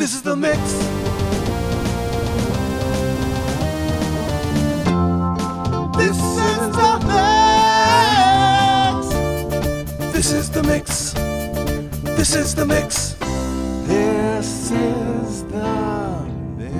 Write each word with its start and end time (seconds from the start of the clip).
This 0.00 0.14
is 0.14 0.22
the 0.22 0.34
mix. 0.34 0.58
This 5.98 6.18
is 6.48 6.60
the 6.72 6.98
mix. 7.04 7.12
This 10.14 10.32
is 10.32 10.50
the 10.50 10.62
mix. 10.62 11.12
This 12.16 12.34
is 12.34 12.54
the 12.54 12.64
mix. 12.64 13.14
This 13.86 14.70
is 14.70 15.44
the 15.44 16.24
mix. 16.56 16.74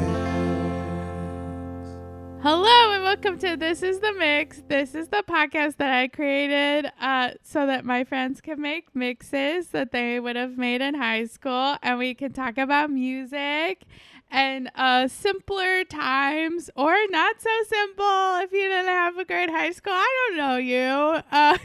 Hello 2.43 3.00
welcome 3.11 3.36
to 3.36 3.56
This 3.56 3.82
is 3.82 3.98
the 3.98 4.12
Mix. 4.12 4.62
This 4.68 4.95
is 4.95 5.08
the 5.08 5.24
podcast 5.29 5.79
that 5.79 5.90
I 5.90 6.06
created 6.06 6.93
uh, 7.00 7.30
so 7.43 7.66
that 7.66 7.84
my 7.84 8.04
friends 8.04 8.40
can 8.40 8.61
make 8.61 8.94
mixes 8.94 9.70
that 9.70 9.90
they 9.90 10.20
would 10.20 10.36
have 10.36 10.56
made 10.56 10.80
in 10.80 10.94
high 10.94 11.25
school 11.25 11.76
and 11.82 11.98
we 11.98 12.14
can 12.14 12.32
talk 12.32 12.57
about 12.57 12.88
music 12.88 13.82
and 14.30 14.70
uh, 14.76 15.08
simpler 15.08 15.82
times 15.82 16.71
or 16.76 16.94
not 17.08 17.40
so 17.40 17.50
simple 17.66 18.36
if 18.44 18.52
you 18.52 18.68
didn't 18.68 18.86
have 18.86 19.18
a 19.18 19.24
great 19.24 19.50
high 19.50 19.72
school. 19.72 19.93
I 19.93 20.29
don't 20.29 20.36
know 20.36 20.57
you. 20.58 21.21
Uh, 21.32 21.58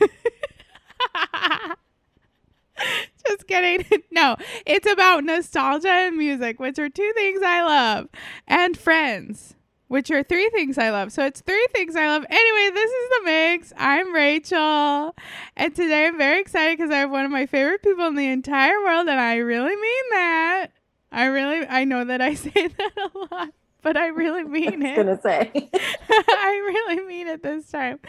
just 3.28 3.46
kidding. 3.46 3.86
No, 4.12 4.36
it's 4.66 4.92
about 4.92 5.24
nostalgia 5.24 5.90
and 5.90 6.18
music, 6.18 6.60
which 6.60 6.80
are 6.80 6.90
two 6.90 7.12
things 7.16 7.42
I 7.44 7.62
love, 7.62 8.08
and 8.48 8.76
friends 8.76 9.56
which 9.88 10.12
are 10.12 10.24
three 10.24 10.50
things 10.50 10.78
I 10.78 10.90
love. 10.90 11.12
So 11.12 11.26
it's 11.26 11.42
three 11.42 11.66
things 11.74 11.96
I 11.96 12.08
love. 12.08 12.26
Anyway, 12.30 12.74
this 12.74 12.92
is 12.92 13.10
the 13.10 13.22
mix. 13.26 13.74
I'm 13.78 14.14
Rachel, 14.14 15.16
and 15.56 15.76
today 15.76 16.08
I'm 16.08 16.18
very 16.18 16.42
excited 16.42 16.78
because 16.78 16.92
I 16.92 16.98
have 16.98 17.12
one 17.12 17.26
of 17.26 17.32
my 17.32 17.46
favorite 17.46 17.84
people 17.84 18.08
in 18.08 18.16
the 18.16 18.28
entire 18.28 18.80
world, 18.84 19.08
and 19.08 19.20
I 19.20 19.36
really 19.38 19.76
mean 19.76 20.04
that. 20.12 20.68
I 21.12 21.26
really, 21.26 21.66
I 21.68 21.86
know 21.86 22.04
that 22.06 22.22
I 22.22 22.34
say 22.36 22.52
that 22.52 22.92
a 22.98 23.36
lot, 23.36 23.54
but 23.86 23.96
I 23.96 24.08
really 24.08 24.44
mean 24.58 24.82
it. 24.82 24.96
Gonna 24.96 25.22
say. 25.22 25.52
I 26.10 26.62
really 26.66 27.06
mean 27.06 27.28
it 27.28 27.44
this 27.44 27.70
time. 27.70 28.00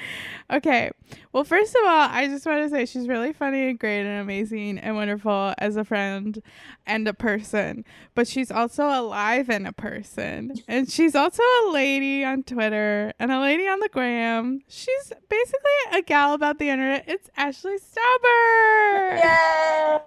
Okay. 0.51 0.91
Well, 1.35 1.45
first 1.45 1.77
of 1.77 1.83
all, 1.85 2.09
I 2.11 2.27
just 2.29 2.47
want 2.47 2.65
to 2.65 2.71
say 2.71 2.87
she's 2.87 3.07
really 3.07 3.35
funny 3.35 3.69
and 3.69 3.79
great 3.79 4.01
and 4.01 4.23
amazing 4.23 4.79
and 4.79 4.97
wonderful 4.97 5.53
as 5.59 5.77
a 5.77 5.85
friend 5.85 6.43
and 6.87 7.07
a 7.07 7.13
person. 7.13 7.85
But 8.15 8.27
she's 8.27 8.51
also 8.51 8.87
alive 8.87 9.51
and 9.51 9.67
a 9.67 9.73
person. 9.73 10.55
And 10.67 10.91
she's 10.91 11.15
also 11.15 11.43
a 11.43 11.71
lady 11.71 12.25
on 12.25 12.43
Twitter 12.43 13.13
and 13.19 13.31
a 13.31 13.39
lady 13.39 13.69
on 13.69 13.81
the 13.81 13.91
gram. 13.91 14.63
She's 14.69 15.13
basically 15.29 15.71
a 15.93 16.01
gal 16.01 16.33
about 16.33 16.59
the 16.59 16.71
internet. 16.71 17.05
It's 17.07 17.29
Ashley 17.37 17.77
Stauber. 17.77 19.23
Yay! 19.23 19.99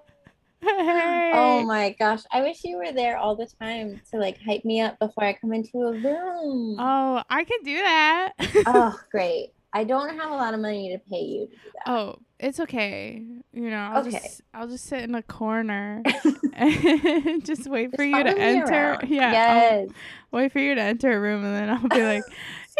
Oh 0.63 1.63
my 1.67 1.95
gosh. 1.99 2.21
I 2.31 2.41
wish 2.41 2.63
you 2.63 2.77
were 2.77 2.91
there 2.91 3.17
all 3.17 3.35
the 3.35 3.47
time 3.61 4.01
to 4.11 4.19
like 4.19 4.37
hype 4.45 4.65
me 4.65 4.81
up 4.81 4.99
before 4.99 5.23
I 5.23 5.33
come 5.33 5.53
into 5.53 5.77
a 5.79 5.93
room. 5.93 6.75
Oh, 6.79 7.23
I 7.29 7.43
can 7.43 7.63
do 7.63 7.75
that. 7.75 8.33
oh, 8.65 8.99
great. 9.11 9.51
I 9.73 9.83
don't 9.83 10.17
have 10.17 10.31
a 10.31 10.35
lot 10.35 10.53
of 10.53 10.59
money 10.59 10.89
to 10.89 10.97
pay 11.11 11.21
you 11.21 11.45
to 11.47 11.51
do 11.55 11.71
that. 11.85 11.91
Oh, 11.91 12.15
it's 12.39 12.59
okay. 12.61 13.23
You 13.53 13.69
know, 13.69 13.77
I'll 13.77 14.01
Okay. 14.01 14.11
just 14.17 14.41
I'll 14.53 14.67
just 14.67 14.85
sit 14.85 15.03
in 15.03 15.13
a 15.15 15.21
corner 15.23 16.01
and 16.53 17.45
just 17.45 17.67
wait 17.69 17.91
for 17.91 18.03
Just 18.03 18.09
you 18.09 18.23
to 18.23 18.39
enter. 18.39 18.73
around. 18.93 19.09
Yeah, 19.09 19.45
I'll 19.49 19.87
wait 20.31 20.51
for 20.51 20.59
you 20.59 20.73
to 20.75 20.81
enter 20.81 21.11
a 21.15 21.19
room, 21.19 21.43
and 21.45 21.55
then 21.55 21.69
I'll 21.69 21.87
be 21.89 22.03
like, 22.03 22.25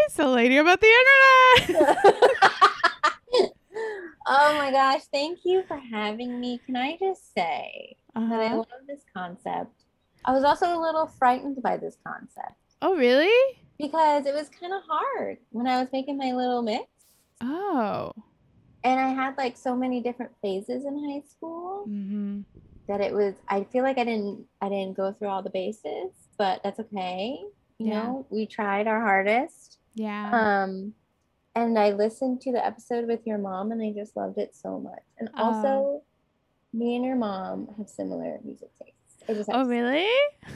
"It's 0.05 0.15
the 0.15 0.27
lady 0.27 0.57
about 0.57 0.81
the 0.81 0.87
internet." 1.67 1.95
Oh 4.29 4.55
my 4.57 4.71
gosh. 4.71 5.01
Thank 5.11 5.39
you 5.43 5.63
for 5.67 5.77
having 5.77 6.39
me. 6.39 6.61
Can 6.65 6.75
I 6.77 6.97
just 6.97 7.33
say 7.33 7.97
that 8.15 8.31
I 8.31 8.45
Uh-huh. 8.47 8.57
love 8.57 8.67
this 8.87 9.03
concept? 9.13 9.83
I 10.25 10.31
was 10.33 10.43
also 10.43 10.77
a 10.77 10.79
little 10.79 11.07
frightened 11.07 11.61
by 11.61 11.77
this 11.77 11.97
concept 12.05 12.55
Oh, 12.81 12.95
really? 12.95 13.31
because 13.77 14.25
it 14.25 14.33
was 14.33 14.49
kind 14.49 14.73
of 14.73 14.81
hard 14.87 15.37
when 15.51 15.65
I 15.67 15.79
was 15.79 15.87
making 15.93 16.17
my 16.17 16.31
little 16.33 16.61
mix. 16.61 16.87
Oh. 17.41 18.11
And 18.83 18.99
I 18.99 19.09
had 19.09 19.37
like 19.37 19.57
so 19.57 19.75
many 19.75 20.01
different 20.01 20.31
phases 20.41 20.85
in 20.85 20.95
high 21.09 21.23
school. 21.27 21.85
Mm-hmm. 21.87 22.41
that 22.87 23.01
it 23.01 23.13
was 23.13 23.35
I 23.47 23.63
feel 23.65 23.83
like 23.83 23.97
I 23.97 24.03
didn't 24.03 24.45
I 24.61 24.67
didn't 24.69 24.97
go 24.97 25.13
through 25.13 25.27
all 25.29 25.43
the 25.43 25.49
bases, 25.51 26.11
but 26.37 26.61
that's 26.63 26.79
okay. 26.79 27.39
You 27.77 27.87
Yeah. 27.87 28.03
know, 28.03 28.25
we 28.29 28.45
tried 28.47 28.87
our 28.87 28.99
hardest. 29.01 29.77
Yeah. 29.95 30.29
Um 30.65 30.93
and 31.55 31.77
I 31.77 31.91
listened 31.91 32.41
to 32.41 32.51
the 32.51 32.65
episode 32.65 33.07
with 33.07 33.25
your 33.25 33.37
mom 33.37 33.71
and 33.71 33.81
I 33.81 33.91
just 33.91 34.15
loved 34.15 34.37
it 34.37 34.55
so 34.55 34.79
much. 34.79 35.01
And 35.19 35.29
Oh. 35.37 35.43
also 35.43 36.03
me 36.73 36.95
and 36.95 37.03
your 37.05 37.15
mom 37.15 37.67
have 37.77 37.89
similar 37.89 38.39
music 38.43 38.69
tastes. 38.79 39.49
Oh, 39.51 39.65
really? 39.65 40.07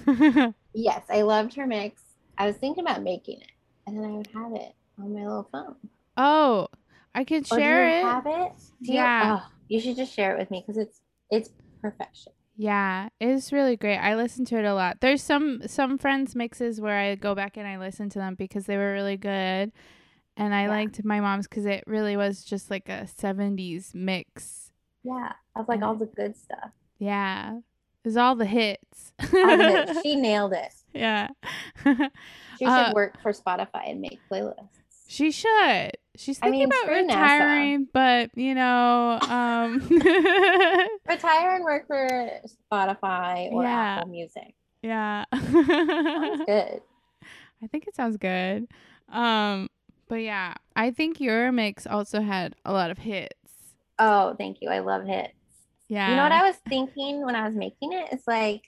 Yes, 0.75 1.03
I 1.09 1.21
loved 1.21 1.53
her 1.55 1.67
mix. 1.67 2.01
I 2.37 2.47
was 2.47 2.55
thinking 2.57 2.83
about 2.83 3.03
making 3.03 3.41
it 3.41 3.51
and 3.85 3.97
then 3.97 4.05
I 4.05 4.13
would 4.13 4.27
have 4.33 4.53
it 4.53 4.73
on 4.99 5.13
my 5.13 5.21
little 5.21 5.47
phone. 5.51 5.75
oh, 6.17 6.67
I 7.15 7.23
do 7.23 7.43
share 7.43 7.87
you 7.89 7.95
it. 7.99 8.03
have 8.03 8.25
it? 8.25 8.51
Do 8.81 8.91
you- 8.91 8.93
Yeah. 8.95 9.39
oh, 9.43 9.51
you 9.67 9.79
should 9.79 9.95
just 9.95 10.13
share 10.13 10.35
it 10.35 10.39
with 10.39 10.49
me 10.51 10.63
because 10.65 10.77
it's 10.77 11.01
it's 11.29 11.49
perfection. 11.81 12.33
Yeah, 12.55 13.09
it's 13.19 13.51
really 13.51 13.75
great. 13.75 13.97
I 13.97 14.15
listen 14.15 14.45
to 14.45 14.57
it 14.57 14.65
a 14.65 14.73
lot. 14.75 14.97
There's 15.01 15.21
some 15.23 15.61
some 15.67 15.97
friends 15.99 16.35
mixes 16.35 16.79
where 16.81 16.97
I 16.97 17.15
go 17.15 17.33
back 17.35 17.57
and 17.57 17.67
I 17.67 17.77
listen 17.77 18.09
to 18.09 18.19
them 18.19 18.33
because 18.35 18.65
they 18.65 18.77
were 18.77 18.93
really 18.93 19.17
good, 19.17 19.71
and 20.37 20.53
I 20.53 20.63
Yeah. 20.63 20.69
liked 20.69 21.03
my 21.05 21.19
mom's 21.19 21.47
because 21.47 21.65
it 21.65 21.83
really 21.87 22.15
was 22.17 22.43
just 22.43 22.69
like 22.71 22.89
a 22.89 23.05
'70s 23.07 23.93
mix. 23.93 24.71
Yeah. 25.03 25.33
Of 25.55 25.67
like 25.67 25.81
all 25.81 25.95
the 25.95 26.05
good 26.07 26.35
stuff. 26.37 26.71
Yeah, 26.99 27.57
it 27.57 27.63
was 28.07 28.17
all 28.17 28.35
the 28.35 28.45
hits. 28.45 29.13
All 29.21 29.27
the 29.57 29.85
hits. 29.85 30.01
she 30.03 30.15
nailed 30.15 30.53
it. 30.53 30.73
yeah, 30.93 31.27
She 31.85 32.65
should 32.65 32.67
Uh, 32.67 32.91
work 32.95 33.21
for 33.21 33.31
Spotify 33.33 33.89
and 33.91 33.99
make 34.01 34.19
playlists. 34.31 34.69
she 35.07 35.31
should. 35.31 35.91
She's 36.15 36.37
I 36.41 36.45
thinking 36.49 36.59
mean, 36.59 36.67
about 36.69 36.79
screw 36.83 36.95
NASA. 37.07 37.07
retiring, 37.07 37.87
but 37.91 38.29
you 38.37 38.53
know, 38.55 39.19
um, 39.29 39.79
Retire 41.07 41.55
and 41.55 41.63
work 41.63 41.87
for 41.87 42.07
Spotify 42.71 43.51
or 43.51 43.63
Yeah. 43.63 43.97
Apple 43.97 44.09
Music. 44.11 44.53
yeah. 44.81 45.25
Sounds 45.33 46.41
good. 46.45 46.81
I 47.61 47.67
think 47.71 47.87
it 47.87 47.95
sounds 47.95 48.17
good. 48.17 48.67
Um, 49.09 49.69
but 50.13 50.21
yeah, 50.21 50.53
I 50.75 50.91
think 50.91 51.19
your 51.19 51.51
mix 51.51 51.87
also 51.87 52.21
had 52.21 52.55
a 52.63 52.71
lot 52.71 52.91
of 52.91 52.99
hits. 52.99 53.33
Oh, 53.97 54.35
thank 54.37 54.61
you. 54.61 54.69
I 54.69 54.77
love 54.77 55.07
hits. 55.07 55.33
Yeah. 55.87 56.11
You 56.11 56.17
know 56.17 56.21
what 56.21 56.31
I 56.31 56.43
was 56.43 56.55
thinking 56.69 57.25
when 57.25 57.35
I 57.35 57.47
was 57.47 57.55
making 57.55 57.93
it? 57.93 58.09
It's 58.11 58.27
like 58.27 58.61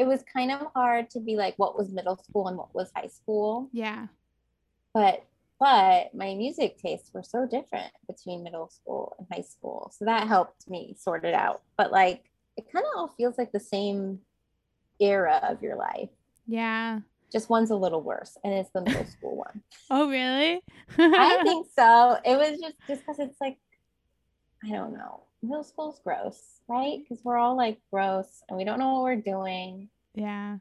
it 0.00 0.04
was 0.04 0.24
kind 0.24 0.50
of 0.50 0.66
hard 0.74 1.10
to 1.10 1.20
be 1.20 1.36
like 1.36 1.54
what 1.58 1.78
was 1.78 1.92
middle 1.92 2.16
school 2.16 2.48
and 2.48 2.58
what 2.58 2.74
was 2.74 2.90
high 2.96 3.06
school. 3.06 3.68
Yeah. 3.72 4.08
But 4.92 5.24
but 5.60 6.12
my 6.12 6.34
music 6.34 6.78
tastes 6.78 7.14
were 7.14 7.22
so 7.22 7.46
different 7.46 7.92
between 8.08 8.42
middle 8.42 8.68
school 8.68 9.14
and 9.16 9.28
high 9.32 9.46
school. 9.48 9.92
So 9.96 10.06
that 10.06 10.26
helped 10.26 10.68
me 10.68 10.96
sort 10.98 11.24
it 11.24 11.34
out. 11.34 11.62
But 11.76 11.92
like 11.92 12.24
it 12.56 12.64
kind 12.72 12.84
of 12.84 12.98
all 12.98 13.14
feels 13.16 13.38
like 13.38 13.52
the 13.52 13.60
same 13.60 14.18
era 14.98 15.38
of 15.48 15.62
your 15.62 15.76
life. 15.76 16.10
Yeah. 16.48 16.98
Just 17.34 17.50
one's 17.50 17.70
a 17.70 17.76
little 17.76 18.00
worse, 18.00 18.38
and 18.44 18.54
it's 18.54 18.70
the 18.70 18.80
middle 18.80 19.04
school 19.04 19.36
one. 19.36 19.60
Oh, 19.90 20.08
really? 20.08 20.62
I 20.96 21.40
think 21.44 21.66
so. 21.76 22.16
It 22.24 22.36
was 22.38 22.58
just 22.60 22.76
just 22.88 23.00
because 23.02 23.18
it's 23.18 23.38
like, 23.40 23.58
I 24.64 24.68
don't 24.70 24.94
know. 24.94 25.24
Middle 25.42 25.64
school's 25.64 26.00
gross, 26.02 26.40
right? 26.68 27.00
Because 27.02 27.22
we're 27.24 27.36
all 27.36 27.56
like 27.56 27.78
gross, 27.92 28.42
and 28.48 28.56
we 28.56 28.64
don't 28.64 28.78
know 28.78 28.94
what 28.94 29.02
we're 29.02 29.16
doing. 29.16 29.90
yeah. 30.14 30.58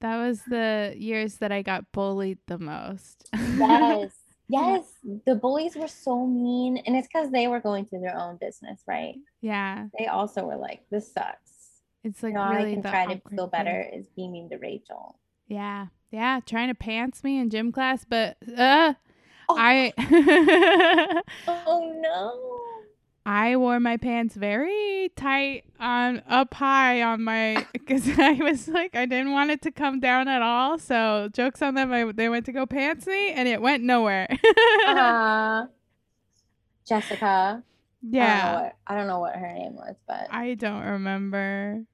That 0.00 0.16
was 0.18 0.42
the 0.42 0.92
years 0.98 1.36
that 1.36 1.50
I 1.50 1.62
got 1.62 1.90
bullied 1.92 2.38
the 2.46 2.58
most. 2.58 3.28
Yes, 3.56 4.12
yes. 4.48 4.82
The 5.24 5.34
bullies 5.34 5.76
were 5.76 5.88
so 5.88 6.26
mean, 6.26 6.76
and 6.78 6.94
it's 6.96 7.06
because 7.08 7.30
they 7.30 7.46
were 7.48 7.60
going 7.60 7.86
through 7.86 8.00
their 8.00 8.18
own 8.18 8.36
business, 8.38 8.82
right? 8.86 9.14
yeah. 9.40 9.86
They 9.98 10.06
also 10.06 10.44
were 10.44 10.56
like, 10.56 10.80
"This 10.90 11.10
sucks." 11.12 11.52
It's 12.02 12.22
like 12.22 12.32
you 12.32 12.38
know, 12.38 12.50
really 12.50 12.72
I 12.72 12.74
can 12.74 12.82
try 12.82 13.06
to 13.14 13.20
feel 13.30 13.48
thing. 13.48 13.50
better 13.64 13.88
is 13.94 14.06
beaming 14.14 14.50
to 14.50 14.58
Rachel. 14.58 15.18
Yeah. 15.46 15.86
Yeah. 16.10 16.40
Trying 16.44 16.68
to 16.68 16.74
pants 16.74 17.22
me 17.24 17.38
in 17.38 17.50
gym 17.50 17.72
class, 17.72 18.04
but 18.08 18.36
uh, 18.56 18.94
Oh. 19.48 19.56
I 19.58 19.92
Oh 21.48 21.98
no. 22.00 22.50
I 23.26 23.56
wore 23.56 23.80
my 23.80 23.96
pants 23.96 24.34
very 24.34 25.10
tight 25.16 25.64
on 25.80 26.22
up 26.28 26.52
high 26.52 27.02
on 27.02 27.22
my 27.22 27.66
because 27.72 28.06
I 28.18 28.32
was 28.32 28.68
like 28.68 28.94
I 28.94 29.06
didn't 29.06 29.32
want 29.32 29.50
it 29.50 29.62
to 29.62 29.70
come 29.70 29.98
down 30.00 30.28
at 30.28 30.42
all. 30.42 30.78
So 30.78 31.30
jokes 31.32 31.62
on 31.62 31.74
them. 31.74 31.92
I, 31.92 32.10
they 32.12 32.28
went 32.28 32.46
to 32.46 32.52
go 32.52 32.66
pants 32.66 33.06
me 33.06 33.32
and 33.32 33.48
it 33.48 33.62
went 33.62 33.82
nowhere. 33.82 34.28
Uh, 34.86 35.66
Jessica. 36.86 37.24
I 37.26 37.52
don't, 37.52 38.12
yeah, 38.12 38.60
what, 38.60 38.76
I 38.86 38.94
don't 38.94 39.06
know 39.06 39.20
what 39.20 39.34
her 39.34 39.52
name 39.54 39.74
was, 39.74 39.96
but 40.06 40.26
I 40.30 40.54
don't 40.54 40.82
remember. 40.84 41.84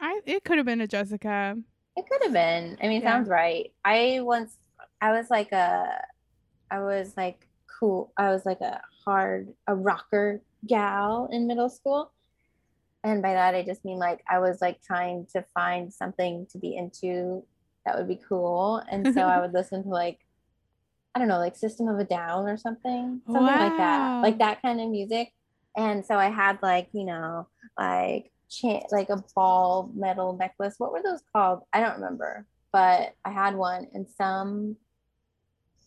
I 0.00 0.20
it 0.24 0.44
could 0.44 0.58
have 0.58 0.66
been 0.66 0.80
a 0.80 0.86
Jessica. 0.86 1.56
It 1.96 2.04
could 2.10 2.22
have 2.24 2.32
been. 2.32 2.76
I 2.82 2.88
mean, 2.88 3.02
Yeah. 3.02 3.12
sounds 3.12 3.28
right. 3.28 3.72
I 3.84 4.20
once, 4.22 4.56
I 5.00 5.12
was 5.12 5.30
like 5.30 5.52
a, 5.52 6.02
I 6.70 6.80
was 6.80 7.16
like 7.16 7.46
cool. 7.80 8.12
I 8.16 8.30
was 8.30 8.44
like 8.46 8.60
a 8.60 8.80
hard, 9.04 9.54
a 9.66 9.74
rocker 9.74 10.40
gal 10.66 11.28
in 11.30 11.46
middle 11.46 11.68
school. 11.70 12.12
and 13.04 13.22
by 13.22 13.34
that 13.34 13.54
I 13.54 13.62
just 13.62 13.84
mean 13.84 13.98
like 13.98 14.20
I 14.28 14.40
was 14.40 14.60
like 14.60 14.82
trying 14.82 15.26
to 15.32 15.44
find 15.54 15.92
something 15.92 16.46
to 16.50 16.58
be 16.58 16.74
into 16.76 17.44
that 17.84 17.96
would 17.96 18.08
be 18.08 18.20
cool. 18.28 18.82
And 18.90 19.14
so 19.14 19.20
I 19.22 19.40
would 19.40 19.52
listen 19.60 19.84
to 19.84 19.88
like 19.90 20.18
I 21.14 21.18
don't 21.18 21.28
know, 21.28 21.38
like 21.38 21.56
System 21.56 21.88
of 21.88 21.98
a 21.98 22.04
Down 22.04 22.46
or 22.46 22.56
something. 22.58 23.22
Something 23.26 23.42
like 23.46 23.76
that. 23.78 24.22
Like 24.22 24.38
that 24.38 24.60
kind 24.60 24.80
of 24.82 24.90
music. 24.90 25.32
And 25.76 26.04
so 26.04 26.16
I 26.16 26.28
had 26.30 26.58
like, 26.62 26.88
you 26.92 27.04
know, 27.04 27.46
like 27.78 28.32
cha- 28.50 28.86
like 28.92 29.08
a 29.10 29.22
ball 29.34 29.90
metal 29.94 30.36
necklace. 30.36 30.74
What 30.78 30.92
were 30.92 31.02
those 31.02 31.22
called? 31.34 31.60
I 31.72 31.80
don't 31.80 31.94
remember. 31.96 32.46
But 32.72 33.14
I 33.24 33.30
had 33.30 33.54
one 33.56 33.86
and 33.94 34.06
some 34.08 34.76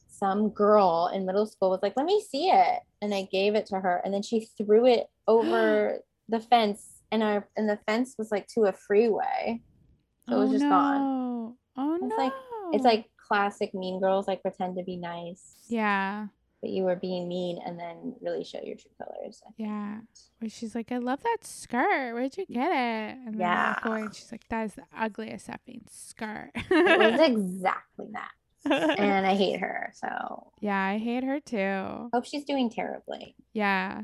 some 0.07 0.49
girl 0.49 1.09
in 1.13 1.25
middle 1.25 1.45
school 1.45 1.69
was 1.69 1.79
like, 1.81 1.93
"Let 1.95 2.05
me 2.05 2.21
see 2.21 2.49
it." 2.49 2.79
And 3.01 3.13
I 3.13 3.23
gave 3.31 3.55
it 3.55 3.65
to 3.67 3.79
her 3.79 4.01
and 4.03 4.13
then 4.13 4.21
she 4.21 4.47
threw 4.57 4.85
it 4.85 5.07
over 5.27 5.99
the 6.29 6.39
fence 6.39 7.01
and 7.11 7.23
our 7.23 7.47
and 7.55 7.69
the 7.69 7.79
fence 7.87 8.15
was 8.17 8.31
like 8.31 8.47
to 8.55 8.63
a 8.65 8.73
freeway. 8.73 9.61
So 10.27 10.35
it 10.35 10.39
was 10.39 10.49
oh, 10.49 10.53
just 10.53 10.63
no. 10.65 10.69
gone. 10.69 11.55
Oh 11.77 11.95
It's 11.95 12.03
no. 12.03 12.15
like- 12.17 12.33
It's 12.73 12.83
like 12.83 13.09
classic 13.27 13.73
mean 13.73 13.99
girls 13.99 14.27
like 14.27 14.41
pretend 14.41 14.75
to 14.77 14.83
be 14.83 14.97
nice. 14.97 15.55
yeah, 15.69 16.27
But 16.61 16.71
you 16.71 16.83
were 16.83 16.95
being 16.97 17.27
mean 17.29 17.57
and 17.65 17.79
then 17.79 18.15
really 18.21 18.43
show 18.43 18.59
your 18.61 18.75
true 18.75 18.91
colors. 18.97 19.41
yeah. 19.57 19.99
Where 20.39 20.49
she's 20.49 20.75
like, 20.75 20.91
I 20.91 20.97
love 20.97 21.21
that 21.23 21.37
skirt. 21.43 22.13
Where'd 22.13 22.35
you 22.37 22.45
get 22.45 22.69
it? 22.71 23.17
And 23.25 23.39
then 23.39 23.47
I 23.47 23.67
walk 23.69 23.85
away 23.85 23.97
Yeah. 23.99 24.05
and 24.05 24.15
she's 24.15 24.31
like, 24.31 24.47
That 24.49 24.65
is 24.65 24.73
the 24.73 24.83
ugliest 24.97 25.47
effing 25.47 25.81
skirt. 25.89 26.51
It 26.55 26.99
was 26.99 27.19
exactly 27.29 28.07
that. 28.11 28.31
And 28.99 29.25
I 29.25 29.35
hate 29.35 29.61
her. 29.61 29.93
So 29.95 30.51
yeah, 30.59 30.83
I 30.83 30.97
hate 30.97 31.23
her 31.23 31.39
too. 31.39 32.09
hope 32.13 32.25
she's 32.25 32.43
doing 32.43 32.69
terribly. 32.69 33.35
Yeah. 33.53 34.01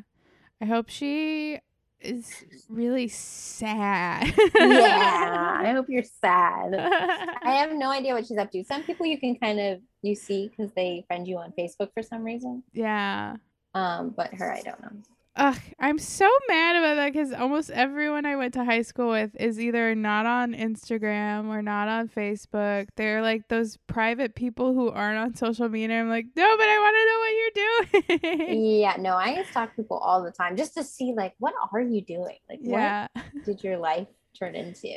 I 0.61 0.65
hope 0.65 0.87
she 0.89 1.59
is 2.05 2.31
really 2.69 3.07
sad. 3.07 4.33
Yeah. 4.55 5.57
I 5.61 5.71
hope 5.71 5.87
you're 5.89 6.03
sad. 6.03 6.75
I 6.75 7.51
have 7.61 7.73
no 7.73 7.89
idea 7.91 8.13
what 8.13 8.25
she's 8.27 8.37
up 8.37 8.51
to. 8.51 8.63
Some 8.63 8.83
people 8.83 9.05
you 9.05 9.19
can 9.19 9.35
kind 9.35 9.59
of 9.59 9.79
you 10.01 10.15
see 10.15 10.49
because 10.49 10.71
they 10.73 11.03
friend 11.07 11.27
you 11.27 11.37
on 11.37 11.53
Facebook 11.57 11.89
for 11.93 12.03
some 12.03 12.23
reason. 12.23 12.63
yeah. 12.73 13.35
Um, 13.73 14.13
but 14.15 14.33
her 14.35 14.53
I 14.53 14.61
don't 14.61 14.79
know. 14.81 14.89
Ugh, 15.37 15.57
I'm 15.79 15.99
so 15.99 16.29
mad 16.47 16.77
about 16.77 16.95
that 16.95 17.11
because 17.11 17.33
almost 17.33 17.69
everyone 17.69 18.25
I 18.25 18.37
went 18.37 18.53
to 18.53 18.63
high 18.63 18.83
school 18.83 19.09
with 19.09 19.35
is 19.37 19.59
either 19.59 19.93
not 19.93 20.25
on 20.25 20.53
Instagram 20.53 21.47
or 21.49 21.61
not 21.61 21.89
on 21.89 22.07
Facebook. 22.07 22.87
They're 22.95 23.21
like 23.21 23.49
those 23.49 23.77
private 23.87 24.33
people 24.35 24.73
who 24.73 24.89
aren't 24.89 25.17
on 25.17 25.35
social 25.35 25.67
media. 25.67 25.99
I'm 25.99 26.07
like, 26.07 26.27
no, 26.37 26.57
but 26.57 26.67
I 26.69 26.79
want 26.79 26.95
to 26.95 27.05
know 27.09 27.19
what 27.19 28.21
you're 28.21 28.39
doing. 28.45 28.65
Yeah, 28.79 28.95
no, 28.97 29.15
I 29.17 29.35
used 29.35 29.49
to 29.49 29.53
talk 29.53 29.71
to 29.71 29.75
people 29.81 29.97
all 29.97 30.23
the 30.23 30.31
time 30.31 30.55
just 30.55 30.73
to 30.75 30.83
see 30.85 31.13
like 31.15 31.33
what 31.39 31.53
are 31.73 31.81
you 31.81 32.01
doing? 32.01 32.37
Like 32.49 32.59
yeah, 32.61 33.07
what 33.13 33.45
did 33.45 33.61
your 33.63 33.77
life 33.77 34.07
turn 34.39 34.55
into? 34.55 34.87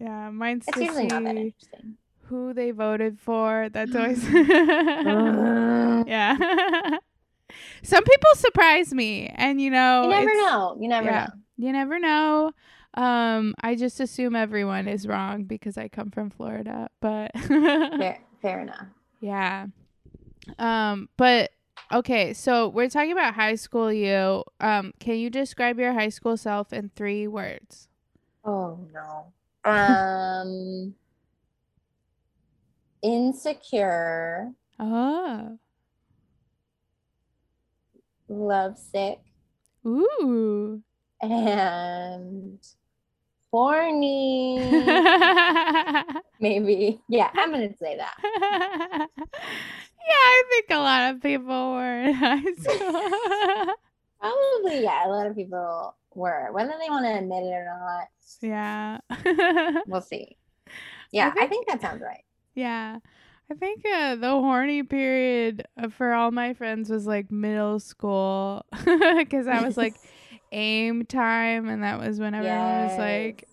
yeah. 0.00 0.30
Mine's 0.30 0.64
It's 0.66 0.76
to 0.78 0.84
usually 0.84 1.06
not 1.06 1.22
that 1.24 1.36
interesting. 1.36 1.98
who 2.24 2.52
they 2.52 2.72
voted 2.72 3.20
for. 3.20 3.68
That's 3.70 3.94
always 3.94 4.24
yeah. 6.06 6.36
Some 7.84 8.04
people 8.04 8.30
surprise 8.34 8.92
me, 8.92 9.30
and 9.34 9.60
you 9.60 9.70
know, 9.70 10.04
you 10.04 10.10
never 10.10 10.34
know. 10.34 10.76
You 10.80 10.88
never 10.88 11.06
yeah. 11.06 11.26
know. 11.26 11.32
You 11.56 11.72
never 11.72 11.98
know. 12.00 12.52
Um, 12.94 13.54
I 13.60 13.74
just 13.74 14.00
assume 14.00 14.36
everyone 14.36 14.88
is 14.88 15.06
wrong 15.06 15.44
because 15.44 15.76
I 15.76 15.88
come 15.88 16.10
from 16.10 16.30
Florida, 16.30 16.88
but 17.00 17.32
Fair, 17.46 18.18
fair 18.40 18.60
enough. 18.60 18.86
yeah. 19.20 19.66
Um, 20.58 21.08
but 21.16 21.50
okay, 21.92 22.32
so 22.34 22.68
we're 22.68 22.88
talking 22.88 23.12
about 23.12 23.34
high 23.34 23.56
school 23.56 23.92
you. 23.92 24.44
Um, 24.60 24.92
can 25.00 25.16
you 25.16 25.30
describe 25.30 25.78
your 25.78 25.92
high 25.92 26.10
school 26.10 26.36
self 26.36 26.72
in 26.72 26.90
three 26.94 27.26
words? 27.26 27.88
Oh 28.44 28.78
no. 28.92 29.32
Um 29.70 30.94
insecure, 33.02 34.52
Oh. 34.78 35.58
Lovesick, 38.28 39.20
Ooh. 39.86 40.82
and 41.20 42.58
horny. 43.50 44.58
Maybe. 46.40 47.00
Yeah, 47.08 47.30
I'm 47.34 47.50
gonna 47.50 47.76
say 47.76 47.96
that. 47.96 48.14
yeah, 48.22 49.06
I 50.08 50.42
think 50.50 50.66
a 50.70 50.78
lot 50.78 51.14
of 51.14 51.22
people 51.22 51.72
were 51.74 52.00
in 52.02 52.14
high 52.14 52.42
school. 52.58 53.74
Probably, 54.20 54.82
yeah, 54.82 55.06
a 55.06 55.10
lot 55.10 55.26
of 55.26 55.36
people 55.36 55.94
were. 56.14 56.48
Whether 56.52 56.74
they 56.80 56.88
want 56.90 57.04
to 57.06 57.18
admit 57.18 57.44
it 57.44 57.52
or 57.52 57.64
not, 57.64 58.08
yeah. 58.40 58.98
we'll 59.86 60.00
see. 60.00 60.36
Yeah, 61.12 61.28
I 61.28 61.32
think- 61.46 61.50
think 61.50 61.66
that 61.68 61.80
sounds 61.80 62.02
right. 62.02 62.24
yeah. 62.54 62.98
I 63.50 63.54
think 63.54 63.82
uh, 63.84 64.16
the 64.16 64.30
horny 64.30 64.82
period 64.82 65.66
uh, 65.76 65.88
for 65.90 66.12
all 66.14 66.30
my 66.30 66.54
friends 66.54 66.88
was 66.90 67.06
like 67.06 67.30
middle 67.30 67.78
school 67.78 68.64
because 68.72 69.46
that 69.46 69.62
was 69.64 69.76
like 69.76 69.94
aim 70.52 71.04
time 71.04 71.68
and 71.68 71.82
that 71.82 71.98
was 71.98 72.18
when 72.18 72.34
everyone 72.34 72.86
was 72.88 72.98
like 72.98 73.44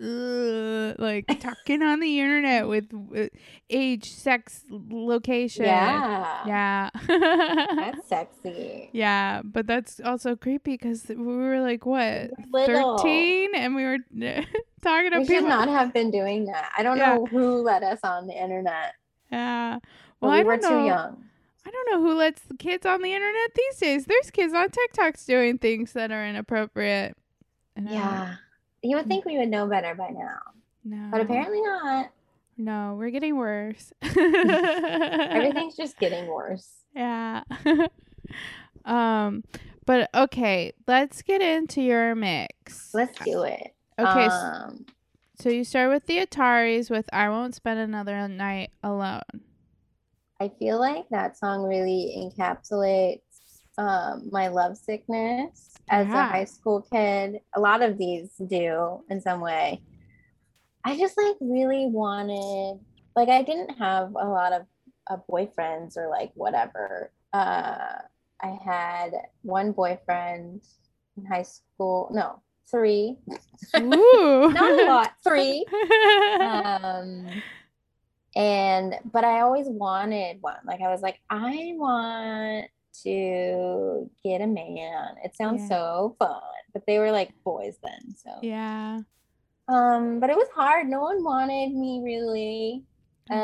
ugh, 0.00 0.96
like 0.98 1.40
talking 1.40 1.82
on 1.82 2.00
the 2.00 2.20
internet 2.20 2.68
with, 2.68 2.92
with 2.92 3.30
age, 3.70 4.10
sex, 4.12 4.64
location. 4.70 5.64
Yeah. 5.64 6.46
Yeah. 6.46 6.90
That's 7.76 8.06
sexy. 8.08 8.90
yeah, 8.92 9.40
but 9.44 9.66
that's 9.66 10.00
also 10.04 10.36
creepy 10.36 10.72
because 10.72 11.06
we 11.08 11.16
were 11.16 11.60
like 11.60 11.86
what 11.86 12.30
Little. 12.52 12.98
thirteen, 12.98 13.54
and 13.54 13.74
we 13.74 13.84
were 13.84 13.98
talking 14.82 15.12
to 15.12 15.18
We 15.20 15.26
people. 15.26 15.34
should 15.42 15.44
not 15.48 15.68
have 15.68 15.94
been 15.94 16.10
doing 16.10 16.44
that. 16.46 16.72
I 16.76 16.82
don't 16.82 16.98
Yeah. 16.98 17.14
know 17.14 17.26
who 17.26 17.62
let 17.62 17.82
us 17.82 18.00
on 18.04 18.26
the 18.26 18.34
internet. 18.34 18.94
Yeah. 19.34 19.78
Well, 20.20 20.30
we 20.32 20.38
I 20.38 20.42
were 20.42 20.56
don't 20.56 20.70
too 20.70 20.76
know. 20.78 20.86
young. 20.86 21.24
I 21.66 21.70
don't 21.70 21.90
know 21.90 22.00
who 22.06 22.14
lets 22.14 22.42
the 22.42 22.54
kids 22.56 22.84
on 22.86 23.02
the 23.02 23.12
internet 23.12 23.54
these 23.54 23.78
days. 23.78 24.04
There's 24.06 24.30
kids 24.30 24.52
on 24.54 24.68
TikToks 24.68 25.24
doing 25.26 25.58
things 25.58 25.92
that 25.94 26.10
are 26.12 26.26
inappropriate. 26.26 27.16
And 27.76 27.88
Yeah. 27.88 28.36
You 28.82 28.96
would 28.96 29.06
think 29.06 29.24
we 29.24 29.38
would 29.38 29.48
know 29.48 29.66
better 29.66 29.94
by 29.94 30.10
now, 30.10 30.38
No. 30.84 31.08
but 31.10 31.22
apparently 31.22 31.62
not. 31.62 32.10
no, 32.58 32.94
we're 32.98 33.08
getting 33.10 33.36
worse. 33.38 33.92
Everything's 34.02 35.74
just 35.76 35.98
getting 35.98 36.26
worse. 36.26 36.68
Yeah. 36.94 37.42
um, 38.84 39.42
but 39.86 40.10
okay, 40.14 40.72
let's 40.86 41.22
get 41.22 41.40
into 41.42 41.80
your 41.82 42.14
mix. 42.14 42.92
Let's 42.94 43.18
do 43.24 43.42
it. 43.44 43.74
Okay, 43.98 44.26
Um, 44.26 44.84
so 44.86 44.92
you 45.50 45.64
start 45.64 45.90
with 45.90 46.06
the 46.06 46.18
Ataris 46.18 46.90
with 46.90 47.08
"I 47.12 47.28
Won't 47.28 47.54
Spend 47.54 47.78
Another 47.78 48.26
Night 48.28 48.70
Alone." 48.82 49.22
I 50.40 50.48
feel 50.58 50.78
like 50.78 51.08
that 51.10 51.36
song 51.36 51.62
really 51.64 52.14
encapsulates 52.38 53.20
um, 53.78 54.28
my 54.30 54.48
love 54.48 54.76
sickness 54.76 55.74
as 55.90 56.06
Yeah. 56.08 56.28
a 56.28 56.30
high 56.30 56.44
school 56.44 56.82
kid. 56.92 57.40
A 57.54 57.60
lot 57.60 57.82
of 57.82 57.98
these 57.98 58.30
do 58.46 59.02
in 59.10 59.20
some 59.20 59.40
way. 59.40 59.82
I 60.84 60.96
just 60.96 61.16
like 61.16 61.36
really 61.40 61.86
wanted, 61.86 62.78
like, 63.16 63.28
I 63.28 63.42
didn't 63.42 63.70
have 63.78 64.10
a 64.10 64.28
lot 64.28 64.52
of 64.52 64.66
uh, 65.10 65.16
boyfriends 65.30 65.96
or 65.96 66.08
like 66.08 66.30
whatever. 66.34 67.10
Uh, 67.32 67.98
I 68.40 68.58
had 68.64 69.12
one 69.42 69.72
boyfriend 69.72 70.62
in 71.16 71.24
high 71.24 71.42
school. 71.42 72.10
No, 72.12 72.42
three. 72.70 73.16
Ooh, 73.76 74.50
Not 74.52 74.70
a 74.80 74.84
lot. 74.86 75.12
Three. 75.22 75.64
um 76.40 77.26
and 78.36 78.96
but 79.12 79.22
i 79.24 79.40
always 79.42 79.66
wanted 79.68 80.38
one 80.40 80.56
like 80.66 80.80
i 80.80 80.88
was 80.90 81.02
like 81.02 81.20
i 81.30 81.72
want 81.76 82.66
to 83.04 84.10
get 84.24 84.40
a 84.40 84.46
man 84.46 85.14
it 85.24 85.36
sounds 85.36 85.62
Yeah. 85.62 85.68
so 85.68 86.16
fun 86.18 86.40
but 86.72 86.82
they 86.86 86.98
were 86.98 87.12
like 87.12 87.30
boys 87.44 87.76
then 87.82 88.14
so 88.16 88.30
yeah. 88.42 88.98
um 89.68 90.18
but 90.18 90.30
it 90.30 90.36
was 90.36 90.48
hard 90.54 90.88
no 90.88 91.00
one 91.02 91.22
wanted 91.22 91.72
me 91.74 92.00
really 92.04 92.82
Mm. 93.30 93.36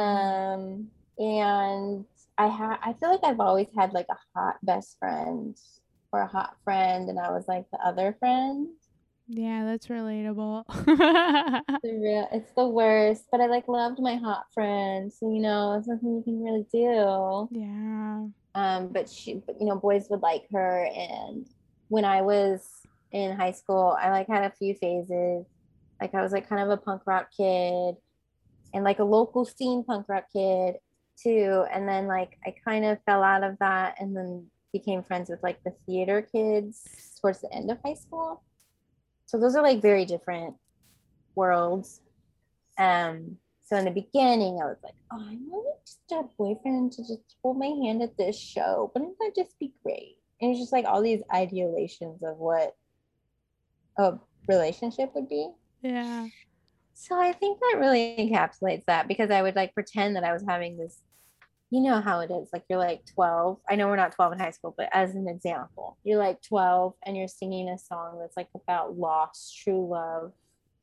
um 0.58 0.90
and 1.18 2.04
i 2.36 2.46
had 2.48 2.76
i 2.82 2.92
feel 2.94 3.10
like 3.12 3.24
i've 3.24 3.40
always 3.40 3.68
had 3.74 3.92
like 3.94 4.08
a 4.10 4.18
hot 4.38 4.56
best 4.62 4.98
friend 4.98 5.56
or 6.12 6.20
a 6.20 6.26
hot 6.26 6.54
friend 6.64 7.08
and 7.08 7.18
i 7.18 7.30
was 7.30 7.48
like 7.48 7.64
the 7.70 7.78
other 7.78 8.14
friend 8.18 8.68
Yeah, 9.32 9.64
that's 9.64 9.86
relatable. 9.86 10.64
the 10.66 11.62
real 11.84 12.28
it's 12.32 12.50
the 12.56 12.66
worst 12.66 13.24
but 13.30 13.40
i 13.40 13.46
like 13.46 13.68
loved 13.68 14.00
my 14.00 14.16
hot 14.16 14.46
friend 14.52 15.12
so 15.12 15.32
you 15.32 15.40
know 15.40 15.74
it's 15.78 15.86
nothing 15.86 16.16
you 16.16 16.22
can 16.22 16.42
really 16.42 16.66
do 16.72 17.48
yeah. 17.52 18.26
um 18.54 18.88
but 18.88 19.08
she 19.08 19.34
but, 19.46 19.56
you 19.60 19.66
know 19.66 19.76
boys 19.76 20.08
would 20.10 20.20
like 20.20 20.46
her 20.52 20.88
and 20.94 21.46
when 21.88 22.04
i 22.04 22.22
was 22.22 22.66
in 23.12 23.36
high 23.36 23.52
school 23.52 23.96
i 24.00 24.10
like 24.10 24.26
had 24.26 24.44
a 24.44 24.54
few 24.56 24.74
phases 24.74 25.46
like 26.00 26.14
i 26.14 26.22
was 26.22 26.32
like 26.32 26.48
kind 26.48 26.62
of 26.62 26.70
a 26.70 26.76
punk 26.76 27.02
rock 27.06 27.28
kid 27.36 27.94
and 28.74 28.84
like 28.84 28.98
a 28.98 29.04
local 29.04 29.44
scene 29.44 29.84
punk 29.84 30.08
rock 30.08 30.24
kid 30.32 30.74
too 31.22 31.64
and 31.72 31.88
then 31.88 32.06
like 32.06 32.36
i 32.44 32.54
kind 32.64 32.84
of 32.84 32.98
fell 33.06 33.22
out 33.22 33.44
of 33.44 33.56
that 33.60 33.94
and 34.00 34.16
then 34.16 34.46
became 34.72 35.02
friends 35.02 35.30
with 35.30 35.42
like 35.42 35.62
the 35.64 35.72
theater 35.86 36.22
kids 36.22 36.82
towards 37.20 37.40
the 37.40 37.52
end 37.52 37.70
of 37.70 37.78
high 37.84 37.94
school 37.94 38.42
so 39.30 39.38
those 39.38 39.54
are 39.54 39.62
like 39.62 39.80
very 39.80 40.04
different 40.04 40.56
worlds. 41.36 42.00
Um, 42.78 43.36
so 43.62 43.76
in 43.76 43.84
the 43.84 43.92
beginning, 43.92 44.58
I 44.60 44.66
was 44.66 44.78
like, 44.82 44.96
oh, 45.12 45.20
I 45.20 45.38
want 45.46 45.66
to 45.86 45.92
just 45.92 46.00
a 46.10 46.24
boyfriend 46.36 46.90
to 46.92 47.02
just 47.02 47.36
hold 47.40 47.56
my 47.56 47.66
hand 47.66 48.02
at 48.02 48.16
this 48.16 48.36
show. 48.36 48.90
Wouldn't 48.92 49.16
that 49.20 49.34
just 49.36 49.56
be 49.60 49.72
great? 49.84 50.16
And 50.40 50.50
it's 50.50 50.58
just 50.58 50.72
like 50.72 50.84
all 50.84 51.00
these 51.00 51.22
ideations 51.32 52.24
of 52.24 52.38
what 52.38 52.74
a 53.98 54.14
relationship 54.48 55.14
would 55.14 55.28
be. 55.28 55.48
Yeah. 55.82 56.26
So 56.94 57.20
I 57.20 57.30
think 57.30 57.60
that 57.60 57.76
really 57.78 58.16
encapsulates 58.18 58.84
that 58.86 59.06
because 59.06 59.30
I 59.30 59.42
would 59.42 59.54
like 59.54 59.74
pretend 59.74 60.16
that 60.16 60.24
I 60.24 60.32
was 60.32 60.42
having 60.42 60.76
this, 60.76 60.98
you 61.70 61.80
know 61.80 62.00
how 62.00 62.20
it 62.20 62.30
is. 62.30 62.48
Like 62.52 62.64
you're 62.68 62.78
like 62.78 63.04
12. 63.14 63.58
I 63.68 63.76
know 63.76 63.86
we're 63.86 63.96
not 63.96 64.12
12 64.12 64.32
in 64.32 64.38
high 64.40 64.50
school, 64.50 64.74
but 64.76 64.88
as 64.92 65.14
an 65.14 65.28
example, 65.28 65.96
you're 66.04 66.18
like 66.18 66.42
12 66.42 66.94
and 67.06 67.16
you're 67.16 67.28
singing 67.28 67.68
a 67.68 67.78
song 67.78 68.18
that's 68.20 68.36
like 68.36 68.48
about 68.54 68.96
lost 68.98 69.56
true 69.62 69.88
love 69.88 70.32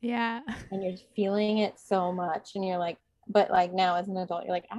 Yeah. 0.01 0.41
and 0.71 0.83
you're 0.83 0.95
feeling 1.15 1.57
it 1.59 1.77
so 1.79 2.11
much 2.13 2.51
and 2.55 2.65
you're 2.65 2.77
like 2.77 2.97
but 3.27 3.51
like 3.51 3.73
now 3.73 3.95
as 3.95 4.07
an 4.07 4.15
adult 4.15 4.45
you're 4.45 4.53
like 4.53 4.67
i 4.71 4.77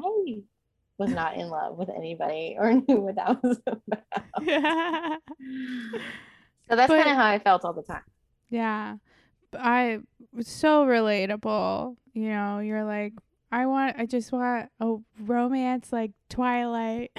was 0.97 1.11
not 1.11 1.37
in 1.37 1.49
love 1.51 1.77
with 1.77 1.91
anybody 1.91 2.57
or 2.59 2.73
knew 2.89 2.97
what 3.01 3.17
that 3.17 3.43
was 3.43 3.61
about 3.67 4.25
yeah. 4.41 5.17
so 6.71 6.77
that's 6.77 6.91
kind 6.91 7.11
of 7.11 7.17
how 7.17 7.27
i 7.27 7.39
felt 7.39 7.65
all 7.65 7.73
the 7.75 7.83
time 7.83 8.03
Yeah. 8.49 8.97
I 9.59 10.01
was 10.33 10.47
so 10.49 10.85
relatable. 10.87 11.97
You 12.13 12.29
know, 12.29 12.59
you're 12.59 12.85
like, 12.85 13.15
I 13.51 13.67
want, 13.67 13.97
I 13.99 14.07
just 14.07 14.31
want 14.33 14.69
a 14.81 14.97
romance 15.21 15.93
like 15.93 16.13
Twilight. 16.29 17.11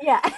yeah 0.00 0.20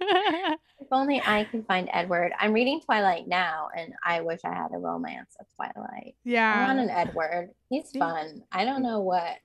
if 0.00 0.88
only 0.90 1.22
i 1.24 1.44
can 1.44 1.62
find 1.62 1.88
edward 1.92 2.32
i'm 2.40 2.52
reading 2.52 2.80
twilight 2.80 3.28
now 3.28 3.68
and 3.76 3.92
i 4.04 4.20
wish 4.20 4.40
i 4.44 4.52
had 4.52 4.72
a 4.72 4.76
romance 4.78 5.36
of 5.38 5.46
twilight 5.54 6.16
Yeah. 6.24 6.52
i 6.52 6.66
want 6.66 6.80
an 6.80 6.90
edward 6.90 7.50
he's 7.68 7.90
fun 7.92 8.42
i 8.50 8.64
don't 8.64 8.82
know 8.82 8.98
what 9.00 9.22
i 9.22 9.36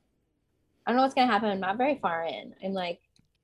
don't 0.88 0.96
know 0.96 1.04
what's 1.04 1.14
gonna 1.14 1.32
happen 1.32 1.50
i'm 1.50 1.60
not 1.60 1.78
very 1.78 2.00
far 2.02 2.24
in 2.24 2.56
i'm 2.64 2.74
like 2.74 3.00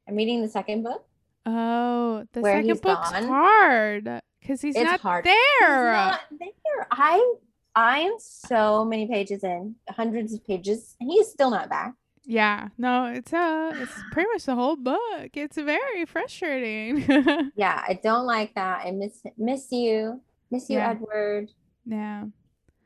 i'm 0.07 0.15
reading 0.15 0.41
the 0.41 0.49
second 0.49 0.81
book 0.83 1.05
Oh, 1.45 2.25
the 2.31 2.41
second 2.41 2.65
he's 2.69 2.79
book's 2.79 3.11
gone. 3.11 3.27
hard 3.27 4.21
because 4.39 4.61
he's 4.61 4.77
It's 4.77 5.03
not 5.03 5.23
there. 5.25 5.33
He's 5.59 6.09
not 6.09 6.21
there. 6.39 6.87
I 6.89 7.33
I'm 7.75 8.13
so 8.19 8.85
many 8.85 9.07
pages 9.07 9.43
in, 9.43 9.75
hundreds 9.89 10.33
of 10.33 10.45
pages, 10.45 10.95
and 10.99 11.09
he's 11.09 11.29
still 11.29 11.49
not 11.49 11.69
back. 11.69 11.93
Yeah, 12.25 12.69
no, 12.77 13.05
it's 13.05 13.33
uh, 13.33 13.73
it's 13.75 13.91
pretty 14.11 14.29
much 14.33 14.45
the 14.45 14.55
whole 14.55 14.75
book. 14.75 15.31
It's 15.33 15.57
very 15.57 16.05
frustrating. 16.05 17.03
Yeah, 17.55 17.83
I 17.87 17.99
don't 18.03 18.25
like 18.25 18.53
that. 18.55 18.85
I 18.85 18.91
miss 18.91 19.21
miss 19.37 19.71
you, 19.71 20.21
miss 20.51 20.69
you, 20.69 20.77
Yeah. 20.77 20.91
Edward. 20.91 21.49
yeah, 21.85 22.25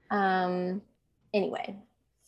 Um. 0.10 0.82
Anyway, 1.34 1.76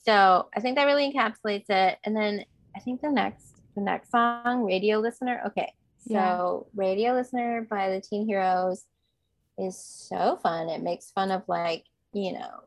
so 0.06 0.50
I 0.56 0.60
think 0.60 0.76
that 0.78 0.86
really 0.86 1.12
encapsulates 1.12 1.70
it. 1.70 1.98
And 2.04 2.16
then 2.16 2.44
I 2.76 2.80
think 2.80 3.02
the 3.02 3.10
next 3.10 3.46
the 3.76 3.82
next 3.82 4.12
song, 4.12 4.66
Radio 4.66 5.00
Listener. 5.00 5.42
Okay, 5.48 5.74
so 6.00 6.14
Yeah. 6.14 6.60
Radio 6.76 7.14
Listener 7.14 7.66
by 7.70 7.90
the 7.90 8.02
Teen 8.02 8.28
Heroes 8.28 8.86
is 9.58 9.78
so 9.78 10.38
fun. 10.44 10.70
It 10.70 10.84
makes 10.84 11.12
fun 11.12 11.32
of 11.32 11.44
like 11.48 11.86
you 12.14 12.34
know 12.34 12.64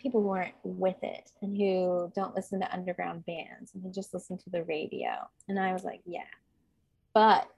people 0.00 0.22
who 0.22 0.30
aren't 0.30 0.54
with 0.64 0.96
it 1.02 1.30
and 1.42 1.56
who 1.56 2.10
don't 2.14 2.34
listen 2.34 2.60
to 2.60 2.72
underground 2.72 3.24
bands 3.26 3.72
and 3.74 3.82
who 3.82 3.92
just 3.92 4.14
listen 4.14 4.38
to 4.38 4.50
the 4.50 4.64
radio. 4.64 5.10
And 5.48 5.58
I 5.58 5.72
was 5.72 5.84
like, 5.84 6.00
yeah. 6.06 6.22
But 7.12 7.48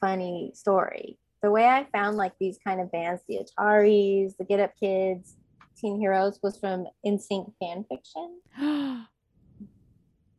funny 0.00 0.52
story. 0.54 1.18
The 1.42 1.50
way 1.50 1.66
I 1.66 1.86
found 1.92 2.16
like 2.16 2.32
these 2.38 2.58
kind 2.64 2.80
of 2.80 2.90
bands, 2.90 3.22
the 3.28 3.38
Ataris, 3.38 4.36
the 4.36 4.44
Get 4.44 4.60
Up 4.60 4.72
Kids, 4.78 5.36
Teen 5.76 5.98
Heroes, 5.98 6.38
was 6.42 6.58
from 6.58 6.86
NSYNC 7.06 7.52
fan 7.60 7.84
fiction. 7.88 8.40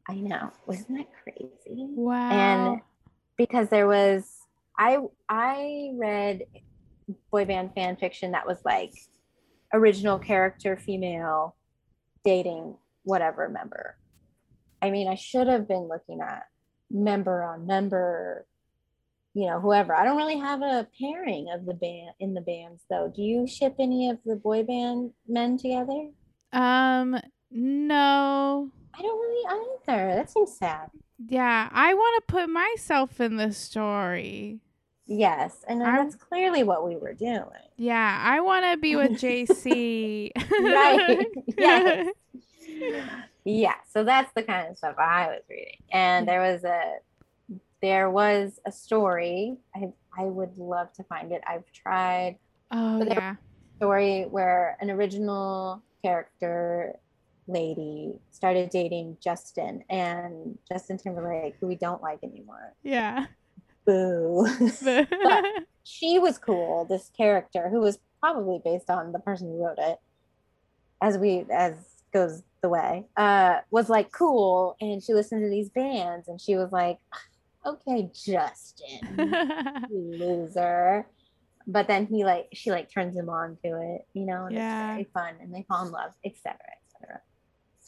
I 0.09 0.15
know, 0.15 0.51
wasn't 0.65 0.97
that 0.97 1.07
crazy? 1.23 1.51
wow. 1.67 2.31
And 2.31 2.81
because 3.37 3.69
there 3.69 3.87
was, 3.87 4.25
I 4.77 4.99
I 5.29 5.91
read 5.95 6.43
boy 7.31 7.45
band 7.45 7.73
fan 7.75 7.95
fiction 7.97 8.31
that 8.31 8.47
was 8.47 8.57
like 8.65 8.93
original 9.73 10.19
character 10.19 10.77
female 10.77 11.55
dating 12.23 12.75
whatever 13.03 13.49
member. 13.49 13.97
I 14.81 14.89
mean, 14.89 15.07
I 15.07 15.15
should 15.15 15.47
have 15.47 15.67
been 15.67 15.87
looking 15.87 16.21
at 16.21 16.47
member 16.89 17.43
on 17.43 17.65
member, 17.67 18.45
you 19.33 19.47
know, 19.47 19.59
whoever. 19.59 19.95
I 19.95 20.03
don't 20.03 20.17
really 20.17 20.37
have 20.39 20.61
a 20.61 20.87
pairing 20.99 21.47
of 21.53 21.65
the 21.65 21.73
band 21.73 22.11
in 22.19 22.33
the 22.33 22.41
bands 22.41 22.83
though. 22.89 23.11
Do 23.15 23.21
you 23.21 23.47
ship 23.47 23.75
any 23.79 24.09
of 24.09 24.17
the 24.25 24.35
boy 24.35 24.63
band 24.63 25.11
men 25.27 25.57
together? 25.57 26.09
um, 26.53 27.19
no. 27.49 28.69
I 28.93 29.01
don't 29.01 29.19
really 29.19 29.67
either. 29.87 30.15
That 30.15 30.29
seems 30.29 30.57
sad. 30.57 30.89
Yeah, 31.27 31.69
I 31.71 31.93
want 31.93 32.25
to 32.27 32.33
put 32.33 32.49
myself 32.49 33.21
in 33.21 33.37
the 33.37 33.53
story. 33.53 34.59
Yes, 35.13 35.65
and 35.67 35.83
I- 35.83 36.03
that's 36.03 36.15
clearly 36.15 36.63
what 36.63 36.87
we 36.87 36.95
were 36.95 37.13
doing. 37.13 37.45
Yeah, 37.77 38.19
I 38.23 38.39
want 38.39 38.63
to 38.71 38.77
be 38.77 38.95
with 38.95 39.11
JC. 39.11 40.31
Right. 40.61 41.25
Yes. 41.57 42.07
yeah 43.43 43.73
so 43.91 44.03
that's 44.03 44.31
the 44.35 44.43
kind 44.43 44.67
of 44.69 44.77
stuff 44.77 44.95
i 44.99 45.27
was 45.27 45.41
reading 45.49 45.77
and 45.91 46.27
there 46.27 46.41
was 46.41 46.63
a 46.63 46.97
there 47.81 48.09
was 48.09 48.59
a 48.67 48.71
story 48.71 49.57
i 49.75 49.87
i 50.17 50.23
would 50.25 50.55
love 50.57 50.91
to 50.93 51.03
find 51.05 51.31
it 51.31 51.41
i've 51.47 51.63
tried 51.73 52.37
Oh 52.71 53.03
yeah. 53.03 53.35
story 53.77 54.23
where 54.29 54.77
an 54.79 54.91
original 54.91 55.81
character 56.03 56.93
lady 57.47 58.13
started 58.29 58.69
dating 58.69 59.17
justin 59.19 59.83
and 59.89 60.57
justin 60.71 60.97
timberlake 60.99 61.55
who 61.59 61.65
we 61.67 61.75
don't 61.75 62.01
like 62.01 62.19
anymore 62.23 62.73
Yeah. 62.83 63.25
Boo. 63.91 65.05
She 65.83 66.19
was 66.19 66.37
cool 66.37 66.85
this 66.85 67.09
character 67.17 67.67
who 67.69 67.79
was 67.79 67.97
probably 68.19 68.59
based 68.63 68.89
on 68.89 69.11
the 69.11 69.19
person 69.19 69.47
who 69.47 69.65
wrote 69.65 69.79
it 69.79 69.97
as 71.01 71.17
we 71.17 71.43
as 71.51 71.73
goes 72.13 72.43
the 72.61 72.69
way 72.69 73.05
uh 73.17 73.55
was 73.71 73.89
like 73.89 74.11
cool 74.11 74.75
and 74.79 75.01
she 75.03 75.13
listened 75.13 75.41
to 75.41 75.49
these 75.49 75.69
bands 75.69 76.27
and 76.27 76.39
she 76.39 76.55
was 76.55 76.71
like 76.71 76.99
okay 77.65 78.09
justin 78.13 79.01
loser. 79.89 81.07
But 81.65 81.87
then 81.87 82.05
he 82.05 82.23
like 82.25 82.47
she 82.53 82.69
like 82.71 82.91
turns 82.93 83.15
him 83.15 83.29
on 83.29 83.57
to 83.65 83.69
it 83.95 84.01
you 84.13 84.25
know 84.25 84.45
and 84.45 84.55
Yeah. 84.55 84.93
it's 84.93 84.93
very 84.93 85.07
fun 85.13 85.33
and 85.41 85.53
they 85.53 85.65
fall 85.67 85.85
in 85.87 85.91
love 85.91 86.11
etc 86.23 86.57
etc 86.95 87.21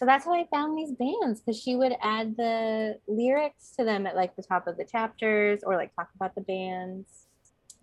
so 0.03 0.07
that's 0.07 0.25
how 0.25 0.33
i 0.33 0.45
found 0.51 0.77
these 0.77 0.91
bands 0.91 1.39
because 1.39 1.59
she 1.59 1.75
would 1.75 1.93
add 2.01 2.35
the 2.35 2.99
lyrics 3.07 3.71
to 3.77 3.85
them 3.85 4.05
at 4.05 4.15
like 4.15 4.35
the 4.35 4.43
top 4.43 4.67
of 4.67 4.75
the 4.75 4.83
chapters 4.83 5.61
or 5.63 5.77
like 5.77 5.95
talk 5.95 6.09
about 6.15 6.35
the 6.35 6.41
bands 6.41 7.23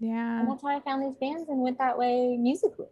yeah. 0.00 0.40
and 0.40 0.50
that's 0.50 0.62
how 0.62 0.68
I 0.68 0.80
found 0.80 1.02
these 1.02 1.16
bands 1.20 1.48
and 1.48 1.60
went 1.60 1.78
that 1.78 1.96
way 1.96 2.36
musically. 2.38 2.86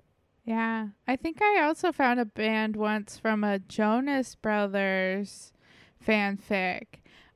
Yeah. 0.45 0.89
I 1.07 1.17
think 1.17 1.43
I 1.43 1.63
also 1.63 1.91
found 1.91 2.21
a 2.21 2.25
band 2.25 2.77
once 2.77 3.19
from 3.19 3.43
a 3.43 3.59
Jonas 3.59 4.35
Brothers 4.35 5.53
fanfic. 6.07 6.85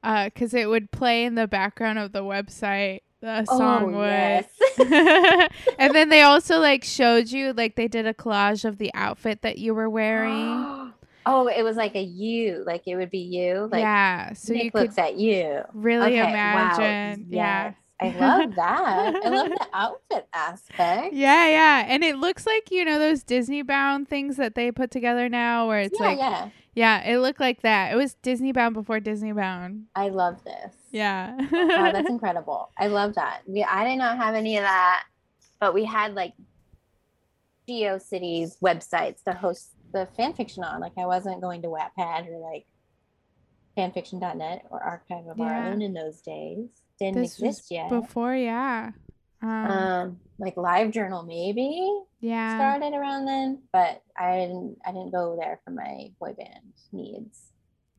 Uh, 0.03 0.31
cause 0.35 0.53
it 0.53 0.69
would 0.69 0.91
play 0.91 1.25
in 1.25 1.37
the 1.37 1.47
background 1.47 1.99
of 1.99 2.13
the 2.13 2.23
website. 2.23 3.01
The 3.21 3.45
song 3.45 3.95
would. 3.95 4.47
and 5.79 5.95
then 5.95 6.09
they 6.09 6.23
also 6.23 6.59
like 6.59 6.83
showed 6.83 7.31
you 7.31 7.53
like 7.53 7.77
they 7.77 7.87
did 7.87 8.07
a 8.07 8.13
collage 8.13 8.65
of 8.65 8.79
the 8.79 8.91
outfit 8.95 9.43
that 9.43 9.59
you 9.59 9.75
were 9.75 9.89
wearing. 9.89 10.93
oh, 11.27 11.47
it 11.47 11.63
was 11.63 11.77
like 11.77 11.95
a 11.95 12.03
you, 12.03 12.63
like 12.67 12.83
it 12.87 12.97
would 12.97 13.11
be 13.11 13.19
you. 13.19 13.69
Like 13.71 13.81
yeah. 13.81 14.33
So 14.33 14.53
Nick 14.53 14.65
you 14.65 14.71
could 14.71 14.81
looks 14.83 14.99
at 14.99 15.17
you. 15.17 15.63
really 15.73 16.07
Okay, 16.07 16.23
wow, 16.23 16.29
imagine. 16.29 17.27
Yeah. 17.29 17.65
yes. 17.65 17.75
I 18.01 18.19
love 18.19 18.55
that. 18.57 19.15
I 19.25 19.29
love 19.29 19.49
the 19.51 19.67
outfit 19.73 20.27
aspect. 20.33 21.15
Yeah, 21.15 21.47
yeah. 21.47 21.87
And 21.87 22.03
it 22.03 22.19
looks 22.19 22.47
like, 22.47 22.71
you 22.73 22.85
know, 22.85 22.99
those 22.99 23.23
Disney 23.23 23.63
bound 23.63 24.09
things 24.09 24.37
that 24.37 24.57
they 24.57 24.73
put 24.73 24.91
together 24.91 25.29
now 25.29 25.69
where 25.69 25.81
it's 25.81 25.99
yeah, 26.01 26.07
like 26.07 26.19
yeah. 26.19 26.49
Yeah, 26.75 27.07
it 27.07 27.19
looked 27.19 27.39
like 27.39 27.61
that. 27.63 27.93
It 27.93 27.97
was 27.97 28.15
Disney 28.15 28.51
bound 28.53 28.75
before 28.75 28.99
Disney 28.99 29.33
bound. 29.33 29.85
I 29.95 30.09
love 30.09 30.43
this. 30.43 30.75
Yeah. 30.91 31.37
Wow, 31.53 31.93
that's 31.93 32.09
incredible. 32.11 32.71
I 32.79 32.87
love 32.87 33.15
that. 33.17 33.43
We 33.47 33.63
I 33.63 33.85
did 33.85 33.97
not 33.97 34.17
have 34.17 34.35
any 34.35 34.57
of 34.57 34.63
that, 34.63 35.05
but 35.61 35.75
we 35.75 35.85
had 35.85 36.15
like 36.15 36.33
GeoCities 37.69 38.59
websites 38.61 39.23
to 39.25 39.33
host 39.35 39.69
the 39.93 40.07
fan 40.17 40.33
fiction 40.35 40.65
on. 40.65 40.81
Like 40.81 40.93
I 40.99 41.07
wasn't 41.07 41.41
going 41.41 41.63
to 41.63 41.69
Wattpad 41.69 42.29
or 42.29 42.39
like 42.39 42.67
fanfiction.net 43.77 44.67
or 44.71 44.83
Archive 44.83 45.27
of 45.27 45.39
Yeah. 45.39 45.71
own 45.73 45.83
in 45.83 45.95
those 45.95 46.21
days. 46.21 46.69
Didn't 46.99 47.17
This 47.23 47.39
exist 47.39 47.71
yet. 47.71 47.89
Before, 47.89 48.35
yeah. 48.35 48.93
Um, 49.43 49.51
um 49.67 50.21
like 50.39 50.57
live 50.57 50.93
journal 50.93 51.25
maybe 51.25 51.93
yeah. 52.21 52.55
started 52.55 52.97
around 52.97 53.27
then 53.27 53.61
but 53.73 54.01
i 54.17 54.37
didn't 54.37 54.79
i 54.87 54.93
didn't 54.93 55.11
go 55.11 55.37
there 55.37 55.59
for 55.65 55.73
my 55.73 56.13
boy 56.21 56.33
band 56.33 56.73
needs 56.93 57.51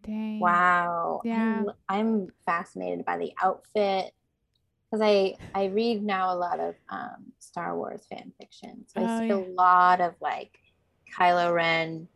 Dang. 0.04 0.40
wow 0.40 1.20
Yeah. 1.26 1.64
I'm, 1.64 1.70
I'm 1.90 2.28
fascinated 2.46 3.04
by 3.04 3.18
the 3.18 3.34
outfit 3.44 4.14
because 4.90 5.02
I 5.06 5.36
I 5.54 5.66
read 5.66 6.02
now 6.02 6.34
a 6.34 6.38
lot 6.38 6.62
of 6.62 6.76
um, 6.90 7.34
Star 7.40 7.76
Wars 7.76 8.06
fan 8.10 8.32
fiction. 8.40 8.86
So 8.88 9.02
I 9.02 9.04
Oh, 9.04 9.20
see 9.20 9.28
yeah. 9.28 9.36
a 9.36 9.44
lot 9.54 10.00
of 10.00 10.14
like 10.22 10.58
Kylo 11.18 11.54
Ren 11.54 12.08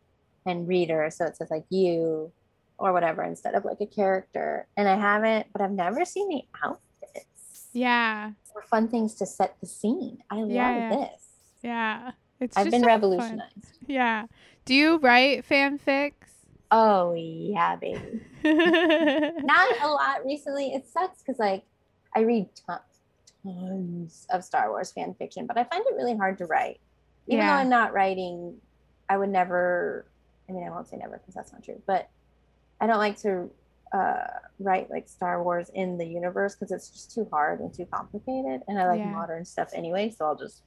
and 0.46 0.66
reader. 0.68 1.10
So 1.10 1.24
it 1.26 1.36
says 1.36 1.50
like 1.50 1.64
you 1.70 2.32
or 2.78 2.92
whatever 2.92 3.22
instead 3.22 3.54
of 3.54 3.64
like 3.64 3.80
a 3.80 3.86
character. 3.86 4.66
And 4.76 4.88
I 4.88 4.96
haven't, 4.96 5.46
but 5.52 5.60
I've 5.62 5.72
never 5.72 6.04
seen 6.04 6.28
the 6.28 6.42
outfits 6.62 7.68
Yeah. 7.72 8.32
or 8.54 8.62
fun 8.62 8.88
things 8.88 9.14
to 9.16 9.26
set 9.26 9.56
the 9.60 9.66
scene. 9.66 10.18
I 10.30 10.36
love 10.36 10.50
Yeah. 10.50 10.90
this. 10.90 11.22
Yeah. 11.62 12.10
It's 12.40 12.56
I've 12.56 12.70
been 12.70 12.82
so 12.82 12.86
fun. 12.88 12.94
revolutionized. 12.94 13.78
Yeah. 13.86 14.26
Do 14.64 14.74
you 14.74 14.98
write 14.98 15.44
fanfics? 15.48 16.12
Oh 16.70 17.14
yeah, 17.14 17.76
baby. 17.76 18.20
Not 18.44 19.80
a 19.82 19.88
lot 19.88 20.24
recently. 20.24 20.72
It 20.74 20.86
sucks 20.86 21.22
because 21.22 21.38
like 21.38 21.64
I 22.14 22.20
read 22.20 22.48
ton- 22.66 22.80
tons 23.42 24.26
of 24.30 24.44
Star 24.44 24.68
Wars 24.70 24.92
fan 24.92 25.14
fiction, 25.14 25.46
but 25.46 25.56
I 25.58 25.64
find 25.64 25.84
it 25.86 25.94
really 25.96 26.16
hard 26.16 26.38
to 26.38 26.46
write. 26.46 26.80
Even 27.26 27.40
Yeah. 27.44 27.48
though 27.56 27.60
I'm 27.60 27.68
not 27.70 27.92
writing, 27.92 28.56
I 29.08 29.16
would 29.16 29.30
never. 29.30 30.06
I 30.48 30.52
mean, 30.52 30.66
I 30.66 30.70
won't 30.70 30.88
say 30.88 30.96
never 30.96 31.18
because 31.18 31.34
that's 31.34 31.52
not 31.52 31.62
true, 31.62 31.80
but 31.86 32.08
I 32.80 32.86
don't 32.86 32.98
like 32.98 33.18
to 33.18 33.50
uh, 33.92 34.26
write 34.58 34.90
like 34.90 35.08
Star 35.08 35.42
Wars 35.42 35.70
in 35.74 35.98
the 35.98 36.06
universe 36.06 36.54
because 36.54 36.72
it's 36.72 36.88
just 36.90 37.14
too 37.14 37.26
hard 37.30 37.60
and 37.60 37.72
too 37.72 37.86
complicated. 37.86 38.62
And 38.68 38.78
I 38.78 38.86
like 38.86 39.00
Yeah. 39.00 39.10
modern 39.10 39.44
stuff 39.44 39.70
anyway, 39.74 40.10
so 40.10 40.26
I'll 40.26 40.36
just 40.36 40.62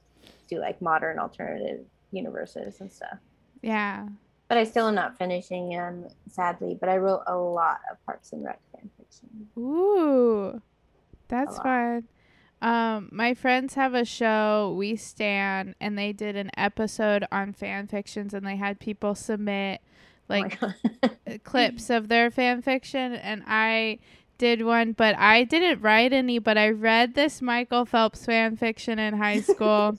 do 0.48 0.58
like 0.60 0.80
modern 0.82 1.18
alternative 1.18 1.84
universes 2.12 2.80
and 2.80 2.92
stuff. 2.92 3.18
yeah. 3.62 4.06
But 4.48 4.58
I 4.58 4.64
still 4.64 4.88
am 4.88 4.94
not 4.94 5.16
finishing 5.16 5.70
them, 5.70 6.06
sadly. 6.28 6.76
But 6.78 6.90
I 6.90 6.98
wrote 6.98 7.22
a 7.26 7.34
lot 7.34 7.78
of 7.90 7.96
Parks 8.04 8.32
and 8.34 8.44
Rec 8.44 8.60
fan 8.72 8.90
fiction. 8.98 9.48
Ooh. 9.56 10.60
That's 11.28 11.56
fun. 11.58 12.06
Um, 12.62 13.08
my 13.10 13.34
friends 13.34 13.74
have 13.74 13.92
a 13.92 14.04
show, 14.04 14.72
We 14.78 14.94
Stand, 14.94 15.74
and 15.80 15.98
they 15.98 16.12
did 16.12 16.36
an 16.36 16.52
episode 16.56 17.26
on 17.32 17.52
fan 17.52 17.88
fictions 17.88 18.32
and 18.32 18.46
they 18.46 18.54
had 18.54 18.78
people 18.78 19.16
submit 19.16 19.80
like 20.28 20.58
oh 20.62 20.72
God. 21.02 21.10
uh, 21.26 21.38
clips 21.42 21.90
of 21.90 22.08
their 22.08 22.30
fan 22.30 22.62
fiction 22.62 23.14
and 23.14 23.42
I 23.48 23.98
did 24.38 24.62
one 24.62 24.92
but 24.92 25.16
I 25.18 25.42
didn't 25.42 25.82
write 25.82 26.12
any 26.12 26.38
but 26.38 26.56
I 26.56 26.70
read 26.70 27.14
this 27.14 27.42
Michael 27.42 27.84
Phelps 27.84 28.24
fan 28.24 28.56
fiction 28.56 28.98
in 29.00 29.14
high 29.14 29.40
school 29.52 29.98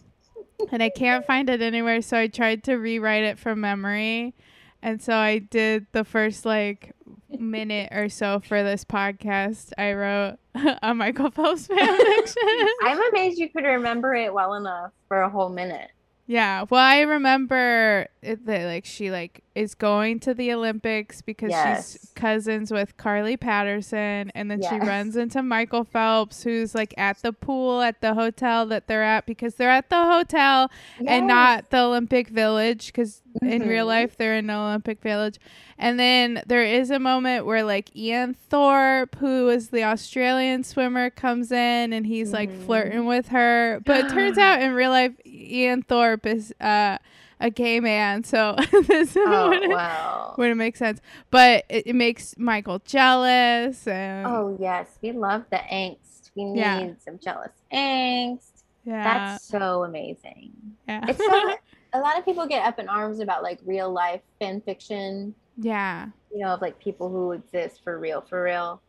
and 0.71 0.81
I 0.81 0.89
can't 0.89 1.25
find 1.25 1.49
it 1.49 1.61
anywhere 1.61 2.01
so 2.01 2.17
I 2.17 2.27
tried 2.27 2.63
to 2.63 2.75
rewrite 2.75 3.23
it 3.23 3.37
from 3.37 3.59
memory 3.59 4.33
and 4.83 5.01
so 5.01 5.15
I 5.15 5.39
did 5.39 5.87
the 5.93 6.03
first 6.03 6.45
like 6.45 6.91
minute 7.29 7.89
or 7.91 8.09
so 8.09 8.39
for 8.39 8.61
this 8.61 8.85
podcast 8.85 9.71
I 9.77 9.93
wrote 9.93 10.37
a 10.83 10.93
Michael 10.93 11.31
Phelps 11.31 11.65
fan 11.65 11.77
fiction 11.97 12.67
I'm 12.83 13.01
amazed 13.09 13.39
you 13.39 13.49
could 13.49 13.63
remember 13.63 14.13
it 14.13 14.31
well 14.31 14.53
enough 14.53 14.91
for 15.07 15.21
a 15.21 15.29
whole 15.29 15.49
minute. 15.49 15.89
Yeah, 16.25 16.65
well, 16.69 16.81
I 16.81 17.01
remember 17.01 18.07
it, 18.21 18.45
that 18.45 18.65
like 18.65 18.85
she 18.85 19.11
like 19.11 19.42
is 19.55 19.75
going 19.75 20.19
to 20.21 20.33
the 20.33 20.51
Olympics 20.51 21.21
because 21.21 21.51
she's 21.91 22.11
cousins 22.15 22.71
with 22.71 22.97
Carly 22.97 23.37
Patterson, 23.37 24.31
and 24.33 24.49
then 24.49 24.61
she 24.61 24.79
runs 24.87 25.15
into 25.15 25.43
Michael 25.43 25.83
Phelps, 25.83 26.43
who's 26.43 26.73
like 26.73 26.93
at 26.97 27.21
the 27.21 27.33
pool 27.33 27.81
at 27.81 28.01
the 28.01 28.13
hotel 28.15 28.65
that 28.67 28.87
they're 28.87 29.03
at 29.03 29.25
because 29.25 29.55
they're 29.55 29.69
at 29.69 29.89
the 29.89 30.03
hotel 30.05 30.71
and 31.05 31.27
not 31.27 31.69
the 31.69 31.77
Olympic 31.79 32.29
Village 32.29 32.87
because 32.87 33.21
in 33.41 33.67
real 33.67 33.85
life 33.85 34.15
they're 34.17 34.35
in 34.35 34.47
the 34.47 34.53
Olympic 34.55 35.01
Village. 35.01 35.37
And 35.77 35.99
then 35.99 36.41
there 36.47 36.63
is 36.63 36.89
a 36.91 36.99
moment 36.99 37.45
where 37.45 37.63
like 37.63 37.95
Ian 37.95 38.33
Thorpe, 38.35 39.15
who 39.15 39.49
is 39.49 39.69
the 39.69 39.83
Australian 39.83 40.63
swimmer, 40.63 41.09
comes 41.09 41.51
in 41.51 41.93
and 41.93 42.05
he's 42.07 42.31
like 42.31 42.49
Mhm. 42.49 42.65
flirting 42.65 43.05
with 43.05 43.27
her. 43.29 43.81
But 43.85 44.05
it 44.05 44.09
turns 44.09 44.37
out 44.37 44.61
in 44.61 44.73
real 44.73 44.91
life 44.91 45.13
Ian 45.25 45.81
Thorpe 45.83 46.25
is 46.25 46.53
uh, 46.61 46.97
a 47.43 47.49
gay 47.51 47.79
man, 47.79 48.23
so 48.23 48.55
this 48.87 49.15
Oh 49.15 49.49
wouldn't, 49.49 49.71
wow. 49.71 50.33
wouldn't 50.37 50.57
make 50.57 50.75
sense. 50.77 50.99
But 51.29 51.65
it, 51.69 51.87
it 51.87 51.95
makes 51.95 52.33
Michael 52.37 52.79
jealous 52.85 53.85
and 53.87 54.25
Oh 54.25 54.57
yes, 54.59 54.87
we 55.03 55.11
love 55.11 55.43
the 55.51 55.57
angst. 55.57 56.31
We 56.35 56.45
need 56.45 56.59
Yeah. 56.59 56.93
some 57.05 57.19
jealous 57.19 57.51
angst. 57.71 58.63
yeah, 58.85 59.03
That's 59.03 59.43
so 59.43 59.83
amazing. 59.83 60.51
yeah. 60.87 61.05
It's 61.07 61.19
so 61.19 61.53
a 61.93 61.99
lot 61.99 62.17
of 62.17 62.25
people 62.25 62.47
get 62.47 62.65
up 62.65 62.79
in 62.79 62.89
arms 62.89 63.19
about 63.19 63.43
like 63.43 63.59
real 63.65 63.91
life 63.91 64.21
fan 64.39 64.61
fiction, 64.61 65.35
yeah. 65.57 66.07
you 66.33 66.39
know, 66.39 66.53
of 66.55 66.61
like 66.61 66.79
people 66.79 67.09
who 67.09 67.33
exist 67.33 67.83
for 67.83 67.99
real, 67.99 68.21
for 68.21 68.41
real. 68.43 68.81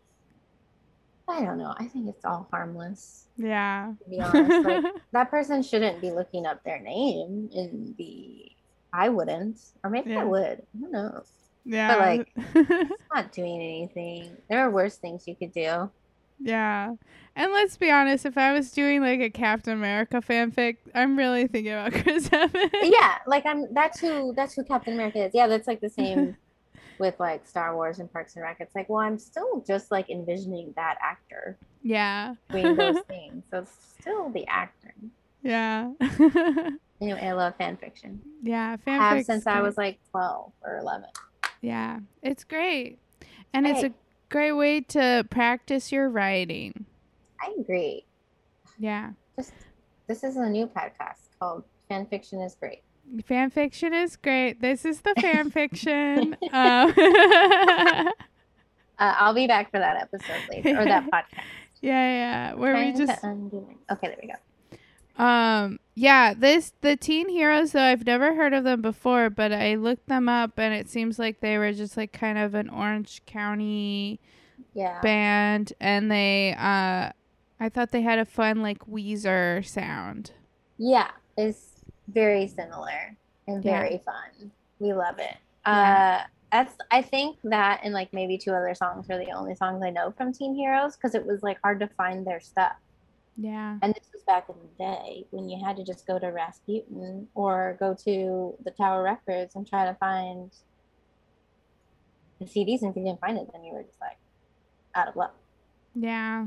I 1.29 1.41
don't 1.41 1.59
know. 1.59 1.75
I 1.79 1.87
think 1.87 2.09
it's 2.09 2.25
all 2.25 2.47
harmless. 2.51 3.27
Yeah. 3.37 3.93
To 4.05 4.11
be 4.11 4.21
honest, 4.21 4.67
like 4.67 4.85
that 5.13 5.31
person 5.31 5.63
shouldn't 5.63 6.01
be 6.01 6.11
looking 6.11 6.47
up 6.47 6.63
their 6.65 6.81
name 6.81 7.49
in 7.55 7.95
the. 7.99 8.51
I 8.93 9.09
wouldn't, 9.09 9.59
or 9.83 9.91
maybe 9.91 10.11
Yeah. 10.11 10.21
I 10.21 10.25
would. 10.25 10.63
Who 10.79 10.91
knows? 10.91 11.27
Yeah. 11.65 11.89
But 11.89 11.99
like- 11.99 12.29
It's 12.91 13.03
not 13.13 13.33
doing 13.33 13.61
anything. 13.61 14.37
There 14.49 14.61
are 14.61 14.71
worse 14.71 14.97
things 14.97 15.27
you 15.27 15.35
could 15.35 15.53
do. 15.53 15.91
Yeah. 16.41 16.93
And 17.37 17.53
let's 17.53 17.77
be 17.77 17.91
honest, 17.91 18.27
if 18.27 18.37
I 18.39 18.53
was 18.53 18.71
doing 18.71 19.01
like 19.01 19.21
a 19.21 19.31
Captain 19.31 19.73
America 19.73 20.17
fanfic, 20.21 20.77
I'm 20.95 21.17
really 21.17 21.47
thinking 21.49 21.73
about 21.73 21.93
Chris 22.03 22.29
Evans. 22.33 22.71
yeah, 22.83 23.17
like 23.27 23.45
I'm. 23.47 23.73
That's 23.73 23.99
who. 23.99 24.33
That's 24.35 24.55
who 24.55 24.63
Captain 24.63 24.93
America 24.95 25.25
is. 25.25 25.33
Yeah, 25.35 25.47
that's 25.49 25.67
like 25.67 25.81
the 25.81 25.89
same 25.91 26.37
with 26.99 27.19
like 27.21 27.47
Star 27.47 27.75
Wars 27.75 27.99
and 27.99 28.13
Parks 28.13 28.35
and 28.37 28.43
Rec. 28.43 28.59
It's 28.61 28.75
like, 28.75 28.89
well, 28.89 29.01
I'm 29.01 29.19
still 29.19 29.63
just 29.67 29.91
like 29.91 30.11
envisioning 30.11 30.73
that 30.77 30.97
actor 31.03 31.59
Yeah. 31.83 32.35
doing 32.51 32.77
those 32.77 33.01
things, 33.09 33.45
so 33.51 33.59
it's 33.59 33.95
still 34.01 34.31
the 34.31 34.47
actor. 34.47 34.95
yeah. 35.43 35.91
Anyway, 37.01 37.21
I 37.21 37.33
love 37.33 37.55
fan 37.57 37.77
fiction. 37.77 38.21
yeah. 38.43 38.77
I 38.87 38.91
have 38.91 39.25
since 39.25 39.47
I 39.49 39.61
was 39.61 39.77
like 39.77 39.99
12 40.13 40.53
or 40.63 40.79
11. 40.79 41.09
Yeah. 41.61 41.99
It's 42.23 42.45
great. 42.45 42.99
And 43.53 43.67
it's 43.67 43.81
a 43.81 43.89
Great. 43.89 43.95
great 44.31 44.53
way 44.53 44.81
to 44.81 45.27
practice 45.29 45.91
your 45.91 46.09
writing. 46.09 46.87
I 47.43 47.53
agree. 47.59 48.07
Yeah. 48.79 49.11
Just 49.37 49.53
this 50.07 50.23
is 50.23 50.37
a 50.37 50.49
new 50.49 50.67
podcast 50.69 51.19
called 51.39 51.65
Fan 51.89 52.07
Fiction 52.07 52.41
is 52.41 52.55
Great. 52.55 52.83
Fan 53.27 53.51
fiction 53.51 53.93
is 53.95 54.17
great. 54.17 54.61
This 54.61 54.85
is 54.85 55.01
the 55.03 55.15
fan 55.21 55.51
fiction. 55.53 56.37
um, 56.53 56.95
Uh, 58.97 59.13
I'll 59.19 59.35
be 59.35 59.47
back 59.49 59.71
for 59.73 59.79
that 59.81 59.97
episode 60.01 60.41
later 60.51 60.81
or 60.81 60.85
that 60.85 61.05
podcast. 61.13 61.43
yeah, 61.81 62.51
yeah. 62.51 62.55
Where 62.55 62.75
we 62.77 62.93
just 62.93 63.25
okay, 63.25 63.75
there 64.03 64.17
we 64.23 64.29
go. 64.29 65.23
Um, 65.23 65.81
yeah, 65.97 66.33
this 66.35 66.73
the 66.81 66.97
teen 66.97 67.29
heroes 67.29 67.73
though 67.73 67.83
I've 67.83 68.07
never 68.07 68.35
heard 68.35 68.53
of 68.53 68.63
them 68.65 68.83
before, 68.83 69.31
but 69.31 69.53
I 69.53 69.75
looked 69.75 70.07
them 70.07 70.29
up 70.29 70.59
and 70.59 70.73
it 70.73 70.89
seems 70.89 71.19
like 71.19 71.41
they 71.41 71.59
were 71.59 71.73
just 71.73 71.97
like 71.97 72.13
kind 72.13 72.39
of 72.39 72.55
an 72.55 72.69
Orange 72.71 73.23
County 73.27 74.21
Yeah. 74.75 75.01
band 75.01 75.73
and 75.81 76.09
they 76.11 76.55
uh 76.57 77.11
I 77.61 77.69
thought 77.69 77.91
they 77.91 78.03
had 78.03 78.21
a 78.21 78.25
fun 78.25 78.63
like 78.63 78.87
Weezer 78.87 79.65
sound. 79.67 80.31
Yeah, 80.79 81.11
it's 81.37 81.74
very 82.09 82.47
similar 82.47 83.17
and 83.47 83.65
Yeah. 83.65 83.81
very 83.81 83.99
fun. 83.99 84.51
We 84.79 84.93
love 84.93 85.19
it. 85.19 85.37
Yeah. 85.67 86.25
Uh, 86.25 86.29
that's 86.53 86.77
I 86.91 87.03
think 87.03 87.39
that 87.45 87.81
and 87.83 87.93
like 87.93 88.13
maybe 88.13 88.39
two 88.39 88.53
other 88.53 88.75
songs 88.75 89.11
are 89.11 89.19
the 89.19 89.33
only 89.33 89.55
songs 89.57 89.83
I 89.83 89.91
know 89.91 90.13
from 90.13 90.33
Teen 90.33 90.55
Heroes 90.55 90.97
because 90.97 91.15
it 91.15 91.27
was 91.27 91.43
like 91.43 91.59
hard 91.63 91.81
to 91.81 91.89
find 91.89 92.25
their 92.27 92.39
stuff. 92.41 92.77
Yeah. 93.37 93.79
And 93.83 93.93
this 93.95 94.09
was 94.13 94.23
back 94.23 94.49
in 94.49 94.55
the 94.55 94.85
day 94.85 95.27
when 95.31 95.49
you 95.49 95.65
had 95.65 95.77
to 95.79 95.85
just 95.85 96.07
go 96.07 96.19
to 96.21 96.29
Rasputin 96.29 97.27
or 97.35 97.77
go 97.81 97.93
to 98.05 98.55
the 98.65 98.71
Tower 98.71 99.03
Records 99.03 99.57
and 99.57 99.67
try 99.69 99.85
to 99.87 99.95
find 99.95 100.53
the 102.39 102.45
CDs. 102.47 102.83
And 102.83 102.91
if 102.91 102.97
you 102.97 103.05
didn't 103.05 103.21
find 103.21 103.39
it, 103.39 103.49
then 103.53 103.65
you 103.65 103.73
were 103.75 103.83
just 103.83 104.01
like 104.01 104.19
out 104.95 105.09
of 105.09 105.17
luck. 105.17 105.35
Yeah. 105.97 106.47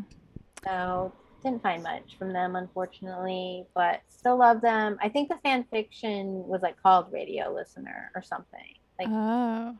So 0.63 1.11
didn't 1.43 1.61
find 1.63 1.83
much 1.83 2.17
from 2.17 2.33
them, 2.33 2.55
unfortunately, 2.55 3.65
but 3.73 4.01
still 4.09 4.37
love 4.37 4.61
them. 4.61 4.97
I 5.01 5.09
think 5.09 5.29
the 5.29 5.37
fan 5.43 5.65
fiction 5.71 6.47
was 6.47 6.61
like 6.61 6.81
called 6.81 7.11
Radio 7.11 7.53
Listener 7.53 8.11
or 8.15 8.21
something. 8.21 8.73
Like 8.99 9.07
Oh. 9.11 9.77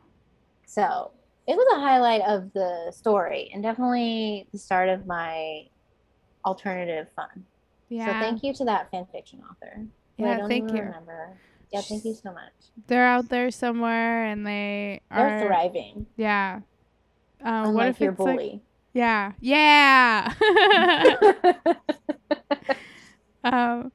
so 0.66 1.10
it 1.46 1.56
was 1.56 1.66
a 1.76 1.80
highlight 1.80 2.20
of 2.22 2.52
the 2.52 2.92
story 2.92 3.50
and 3.52 3.62
definitely 3.62 4.46
the 4.52 4.58
start 4.58 4.88
of 4.88 5.06
my 5.06 5.66
alternative 6.44 7.08
fun. 7.16 7.44
Yeah. 7.88 8.06
So 8.06 8.12
thank 8.26 8.42
you 8.42 8.52
to 8.54 8.64
that 8.66 8.90
fan 8.90 9.06
fiction 9.10 9.42
author. 9.50 9.86
Yeah, 10.18 10.38
don't 10.38 10.48
thank 10.48 10.70
you. 10.70 10.82
Remember. 10.82 11.36
Yeah, 11.72 11.80
thank 11.80 12.04
you 12.04 12.14
so 12.14 12.32
much. 12.32 12.52
They're 12.86 13.04
out 13.06 13.28
there 13.28 13.50
somewhere 13.50 14.24
and 14.24 14.46
they 14.46 15.00
They're 15.14 15.46
thriving. 15.46 16.06
Yeah. 16.16 16.60
Um, 17.42 17.74
what 17.74 17.88
if 17.88 18.00
your 18.00 18.12
it's 18.12 18.20
like 18.20 18.36
bully. 18.36 18.62
Yeah. 18.98 19.32
Yeah. 19.40 20.32
um 23.44 23.92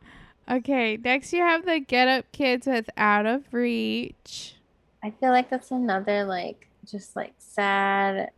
okay, 0.50 0.98
next 1.04 1.34
you 1.34 1.42
have 1.42 1.66
the 1.66 1.80
Get 1.80 2.08
Up 2.08 2.32
Kids 2.32 2.68
with 2.68 2.90
Out 2.96 3.26
of 3.26 3.44
Reach. 3.54 4.56
I 5.04 5.12
feel 5.12 5.32
like 5.32 5.50
that's 5.50 5.72
another 5.72 6.24
like 6.24 6.70
just 6.90 7.18
like 7.18 7.34
sad 7.38 8.32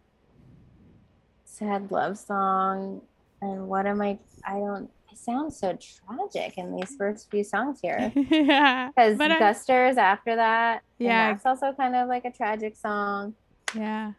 sad 1.43 1.91
love 1.91 2.17
song. 2.17 3.01
And 3.41 3.67
what 3.67 3.85
am 3.85 4.01
I? 4.01 4.17
I 4.43 4.53
don't. 4.53 4.89
It 5.11 5.19
sounds 5.19 5.55
so 5.57 5.77
tragic 5.77 6.57
in 6.57 6.75
these 6.75 6.95
first 6.97 7.29
few 7.29 7.43
songs 7.43 7.79
here. 7.79 8.11
yeah. 8.15 8.87
Because 8.89 9.19
But 9.19 9.31
I- 9.33 9.39
Gusters 9.39 9.97
after 9.97 10.35
that. 10.35 10.81
Yeah. 10.97 11.33
that's 11.33 11.45
also 11.45 11.73
kind 11.73 11.95
of 11.95 12.07
like 12.07 12.25
a 12.25 12.31
tragic 12.31 12.75
song. 12.75 13.35
Yeah. 13.75 14.13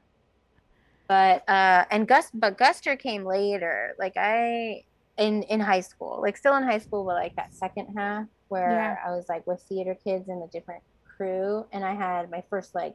But 1.09 1.49
uh 1.49 1.85
and 1.91 2.09
Gus 2.09 2.31
but 2.35 2.59
Guster 2.59 2.99
came 2.99 3.25
later. 3.25 3.95
Like 3.99 4.15
I 4.17 4.83
in 5.17 5.43
in 5.45 5.61
high 5.61 5.81
school. 5.81 6.21
Like 6.23 6.37
still 6.37 6.57
in 6.57 6.63
high 6.65 6.79
school, 6.79 7.05
but 7.05 7.15
like 7.15 7.37
that 7.37 7.55
second 7.55 7.95
half 7.97 8.27
where 8.49 8.71
Yeah. 8.71 8.97
I 9.07 9.11
was 9.17 9.27
like 9.29 9.47
with 9.47 9.61
theater 9.69 9.97
kids 10.05 10.29
in 10.29 10.43
a 10.43 10.47
different 10.49 10.83
crew 11.17 11.65
and 11.73 11.85
I 11.85 11.95
had 11.95 12.31
my 12.31 12.43
first 12.51 12.75
like 12.75 12.95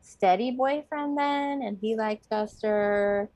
steady 0.00 0.50
boyfriend 0.50 1.16
then 1.18 1.62
and 1.62 1.78
he 1.80 1.94
liked 1.96 2.28
Guster. 2.30 3.28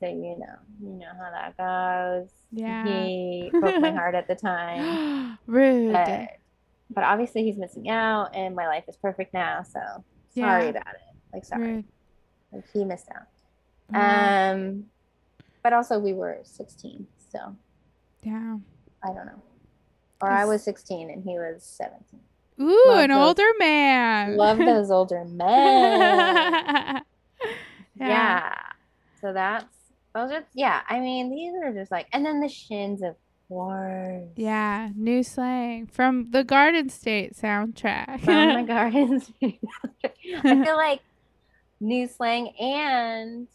So 0.00 0.06
you 0.08 0.36
know, 0.38 0.56
you 0.82 0.90
know 0.98 1.12
how 1.16 1.30
that 1.30 1.56
goes. 1.56 2.30
Yeah. 2.52 2.84
He 2.84 3.50
broke 3.60 3.80
my 3.80 3.92
heart 3.92 4.14
at 4.14 4.28
the 4.28 4.34
time. 4.34 5.38
Rude. 5.46 5.92
But, 5.92 6.28
but 6.90 7.04
obviously 7.04 7.44
he's 7.44 7.56
missing 7.56 7.88
out 7.88 8.34
and 8.34 8.54
my 8.56 8.66
life 8.66 8.84
is 8.88 8.96
perfect 8.96 9.32
now, 9.34 9.62
so 9.62 9.80
Yeah. 10.34 10.46
sorry 10.48 10.68
about 10.70 10.94
it. 10.94 11.00
Like 11.32 11.44
sorry. 11.44 11.62
Rude. 11.74 11.84
Like 12.54 12.64
he 12.72 12.84
missed 12.84 13.08
out. 13.14 13.26
Wow. 13.92 14.52
Um 14.52 14.84
but 15.62 15.72
also 15.72 15.98
we 15.98 16.12
were 16.12 16.38
16, 16.42 17.06
so 17.32 17.56
yeah. 18.22 18.56
I 19.02 19.06
don't 19.08 19.26
know. 19.26 19.42
Or 20.22 20.30
I 20.30 20.44
was 20.44 20.62
16 20.62 21.10
and 21.10 21.22
he 21.24 21.32
was 21.38 21.62
17. 21.64 22.20
Ooh, 22.60 22.84
love 22.88 23.04
an 23.04 23.10
those- 23.10 23.26
older 23.26 23.48
man. 23.58 24.36
Love 24.36 24.58
those 24.58 24.90
older 24.90 25.24
men. 25.28 25.48
yeah. 25.98 27.00
yeah. 27.96 28.54
So 29.20 29.32
that's 29.32 29.64
those 30.14 30.30
are 30.30 30.44
yeah, 30.54 30.82
I 30.88 31.00
mean 31.00 31.30
these 31.30 31.52
are 31.62 31.72
just 31.72 31.90
like 31.90 32.06
and 32.12 32.24
then 32.24 32.40
the 32.40 32.48
shins 32.48 33.02
of 33.02 33.16
course. 33.48 34.28
Yeah, 34.36 34.90
new 34.94 35.22
slang 35.22 35.86
from 35.86 36.30
the 36.30 36.44
Garden 36.44 36.88
State 36.88 37.34
soundtrack. 37.34 38.20
From 38.20 38.54
the 38.60 38.62
Garden 38.72 39.20
State. 39.20 39.60
I 40.04 40.64
feel 40.64 40.76
like 40.76 41.00
new 41.84 42.06
slang 42.08 42.48
and 42.58 43.46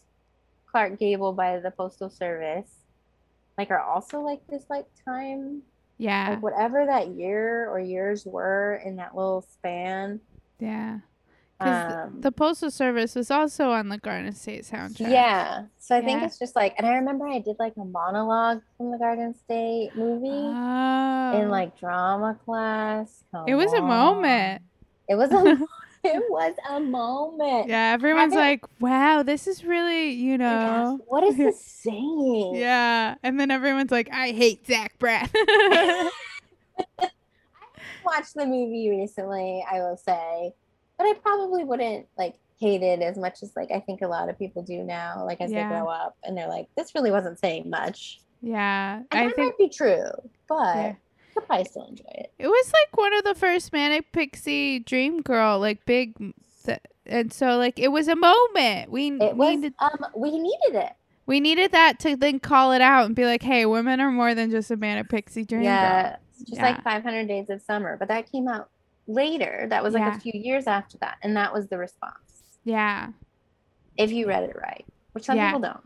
Clark 0.70 0.98
Gable 0.98 1.32
by 1.32 1.58
the 1.58 1.70
Postal 1.70 2.10
Service 2.10 2.70
like 3.58 3.70
are 3.70 3.80
also 3.80 4.20
like 4.20 4.40
this 4.48 4.62
like 4.70 4.86
time 5.04 5.62
yeah, 5.98 6.30
like 6.30 6.42
whatever 6.42 6.86
that 6.86 7.08
year 7.08 7.68
or 7.68 7.78
years 7.78 8.24
were 8.24 8.80
in 8.86 8.96
that 8.96 9.14
little 9.14 9.42
span. 9.42 10.18
yeah. 10.58 11.00
Because 11.58 12.06
Um, 12.08 12.20
the 12.22 12.32
Postal 12.32 12.70
Service 12.70 13.14
was 13.14 13.30
also 13.30 13.70
on 13.72 13.90
the 13.90 13.98
Garden 13.98 14.32
State 14.32 14.62
soundtrack. 14.64 15.10
yeah. 15.10 15.64
So 15.78 15.94
I 15.94 16.00
think 16.00 16.22
it's 16.22 16.38
just 16.38 16.56
like, 16.56 16.74
and 16.78 16.86
I 16.86 16.94
remember 16.94 17.28
I 17.28 17.38
did 17.40 17.56
like 17.58 17.74
a 17.76 17.84
monologue 17.84 18.62
from 18.78 18.90
the 18.92 18.96
Garden 18.96 19.34
State 19.34 19.90
movie 19.94 20.30
Oh. 20.30 21.38
in 21.42 21.50
like 21.50 21.78
drama 21.78 22.38
class. 22.46 23.22
it 23.46 23.54
was 23.56 23.74
a 23.74 23.82
moment. 23.82 24.62
It 25.06 25.16
was 25.16 25.30
a. 25.32 25.60
it 26.04 26.22
was 26.30 26.54
a 26.68 26.80
moment. 26.80 27.68
Yeah, 27.68 27.92
everyone's 27.92 28.34
like, 28.34 28.64
"Wow, 28.80 29.22
this 29.22 29.46
is 29.46 29.64
really, 29.64 30.10
you 30.10 30.38
know." 30.38 30.98
what 31.06 31.22
is 31.24 31.36
this 31.36 31.60
saying? 31.64 32.52
Yeah, 32.54 33.16
and 33.22 33.38
then 33.38 33.50
everyone's 33.50 33.90
like, 33.90 34.08
"I 34.12 34.30
hate 34.32 34.66
Zach 34.66 34.98
Braff." 34.98 35.30
I 36.98 37.08
watched 38.04 38.34
the 38.34 38.46
movie 38.46 38.88
recently, 38.90 39.64
I 39.70 39.78
will 39.80 39.96
say, 39.96 40.52
but 40.98 41.04
I 41.04 41.14
probably 41.22 41.64
wouldn't 41.64 42.06
like 42.16 42.34
hate 42.58 42.82
it 42.82 43.00
as 43.00 43.16
much 43.16 43.42
as 43.42 43.52
like 43.56 43.70
I 43.70 43.80
think 43.80 44.02
a 44.02 44.06
lot 44.08 44.28
of 44.28 44.38
people 44.38 44.62
do 44.62 44.82
now. 44.82 45.24
Like 45.24 45.40
as 45.40 45.50
Yeah. 45.52 45.68
they 45.68 45.74
grow 45.74 45.88
up, 45.88 46.16
and 46.24 46.36
they're 46.36 46.48
like, 46.48 46.68
this 46.76 46.94
really 46.94 47.10
wasn't 47.10 47.38
saying 47.38 47.68
much. 47.70 48.20
yeah, 48.42 48.96
And 49.10 49.20
I 49.20 49.24
that 49.26 49.36
think 49.36 49.48
might 49.52 49.58
be 49.58 49.68
true, 49.68 50.04
but 50.48 50.76
Yeah. 50.76 50.94
Probably 51.50 51.64
still 51.64 51.86
enjoy 51.86 52.04
it. 52.14 52.32
it 52.38 52.46
was 52.48 52.72
like 52.72 52.96
one 52.96 53.12
of 53.14 53.24
the 53.24 53.34
first 53.34 53.72
Manic 53.72 54.12
Pixie 54.12 54.78
Dream 54.80 55.20
Girl, 55.22 55.58
like 55.58 55.84
big, 55.84 56.16
th- 56.64 56.78
and 57.06 57.32
so 57.32 57.56
like 57.56 57.78
it 57.78 57.88
was 57.88 58.06
a 58.08 58.16
moment. 58.16 58.90
We 58.90 59.10
It 59.20 59.36
was 59.36 59.56
needed 59.56 59.74
um 59.80 60.06
we 60.14 60.30
needed 60.38 60.74
it. 60.74 60.92
we 61.26 61.40
needed 61.40 61.72
that 61.72 61.98
to 62.00 62.16
then 62.16 62.38
call 62.40 62.72
it 62.72 62.80
out 62.80 63.06
and 63.06 63.16
be 63.16 63.24
like, 63.26 63.42
"Hey, 63.42 63.66
women 63.66 64.00
are 64.00 64.10
more 64.12 64.34
than 64.34 64.50
just 64.50 64.70
a 64.70 64.76
Manic 64.76 65.08
Pixie 65.08 65.44
Dream 65.44 65.62
yeah, 65.62 66.02
Girl." 66.10 66.16
just 66.38 66.52
Yeah. 66.54 66.62
like 66.70 66.82
500 66.84 67.26
Days 67.26 67.50
of 67.50 67.60
Summer, 67.62 67.96
but 67.98 68.08
that 68.08 68.30
came 68.30 68.46
out 68.48 68.68
later. 69.08 69.66
That 69.68 69.82
was 69.82 69.92
like 69.94 70.02
Yeah. 70.04 70.16
a 70.16 70.20
few 70.20 70.32
years 70.34 70.66
after 70.68 70.98
that, 70.98 71.18
and 71.22 71.36
that 71.36 71.52
was 71.52 71.66
the 71.68 71.78
response. 71.78 72.58
Yeah. 72.64 73.08
If 73.96 74.12
you 74.12 74.26
read 74.28 74.44
it 74.44 74.56
right, 74.56 74.84
which 75.12 75.24
some 75.24 75.36
Yeah. 75.36 75.48
people 75.50 75.60
don't. 75.60 75.80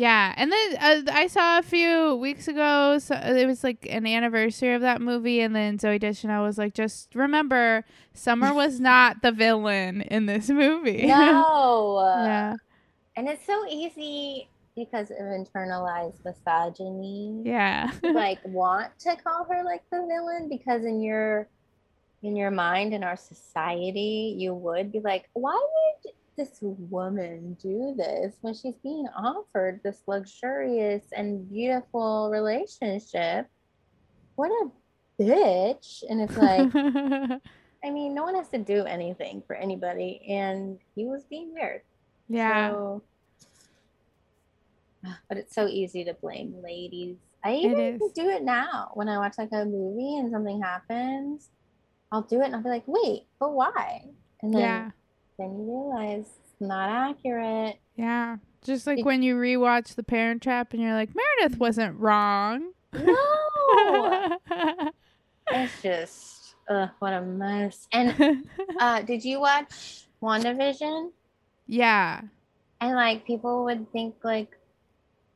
Yeah, 0.00 0.32
and 0.34 0.50
then 0.50 0.76
uh, 1.08 1.12
I 1.12 1.26
saw 1.26 1.58
a 1.58 1.62
few 1.62 2.14
weeks 2.16 2.48
ago. 2.48 2.98
So 2.98 3.14
it 3.16 3.46
was 3.46 3.62
like 3.62 3.86
an 3.90 4.06
anniversary 4.06 4.72
of 4.72 4.80
that 4.80 5.02
movie, 5.02 5.40
and 5.40 5.54
then 5.54 5.76
Zooey 5.76 6.00
Deschanel 6.00 6.42
was 6.42 6.56
like, 6.56 6.72
"Just 6.72 7.14
remember, 7.14 7.84
Summer 8.14 8.54
was 8.54 8.80
not 8.90 9.20
the 9.20 9.30
villain 9.30 10.00
in 10.00 10.24
this 10.24 10.48
movie." 10.48 11.06
No. 11.06 11.98
yeah, 12.24 12.54
And 13.14 13.28
it's 13.28 13.44
so 13.44 13.66
easy 13.68 14.48
because 14.74 15.10
of 15.10 15.18
internalized 15.18 16.24
misogyny. 16.24 17.42
yeah, 17.44 17.90
like 18.02 18.38
want 18.46 18.98
to 19.00 19.16
call 19.16 19.44
her 19.50 19.62
like 19.62 19.82
the 19.90 19.98
villain 20.08 20.48
because 20.48 20.82
in 20.84 21.02
your 21.02 21.46
in 22.22 22.36
your 22.36 22.50
mind 22.50 22.94
in 22.94 23.04
our 23.04 23.16
society 23.16 24.34
you 24.38 24.54
would 24.54 24.92
be 24.92 25.00
like 25.00 25.28
why 25.34 25.52
would 25.52 26.12
this 26.40 26.58
woman 26.62 27.54
do 27.60 27.94
this 27.96 28.34
when 28.40 28.54
she's 28.54 28.76
being 28.82 29.06
offered 29.14 29.80
this 29.84 30.00
luxurious 30.06 31.04
and 31.14 31.50
beautiful 31.50 32.30
relationship? 32.32 33.46
What 34.36 34.48
a 34.48 35.22
bitch. 35.22 36.02
And 36.08 36.22
it's 36.22 36.36
like 36.38 36.70
i 37.84 37.90
mean 37.90 38.14
no 38.14 38.22
one 38.22 38.34
has 38.34 38.48
to 38.48 38.58
do 38.58 38.84
anything 38.84 39.42
for 39.46 39.54
anybody. 39.54 40.22
And 40.30 40.78
he 40.94 41.04
was 41.04 41.24
being 41.24 41.52
weird. 41.52 41.82
Yeah, 42.30 42.70
so, 42.70 43.02
but 45.28 45.36
it's 45.36 45.54
so 45.54 45.66
easy 45.66 46.04
to 46.04 46.14
blame 46.14 46.54
ladies. 46.62 47.16
I 47.44 47.54
even 47.56 47.98
do 48.14 48.28
it 48.30 48.44
now. 48.44 48.92
When 48.94 49.08
I 49.10 49.18
watch 49.18 49.34
like 49.36 49.52
a 49.52 49.64
movie 49.66 50.16
and 50.18 50.30
something 50.30 50.62
happens. 50.62 51.50
I'll 52.12 52.22
do 52.22 52.40
it 52.40 52.46
and 52.46 52.56
I'll 52.56 52.62
be 52.62 52.70
like, 52.70 52.82
wait, 52.86 53.26
but 53.38 53.52
why? 53.52 54.04
And 54.42 54.52
then 54.52 54.60
yeah, 54.60 54.90
then 55.40 55.58
you 55.58 55.64
realize 55.88 56.26
it's 56.44 56.60
not 56.60 56.88
accurate. 56.90 57.78
yeah. 57.96 58.36
Just 58.62 58.86
like 58.86 58.98
It- 58.98 59.04
when 59.06 59.22
you 59.22 59.36
rewatch 59.36 59.94
The 59.94 60.02
Parent 60.02 60.42
Trap, 60.42 60.74
and 60.74 60.82
you're 60.82 60.92
like, 60.92 61.08
Meredith 61.14 61.58
wasn't 61.58 61.98
wrong. 61.98 62.72
No, 62.92 64.36
it's 65.50 65.82
just 65.82 66.54
ugh, 66.68 66.90
what 66.98 67.12
a 67.12 67.22
mess. 67.22 67.88
And 67.92 68.44
uh, 68.80 69.02
did 69.02 69.24
you 69.24 69.40
watch 69.40 70.06
WandaVision? 70.22 71.10
yeah. 71.66 72.20
And 72.82 72.94
like 72.96 73.26
people 73.26 73.64
would 73.64 73.90
think 73.92 74.14
like 74.24 74.56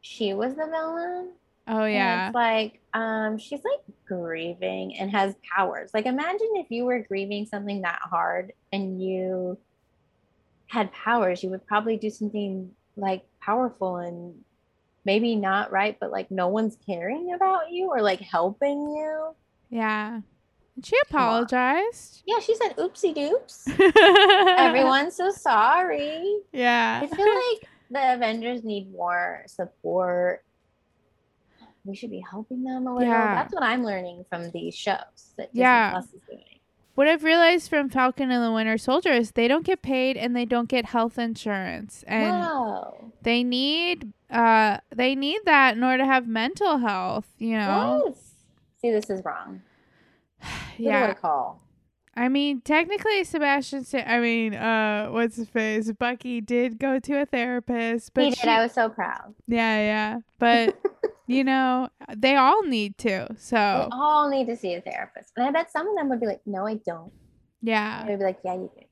she 0.00 0.32
was 0.34 0.54
the 0.54 0.66
villain. 0.66 1.30
Oh 1.66 1.82
And 1.84 1.94
yeah. 1.94 2.26
it's 2.28 2.34
like, 2.34 2.80
um, 2.94 3.36
she's 3.38 3.60
like 3.64 3.80
grieving 4.06 4.96
and 4.98 5.10
has 5.10 5.34
powers. 5.56 5.90
Like, 5.94 6.06
imagine 6.06 6.48
if 6.56 6.70
you 6.70 6.84
were 6.84 7.00
grieving 7.00 7.44
something 7.46 7.82
that 7.82 7.98
hard 8.02 8.52
and 8.72 9.02
you 9.02 9.58
had 10.66 10.92
powers, 10.92 11.42
you 11.42 11.50
would 11.50 11.66
probably 11.66 11.96
do 11.96 12.10
something 12.10 12.70
like 12.96 13.24
powerful 13.40 13.96
and 13.96 14.34
maybe 15.04 15.36
not 15.36 15.70
right, 15.70 15.96
but 16.00 16.10
like 16.10 16.30
no 16.30 16.48
one's 16.48 16.76
caring 16.86 17.34
about 17.34 17.70
you 17.70 17.88
or 17.90 18.00
like 18.02 18.20
helping 18.20 18.88
you. 18.88 19.34
Yeah. 19.70 20.20
She 20.82 20.96
apologized. 21.08 22.22
Yeah, 22.26 22.40
she 22.40 22.56
said, 22.56 22.76
oopsie 22.76 23.14
doops. 23.14 23.68
Everyone's 24.58 25.14
so 25.14 25.30
sorry. 25.30 26.38
Yeah. 26.52 27.00
I 27.02 27.06
feel 27.06 27.26
like 27.26 27.68
the 27.90 28.14
Avengers 28.14 28.64
need 28.64 28.90
more 28.92 29.44
support. 29.46 30.44
We 31.84 31.94
should 31.94 32.10
be 32.10 32.24
helping 32.28 32.64
them 32.64 32.86
a 32.86 32.94
little. 32.94 33.08
Yeah. 33.12 33.34
That's 33.34 33.52
what 33.54 33.62
I'm 33.62 33.84
learning 33.84 34.24
from 34.28 34.50
these 34.50 34.74
shows 34.74 35.34
that 35.36 35.48
Disney 35.52 35.60
Yeah. 35.60 35.90
Plus 35.92 36.06
is 36.06 36.20
doing. 36.28 36.53
What 36.94 37.08
I've 37.08 37.24
realized 37.24 37.68
from 37.68 37.88
Falcon 37.88 38.30
and 38.30 38.44
the 38.44 38.52
Winter 38.52 38.78
Soldier 38.78 39.12
is 39.12 39.32
they 39.32 39.48
don't 39.48 39.64
get 39.66 39.82
paid 39.82 40.16
and 40.16 40.36
they 40.36 40.44
don't 40.44 40.68
get 40.68 40.86
health 40.86 41.18
insurance. 41.18 42.04
And 42.06 42.30
wow. 42.30 42.94
they 43.22 43.42
need 43.42 44.12
uh 44.30 44.78
they 44.94 45.14
need 45.14 45.40
that 45.44 45.76
in 45.76 45.82
order 45.82 45.98
to 45.98 46.06
have 46.06 46.28
mental 46.28 46.78
health, 46.78 47.26
you 47.38 47.56
know. 47.56 48.04
Yes. 48.06 48.34
See, 48.80 48.90
this 48.92 49.10
is 49.10 49.24
wrong. 49.24 49.62
Who 50.76 50.84
do 50.84 50.90
I 50.90 50.92
Yeah. 50.92 51.14
call? 51.14 51.60
I 52.16 52.28
mean, 52.28 52.60
technically 52.60 53.24
Sebastian 53.24 53.84
I 54.06 54.20
mean, 54.20 54.54
uh 54.54 55.08
what's 55.08 55.36
his 55.36 55.48
face? 55.48 55.90
Bucky 55.92 56.40
did 56.40 56.78
go 56.78 56.98
to 57.00 57.20
a 57.22 57.26
therapist, 57.26 58.14
but 58.14 58.24
he 58.24 58.30
did. 58.30 58.38
she- 58.38 58.48
I 58.48 58.62
was 58.62 58.72
so 58.72 58.88
proud. 58.88 59.34
yeah, 59.48 59.78
yeah. 59.78 60.18
But 60.38 60.78
you 61.26 61.42
know, 61.44 61.88
they 62.16 62.36
all 62.36 62.62
need 62.64 62.98
to. 62.98 63.34
So, 63.38 63.88
all 63.92 64.28
need 64.28 64.46
to 64.46 64.56
see 64.56 64.74
a 64.74 64.80
therapist. 64.80 65.32
And 65.36 65.46
I 65.46 65.50
bet 65.50 65.70
some 65.72 65.88
of 65.88 65.96
them 65.96 66.08
would 66.10 66.20
be 66.20 66.26
like, 66.26 66.42
no, 66.46 66.66
I 66.66 66.74
don't. 66.74 67.12
yeah. 67.62 68.04
They'd 68.06 68.18
be 68.18 68.24
like, 68.24 68.38
yeah, 68.44 68.54
you 68.54 68.70
do. 68.76 68.84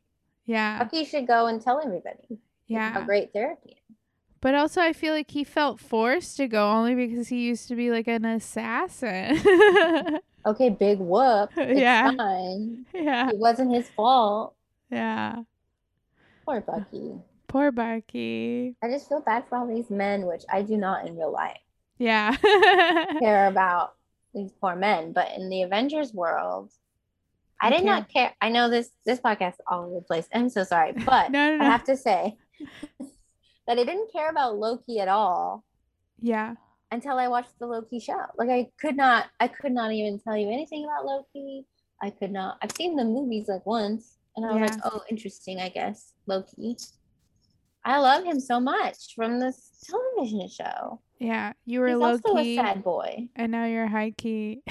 Yeah. 0.46 0.78
Bucky 0.82 1.04
should 1.04 1.26
go 1.26 1.46
and 1.46 1.60
tell 1.62 1.80
everybody 1.84 2.40
Yeah, 2.66 2.90
how 2.92 3.02
great 3.02 3.32
therapy 3.32 3.70
is. 3.70 3.96
But 4.40 4.56
also, 4.56 4.80
I 4.80 4.92
feel 4.92 5.14
like 5.14 5.30
he 5.30 5.44
felt 5.44 5.78
forced 5.78 6.36
to 6.38 6.48
go 6.48 6.68
only 6.68 6.96
because 6.96 7.28
he 7.28 7.42
used 7.46 7.68
to 7.68 7.76
be 7.76 7.92
like 7.92 8.08
an 8.08 8.24
assassin. 8.24 9.38
Okay, 10.44 10.70
big 10.70 10.98
whoop. 10.98 11.50
It's 11.56 11.80
Yeah. 11.80 12.10
fine. 12.16 12.86
yeah. 12.94 13.30
It 13.30 13.38
wasn't 13.38 13.74
his 13.74 13.88
fault. 13.90 14.54
Yeah. 14.90 15.42
Poor 16.44 16.60
Bucky. 16.60 17.14
Poor 17.48 17.70
Bucky. 17.70 18.76
I 18.82 18.88
just 18.88 19.08
feel 19.08 19.20
bad 19.20 19.44
for 19.48 19.58
all 19.58 19.66
these 19.66 19.90
men, 19.90 20.26
which 20.26 20.42
I 20.50 20.62
do 20.62 20.76
not 20.76 21.06
in 21.06 21.16
real 21.16 21.30
life 21.32 21.60
Yeah. 21.98 22.34
care 23.20 23.46
about 23.46 23.94
these 24.34 24.50
poor 24.60 24.74
men. 24.74 25.12
But 25.12 25.32
in 25.36 25.48
the 25.48 25.62
Avengers 25.62 26.12
world, 26.12 26.72
I 27.60 27.70
did 27.70 27.84
not 27.84 28.08
care. 28.08 28.34
I 28.40 28.48
know 28.48 28.68
this 28.68 28.90
this 29.06 29.20
podcast 29.20 29.54
is 29.54 29.60
all 29.68 29.84
over 29.84 29.94
the 29.94 30.00
place. 30.00 30.26
I'm 30.34 30.48
so 30.48 30.64
sorry, 30.64 30.92
but 30.92 31.30
no, 31.30 31.56
no, 31.56 31.62
I 31.64 31.68
have 31.68 31.84
to 31.84 31.96
say 31.96 32.36
that 33.68 33.78
I 33.78 33.84
didn't 33.84 34.10
care 34.12 34.28
about 34.30 34.56
Loki 34.58 34.98
at 34.98 35.06
all 35.08 35.62
yeah. 36.20 36.54
Until 36.92 37.18
I 37.18 37.26
watched 37.28 37.58
the 37.58 37.66
Loki 37.66 37.98
show. 37.98 38.20
Like 38.36 38.50
I 38.50 38.68
could 38.80 38.96
not, 38.96 39.26
I 39.40 39.48
could 39.48 39.72
not 39.72 39.90
even 39.92 40.20
tell 40.20 40.36
you 40.36 40.48
anything 40.48 40.84
about 40.84 41.04
Loki. 41.06 41.64
I 42.00 42.10
could 42.10 42.30
not. 42.30 42.58
I've 42.62 42.72
seen 42.72 42.94
the 42.96 43.04
movies 43.04 43.48
like 43.48 43.64
once, 43.66 44.18
and 44.36 44.46
I 44.46 44.50
was 44.52 44.60
Yeah. 44.60 44.66
like, 44.66 44.80
oh, 44.84 45.00
interesting. 45.10 45.58
I 45.60 45.68
guess 45.70 46.12
Loki. 46.26 46.76
I 47.84 47.98
love 47.98 48.22
him 48.24 48.38
so 48.38 48.60
much 48.60 49.14
from 49.16 49.40
this 49.40 49.84
television 49.88 50.48
show. 50.48 51.00
Yeah. 51.18 51.52
You 51.66 51.80
were 51.80 51.88
He's 51.88 51.96
low 51.96 52.10
also 52.12 52.34
key, 52.36 52.56
a 52.58 52.62
sad 52.62 52.84
boy. 52.84 53.28
and 53.34 53.50
now 53.50 53.64
you're 53.66 53.88
high 53.88 54.12
key. 54.16 54.62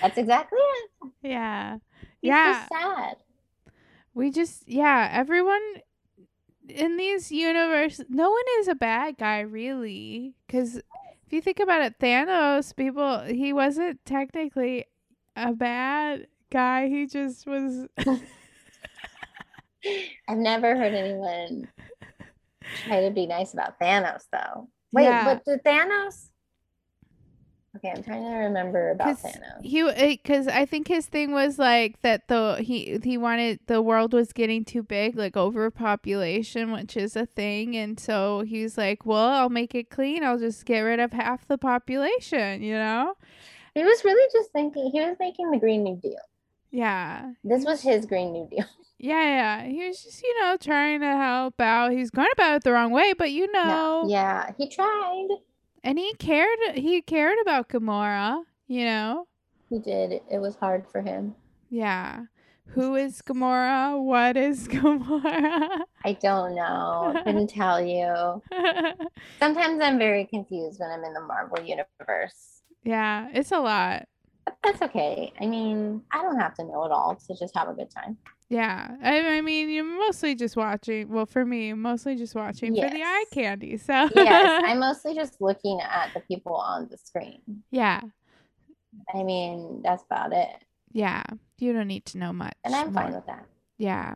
That's 0.00 0.18
exactly 0.18 0.58
it. 0.60 0.90
yeah. 1.22 1.76
He's 2.20 2.28
Yeah. 2.30 2.66
sad. 2.68 3.16
We 4.14 4.30
just, 4.30 4.68
yeah, 4.68 5.08
everyone 5.12 5.62
in 6.74 6.96
these 6.96 7.30
universe, 7.30 8.00
no 8.08 8.30
one 8.30 8.42
is 8.60 8.68
a 8.68 8.74
bad 8.74 9.16
guy, 9.18 9.40
really. 9.40 10.34
Because 10.46 10.76
if 10.76 11.32
you 11.32 11.40
think 11.40 11.60
about 11.60 11.82
it, 11.82 11.98
Thanos, 11.98 12.74
people, 12.74 13.20
he 13.22 13.52
wasn't 13.52 14.04
technically 14.04 14.86
a 15.36 15.52
bad 15.52 16.26
guy. 16.50 16.88
He 16.88 17.06
just 17.06 17.46
was. 17.46 17.86
I've 20.28 20.38
never 20.38 20.76
heard 20.76 20.94
anyone 20.94 21.68
try 22.86 23.00
to 23.02 23.10
be 23.10 23.26
nice 23.26 23.52
about 23.52 23.78
Thanos, 23.80 24.22
though. 24.32 24.68
Wait, 24.92 25.04
Yeah. 25.04 25.24
but 25.24 25.44
did 25.44 25.64
Thanos? 25.64 26.28
Okay, 27.74 27.90
I'm 27.90 28.02
trying 28.02 28.22
to 28.22 28.36
remember 28.36 28.90
about 28.90 29.06
'Cause 29.16 29.22
Thanos. 29.22 29.62
He, 29.62 29.82
because 30.16 30.46
I 30.46 30.66
think 30.66 30.88
his 30.88 31.06
thing 31.06 31.32
was 31.32 31.58
like 31.58 32.00
that. 32.02 32.28
The 32.28 32.56
he 32.60 32.98
he 33.02 33.16
wanted 33.16 33.60
the 33.66 33.80
world 33.80 34.12
was 34.12 34.32
getting 34.34 34.64
too 34.64 34.82
big, 34.82 35.16
like 35.16 35.36
overpopulation, 35.38 36.70
which 36.72 36.96
is 36.96 37.16
a 37.16 37.24
thing, 37.26 37.74
and 37.76 37.98
so 37.98 38.40
he's 38.42 38.76
like, 38.76 39.06
"Well, 39.06 39.28
I'll 39.28 39.48
make 39.48 39.74
it 39.74 39.88
clean. 39.88 40.22
I'll 40.22 40.38
just 40.38 40.66
get 40.66 40.80
rid 40.80 41.00
of 41.00 41.12
half 41.12 41.46
the 41.48 41.56
population." 41.58 42.62
You 42.62 42.74
know? 42.74 43.14
He 43.74 43.82
was 43.82 44.04
really 44.04 44.28
just 44.32 44.52
thinking. 44.52 44.90
He 44.90 45.00
was 45.00 45.16
making 45.18 45.50
the 45.50 45.58
Green 45.58 45.82
New 45.82 45.96
Deal. 45.96 46.20
Yeah, 46.70 47.32
This 47.44 47.64
was 47.64 47.82
his 47.82 48.06
Green 48.06 48.32
New 48.32 48.48
Deal. 48.48 48.64
Yeah, 48.98 49.60
yeah. 49.60 49.64
He 49.68 49.84
was 49.88 50.00
just, 50.00 50.22
you 50.22 50.40
know, 50.40 50.56
trying 50.56 51.00
to 51.00 51.16
help 51.16 51.60
out. 51.60 51.90
He's 51.90 52.10
going 52.10 52.28
about 52.34 52.54
it 52.54 52.62
the 52.62 52.70
wrong 52.70 52.92
way, 52.92 53.14
but 53.14 53.32
you 53.32 53.50
know, 53.50 54.04
Yeah, 54.06 54.52
he 54.56 54.68
tried. 54.68 55.26
And 55.84 55.98
he 55.98 56.14
cared. 56.14 56.58
He 56.74 57.02
cared 57.02 57.38
about 57.42 57.68
Gamora. 57.68 58.42
You 58.68 58.84
know, 58.84 59.26
He 59.68 59.78
did. 59.78 60.20
It 60.30 60.38
was 60.38 60.56
hard 60.56 60.86
for 60.90 61.02
him. 61.02 61.34
yeah. 61.70 62.24
Who 62.68 62.94
is 62.94 63.20
Gamora? 63.20 64.02
What 64.02 64.36
is 64.36 64.66
Gamora? 64.74 65.80
I 66.04 66.12
don't 66.14 66.54
know. 66.54 67.12
I 67.14 67.22
couldn't 67.22 67.48
tell 67.60 67.84
you. 67.84 68.40
Sometimes 69.38 69.82
I'm 69.82 69.98
very 69.98 70.24
confused 70.24 70.80
when 70.80 70.90
I'm 70.90 71.04
in 71.04 71.12
the 71.12 71.20
Marvel 71.20 71.58
universe. 71.62 72.62
yeah, 72.84 73.28
it's 73.34 73.52
a 73.52 73.58
lot. 73.58 74.08
But 74.46 74.56
that's 74.64 74.80
okay. 74.82 75.32
I 75.40 75.46
mean, 75.46 76.02
I 76.12 76.22
don't 76.22 76.38
have 76.38 76.54
to 76.54 76.64
know 76.64 76.84
it 76.84 76.92
all 76.92 77.16
to 77.16 77.34
just 77.36 77.54
have 77.56 77.68
a 77.68 77.74
good 77.74 77.90
time. 77.90 78.16
Yeah, 78.52 78.96
I, 79.02 79.36
I 79.38 79.40
mean, 79.40 79.70
you're 79.70 79.82
mostly 79.82 80.34
just 80.34 80.56
watching. 80.56 81.08
Well, 81.08 81.24
for 81.24 81.42
me, 81.44 81.72
mostly 81.72 82.16
just 82.16 82.34
watching 82.34 82.74
for 82.74 82.90
the 82.90 83.02
eye 83.02 83.24
candy. 83.32 83.78
So 83.78 84.10
Yes, 84.14 84.62
I'm 84.66 84.78
mostly 84.88 85.14
just 85.14 85.40
looking 85.40 85.80
at 85.80 86.12
the 86.12 86.20
people 86.20 86.54
on 86.54 86.88
the 86.90 86.98
screen. 86.98 87.40
yeah, 87.70 88.02
I 89.14 89.22
mean, 89.22 89.80
that's 89.82 90.02
about 90.04 90.32
it. 90.34 90.50
yeah. 90.92 91.22
You 91.58 91.72
don't 91.72 91.86
need 91.88 92.04
to 92.06 92.18
know 92.18 92.32
much. 92.32 92.54
And 92.64 92.74
I'm 92.74 92.92
fine 92.92 93.10
more. 93.12 93.16
with 93.20 93.26
that. 93.26 93.46
Yeah. 93.78 94.14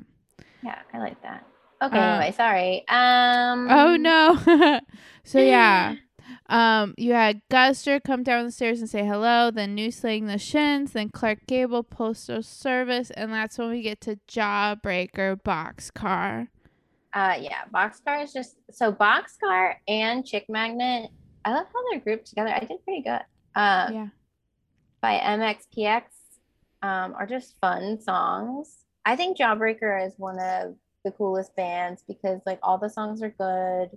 Yeah, 0.62 0.78
I 0.92 0.98
like 0.98 1.22
that. 1.22 1.46
Okay, 1.80 1.96
Uh, 1.96 2.02
anyway, 2.18 2.32
sorry. 2.32 2.84
Um 2.88 3.68
Oh 3.70 3.96
no. 3.96 4.80
so 5.24 5.38
yeah. 5.38 5.94
Um, 6.48 6.94
you 6.96 7.12
had 7.12 7.42
Guster 7.50 8.02
come 8.02 8.22
down 8.22 8.44
the 8.44 8.52
stairs 8.52 8.80
and 8.80 8.88
say 8.88 9.04
hello, 9.04 9.50
then 9.50 9.74
New 9.74 9.90
slang 9.90 10.26
the 10.26 10.38
shins, 10.38 10.92
then 10.92 11.08
Clark 11.08 11.40
Gable 11.46 11.82
postal 11.82 12.42
service, 12.42 13.10
and 13.10 13.32
that's 13.32 13.58
when 13.58 13.70
we 13.70 13.82
get 13.82 14.00
to 14.02 14.18
Jawbreaker 14.28 15.40
Boxcar. 15.42 16.48
Uh 17.12 17.34
yeah, 17.40 17.62
Boxcar 17.74 18.22
is 18.22 18.32
just 18.32 18.56
so 18.70 18.92
Boxcar 18.92 19.76
and 19.88 20.24
Chick 20.26 20.46
Magnet. 20.48 21.10
I 21.44 21.52
love 21.54 21.66
how 21.72 21.80
they're 21.90 22.00
grouped 22.00 22.26
together. 22.26 22.50
I 22.50 22.60
did 22.60 22.84
pretty 22.84 23.02
good. 23.02 23.22
Uh 23.54 23.88
yeah. 23.92 24.08
by 25.00 25.18
MXPX 25.18 26.02
um 26.82 27.14
are 27.14 27.26
just 27.26 27.56
fun 27.60 28.00
songs. 28.00 28.84
I 29.04 29.16
think 29.16 29.38
Jawbreaker 29.38 30.06
is 30.06 30.14
one 30.18 30.38
of 30.38 30.74
the 31.04 31.10
coolest 31.12 31.56
bands 31.56 32.02
because 32.06 32.40
like 32.44 32.58
all 32.62 32.76
the 32.78 32.90
songs 32.90 33.22
are 33.22 33.30
good. 33.30 33.96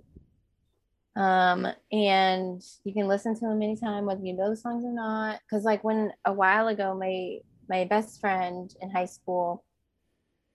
Um 1.16 1.66
and 1.90 2.62
you 2.84 2.92
can 2.92 3.08
listen 3.08 3.34
to 3.34 3.40
them 3.40 3.62
anytime 3.62 4.06
whether 4.06 4.24
you 4.24 4.32
know 4.32 4.50
the 4.50 4.56
songs 4.56 4.84
or 4.84 4.92
not. 4.92 5.40
Cause 5.50 5.64
like 5.64 5.82
when 5.82 6.12
a 6.24 6.32
while 6.32 6.68
ago 6.68 6.94
my 6.94 7.38
my 7.68 7.84
best 7.84 8.20
friend 8.20 8.74
in 8.80 8.90
high 8.90 9.06
school 9.06 9.64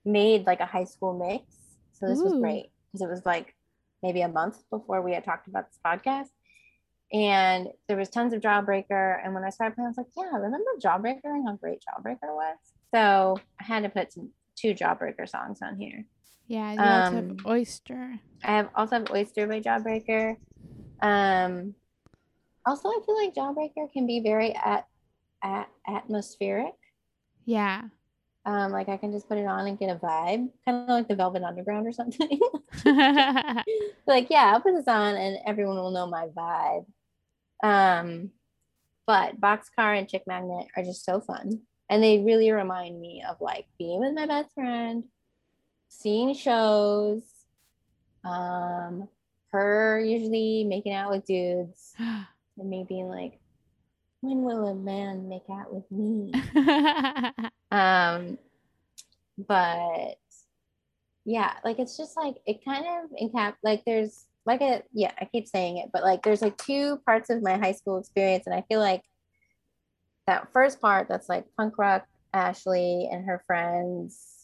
made 0.04 0.46
like 0.46 0.60
a 0.60 0.66
high 0.66 0.84
school 0.84 1.18
mix. 1.18 1.44
So 1.92 2.06
this 2.06 2.20
was 2.20 2.34
great 2.34 2.70
because 2.92 3.02
it 3.02 3.10
was 3.10 3.24
like 3.24 3.54
maybe 4.02 4.20
a 4.20 4.28
month 4.28 4.58
before 4.70 5.02
we 5.02 5.12
had 5.12 5.24
talked 5.24 5.48
about 5.48 5.68
this 5.68 5.80
podcast. 5.84 6.28
And 7.12 7.68
there 7.88 7.96
was 7.96 8.08
tons 8.08 8.32
of 8.32 8.40
Jawbreaker. 8.40 9.24
And 9.24 9.34
when 9.34 9.44
I 9.44 9.50
started 9.50 9.74
playing, 9.74 9.86
I 9.86 9.90
was 9.90 9.96
like, 9.96 10.06
yeah, 10.16 10.36
remember 10.36 10.70
Jawbreaker 10.80 11.24
and 11.24 11.46
how 11.46 11.56
great 11.56 11.82
Jawbreaker 11.82 12.34
was? 12.34 12.56
So 12.94 13.38
I 13.60 13.64
had 13.64 13.82
to 13.84 13.88
put 13.88 14.12
some 14.12 14.30
two 14.56 14.74
Jawbreaker 14.74 15.28
songs 15.28 15.60
on 15.62 15.78
here. 15.78 16.04
Yeah, 16.46 16.72
you 16.72 16.78
also 16.78 17.18
Um, 17.18 17.28
have 17.28 17.46
Oyster. 17.46 18.20
I 18.44 18.56
have 18.56 18.68
also 18.74 18.98
have 18.98 19.10
Oyster 19.10 19.46
by 19.46 19.60
Jawbreaker. 19.60 20.36
Um, 21.02 21.74
also, 22.64 22.88
I 22.88 23.00
feel 23.04 23.16
like 23.16 23.34
Jawbreaker 23.34 23.92
can 23.92 24.06
be 24.06 24.20
very 24.20 24.54
at, 24.54 24.86
at 25.42 25.68
atmospheric. 25.88 26.74
Yeah. 27.44 27.82
Um, 28.44 28.70
like 28.70 28.88
I 28.88 28.96
can 28.96 29.10
just 29.10 29.28
put 29.28 29.38
it 29.38 29.46
on 29.46 29.66
and 29.66 29.78
get 29.78 29.90
a 29.90 29.98
vibe, 29.98 30.50
kind 30.64 30.82
of 30.82 30.88
like 30.88 31.08
the 31.08 31.16
Velvet 31.16 31.42
Underground 31.42 31.86
or 31.86 31.92
something. 31.92 32.38
like, 34.06 34.28
yeah, 34.30 34.52
I'll 34.52 34.60
put 34.60 34.74
this 34.74 34.86
on 34.86 35.16
and 35.16 35.38
everyone 35.46 35.76
will 35.76 35.90
know 35.90 36.06
my 36.06 36.28
vibe. 36.28 36.86
Um, 37.64 38.30
but 39.06 39.40
Boxcar 39.40 39.98
and 39.98 40.08
Chick 40.08 40.22
Magnet 40.26 40.66
are 40.76 40.84
just 40.84 41.04
so 41.04 41.20
fun. 41.20 41.62
And 41.90 42.02
they 42.02 42.18
really 42.18 42.50
remind 42.52 43.00
me 43.00 43.24
of 43.28 43.36
like 43.40 43.66
being 43.78 44.00
with 44.00 44.14
my 44.14 44.26
best 44.26 44.52
friend, 44.54 45.04
seeing 45.88 46.34
shows, 46.34 47.22
um, 48.24 49.08
her 49.52 50.00
usually 50.00 50.64
making 50.64 50.92
out 50.92 51.10
with 51.10 51.26
dudes, 51.26 51.94
and 51.98 52.70
me 52.70 52.84
being 52.88 53.08
like, 53.08 53.38
when 54.20 54.42
will 54.42 54.66
a 54.66 54.74
man 54.74 55.28
make 55.28 55.48
out 55.50 55.72
with 55.72 55.90
me? 55.90 56.32
Um, 57.70 58.38
but 59.36 60.18
yeah, 61.24 61.54
like 61.64 61.78
it's 61.78 61.96
just 61.96 62.16
like 62.16 62.36
it 62.46 62.64
kind 62.64 62.86
of 62.86 63.10
encap 63.20 63.54
like 63.62 63.84
there's 63.84 64.26
like 64.46 64.60
a 64.60 64.82
yeah, 64.92 65.12
I 65.20 65.24
keep 65.26 65.48
saying 65.48 65.78
it, 65.78 65.90
but 65.92 66.04
like 66.04 66.22
there's 66.22 66.42
like 66.42 66.56
two 66.56 66.98
parts 67.04 67.28
of 67.30 67.42
my 67.42 67.56
high 67.56 67.72
school 67.72 67.98
experience, 67.98 68.46
and 68.46 68.54
I 68.54 68.62
feel 68.68 68.80
like 68.80 69.02
that 70.26 70.52
first 70.52 70.80
part 70.80 71.08
that's 71.08 71.28
like 71.28 71.44
punk 71.56 71.76
rock 71.78 72.06
Ashley 72.32 73.08
and 73.10 73.24
her 73.26 73.42
friends 73.46 74.35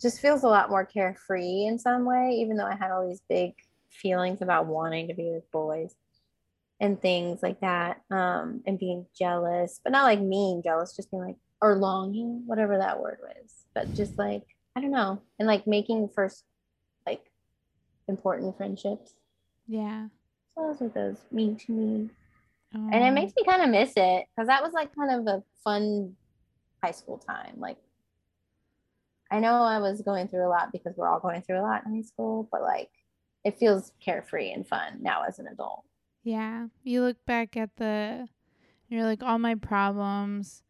just 0.00 0.20
feels 0.20 0.42
a 0.42 0.48
lot 0.48 0.70
more 0.70 0.84
carefree 0.84 1.66
in 1.66 1.78
some 1.78 2.04
way, 2.04 2.38
even 2.40 2.56
though 2.56 2.66
I 2.66 2.76
had 2.76 2.90
all 2.90 3.06
these 3.08 3.22
big 3.28 3.52
feelings 3.90 4.40
about 4.40 4.66
wanting 4.66 5.08
to 5.08 5.14
be 5.14 5.30
with 5.30 5.50
boys 5.50 5.94
and 6.80 7.00
things 7.00 7.42
like 7.42 7.60
that, 7.60 8.00
um, 8.10 8.62
and 8.66 8.78
being 8.78 9.06
jealous, 9.18 9.80
but 9.82 9.92
not 9.92 10.04
like 10.04 10.20
mean 10.20 10.62
jealous, 10.64 10.96
just 10.96 11.10
being 11.10 11.22
like 11.24 11.36
or 11.60 11.76
longing, 11.76 12.42
whatever 12.46 12.78
that 12.78 13.00
word 13.00 13.18
was, 13.22 13.66
but 13.74 13.92
just 13.94 14.18
like 14.18 14.44
I 14.76 14.80
don't 14.80 14.92
know, 14.92 15.20
and 15.38 15.46
like 15.46 15.66
making 15.66 16.08
first 16.14 16.44
like 17.06 17.30
important 18.08 18.56
friendships. 18.56 19.14
yeah. 19.66 20.06
So 20.54 20.66
those 20.66 20.82
are 20.82 20.88
those 20.88 21.18
mean 21.30 21.56
to 21.56 21.72
me, 21.72 22.10
and 22.72 23.04
it 23.04 23.12
makes 23.12 23.34
me 23.36 23.44
kind 23.44 23.62
of 23.62 23.68
miss 23.68 23.92
it 23.96 24.24
because 24.34 24.46
that 24.48 24.62
was 24.62 24.72
like 24.72 24.94
kind 24.94 25.20
of 25.20 25.26
a 25.26 25.42
fun 25.62 26.16
high 26.82 26.92
school 26.92 27.18
time. 27.18 27.54
Like 27.58 27.76
I 29.30 29.38
know 29.40 29.62
I 29.62 29.78
was 29.78 30.02
going 30.02 30.28
through 30.28 30.46
a 30.46 30.48
lot 30.50 30.72
because 30.72 30.94
we're 30.96 31.08
all 31.08 31.20
going 31.20 31.42
through 31.42 31.60
a 31.60 31.62
lot 31.62 31.84
in 31.86 31.94
high 31.94 32.02
school, 32.02 32.48
but 32.50 32.62
like 32.62 32.90
it 33.44 33.58
feels 33.58 33.92
carefree 34.00 34.52
and 34.52 34.66
fun 34.66 34.98
now 35.00 35.22
as 35.26 35.38
an 35.38 35.46
adult. 35.46 35.84
Yeah. 36.24 36.66
You 36.82 37.02
look 37.02 37.24
back 37.26 37.56
at 37.56 37.76
the 37.76 38.28
you're 38.88 39.04
like 39.04 39.22
all 39.22 39.38
my 39.38 39.54
problems. 39.54 40.62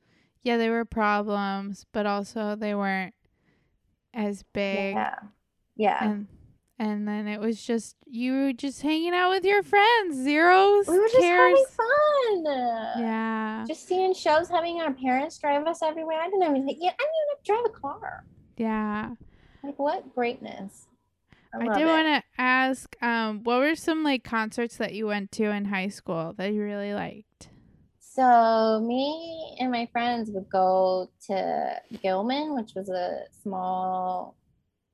Yeah, 0.42 0.57
they 0.57 0.68
were 0.68 0.85
problems, 0.85 1.87
but 1.92 2.07
also 2.07 2.55
they 2.55 2.75
weren't 2.75 3.14
as 4.14 4.44
big. 4.53 4.94
Yeah. 4.94 5.14
Yeah. 5.77 6.05
And 6.05 6.27
and 6.79 7.07
then 7.07 7.29
it 7.29 7.40
was 7.40 7.62
just 7.62 7.96
you 8.07 8.33
were 8.33 8.53
just 8.53 8.83
hanging 8.83 9.14
out 9.14 9.31
with 9.31 9.44
your 9.44 9.62
friends. 9.62 10.16
Zero 10.16 10.83
we 10.87 10.99
were 10.99 11.09
just 11.09 11.18
cares. 11.18 11.59
having 11.59 11.64
fun. 12.44 13.03
Yeah. 13.03 13.64
Just 13.66 13.88
seeing 13.88 14.14
shows, 14.14 14.49
having 14.49 14.81
our 14.81 14.92
parents 14.92 15.38
drive 15.38 15.66
us 15.66 15.83
everywhere. 15.83 16.20
I 16.20 16.29
didn't 16.29 16.42
even 16.42 16.68
yeah, 16.68 16.90
I 16.90 17.05
didn't 17.05 17.16
even 17.29 17.44
drive 17.44 17.64
a 17.66 17.81
car. 17.81 18.25
Yeah. 18.61 19.12
Like 19.64 19.79
what 19.79 20.14
greatness. 20.14 20.87
I, 21.55 21.64
love 21.64 21.79
did 21.79 21.87
want 21.87 22.07
to 22.07 22.23
ask, 22.37 22.94
um, 23.03 23.42
what 23.42 23.59
were 23.59 23.75
some 23.75 24.05
like 24.05 24.23
concerts 24.23 24.77
that 24.77 24.92
you 24.92 25.07
went 25.07 25.33
to 25.33 25.44
in 25.44 25.64
high 25.64 25.88
school 25.88 26.35
that 26.37 26.53
you 26.53 26.62
really 26.62 26.92
liked? 26.92 27.49
So 28.01 28.85
me 28.87 29.57
and 29.59 29.73
my 29.73 29.88
friends 29.92 30.31
would 30.33 30.51
go 30.51 31.09
to 31.29 31.81
Gilman, 32.03 32.55
which 32.55 32.73
was 32.77 32.90
a 32.90 33.23
small 33.42 34.37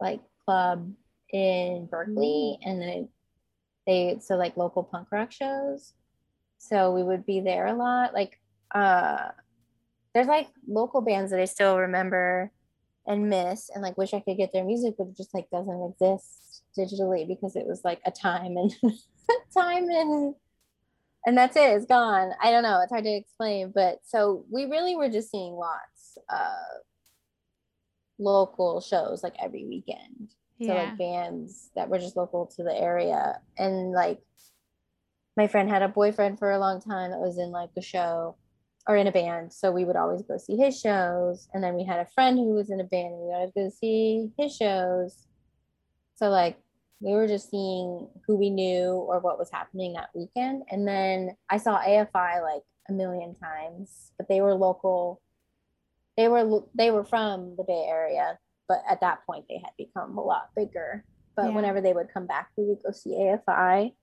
like 0.00 0.20
club 0.44 0.88
in 1.33 1.88
Berkeley, 1.90 2.61
and 2.64 2.81
then 2.81 3.09
they 3.85 4.18
so 4.20 4.37
like 4.37 4.57
local 4.57 4.85
punk 4.85 5.09
rock 5.11 5.33
shows. 5.33 5.92
So 6.59 6.92
we 6.92 7.02
would 7.02 7.26
be 7.26 7.40
there 7.40 7.66
a 7.66 7.74
lot. 7.74 8.14
Like 8.14 8.38
uh 8.72 9.31
there's 10.14 10.29
like 10.29 10.46
local 10.68 11.00
bands 11.00 11.33
that 11.33 11.40
I 11.40 11.46
still 11.46 11.79
remember 11.79 12.52
and 13.07 13.29
miss 13.29 13.71
and 13.73 13.83
like 13.83 13.97
wish 13.99 14.14
I 14.14 14.21
could 14.21 14.37
get 14.37 14.53
their 14.53 14.64
music, 14.64 14.95
but 14.99 15.09
it 15.09 15.16
just 15.16 15.35
like 15.35 15.49
doesn't 15.51 15.83
exist 15.92 16.62
digitally 16.79 17.27
because 17.27 17.57
it 17.57 17.66
was 17.66 17.83
like 17.85 18.01
a 18.07 18.11
time 18.11 18.57
and 18.57 18.75
time 19.57 19.88
and 19.88 20.35
and 21.25 21.37
that's 21.37 21.57
it 21.57 21.71
it's 21.77 21.87
gone. 21.87 22.33
I 22.42 22.51
don't 22.51 22.62
know 22.62 22.81
it's 22.83 22.92
hard 22.92 23.05
to 23.05 23.11
explain 23.11 23.73
but 23.75 24.01
so 24.05 24.45
we 24.51 24.64
really 24.66 24.97
were 24.97 25.09
just 25.09 25.31
seeing 25.31 25.55
lots 25.55 26.19
of 26.31 26.83
local 28.19 28.81
shows 28.81 29.23
like 29.23 29.35
every 29.42 29.64
weekend. 29.66 30.31
So 30.62 30.75
Yeah. 30.75 30.75
like 30.75 30.99
bands 30.99 31.71
that 31.77 31.88
were 31.88 31.99
just 31.99 32.16
local 32.16 32.47
to 32.57 32.62
the 32.62 32.75
area 32.75 33.40
and 33.59 33.92
like 33.92 34.21
my 35.37 35.47
friend 35.47 35.69
had 35.69 35.83
a 35.83 35.88
boyfriend 35.88 36.38
for 36.38 36.51
a 36.51 36.59
long 36.59 36.81
time 36.81 37.11
that 37.11 37.21
was 37.21 37.38
in 37.38 37.51
like 37.51 37.71
a 37.77 37.83
show 37.83 38.37
or 38.88 38.96
in 38.96 39.07
a 39.07 39.12
band 39.12 39.53
so 39.53 39.72
we 39.72 39.85
would 39.85 39.96
always 39.96 40.22
go 40.22 40.37
see 40.38 40.57
his 40.57 40.79
shows 40.79 41.49
and 41.53 41.62
then 41.62 41.75
we 41.75 41.85
had 41.85 42.01
a 42.01 42.07
friend 42.14 42.38
who 42.38 42.55
was 42.55 42.70
in 42.70 42.81
a 42.81 42.85
band 42.85 43.09
and 43.09 43.18
we 43.18 43.27
would 43.27 43.35
always 43.35 43.53
go 43.55 43.68
see 43.68 44.31
his 44.38 44.55
shows 44.55 45.27
so 46.14 46.29
like 46.29 46.59
we 47.01 47.12
were 47.12 47.27
just 47.29 47.51
seeing 47.51 48.09
who 48.27 48.37
we 48.37 48.51
knew 48.51 48.92
or 48.92 49.20
what 49.20 49.38
was 49.38 49.51
happening 49.51 49.92
that 49.92 50.11
weekend. 50.14 50.62
And 50.70 50.88
then 50.88 51.37
I 51.51 51.59
saw 51.59 51.79
AFI 51.79 52.42
like 52.42 52.62
a 52.88 52.92
million 52.92 53.35
times, 53.35 54.12
but 54.16 54.29
they 54.29 54.40
were 54.40 54.55
local. 54.55 55.20
They 56.16 56.29
were 56.29 56.62
they 56.75 56.90
were 56.90 57.05
from 57.05 57.55
the 57.57 57.64
Bay 57.64 57.85
Area, 57.87 58.38
but 58.68 58.83
at 58.88 59.01
that 59.03 59.27
point 59.27 59.44
they 59.49 59.59
had 59.59 59.72
become 59.77 60.16
a 60.16 60.22
lot 60.25 60.51
bigger. 60.57 61.05
But 61.37 61.46
Yeah. 61.46 61.55
whenever 61.57 61.83
they 61.83 61.92
would 61.92 62.12
come 62.12 62.27
back, 62.27 62.49
we 62.57 62.64
would 62.64 62.83
go 62.83 62.92
see 62.92 63.11
AFI. 63.11 63.94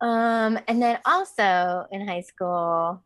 Um, 0.00 0.58
and 0.68 0.80
then 0.80 1.00
also 1.04 1.86
in 1.90 2.06
high 2.06 2.20
school, 2.20 3.04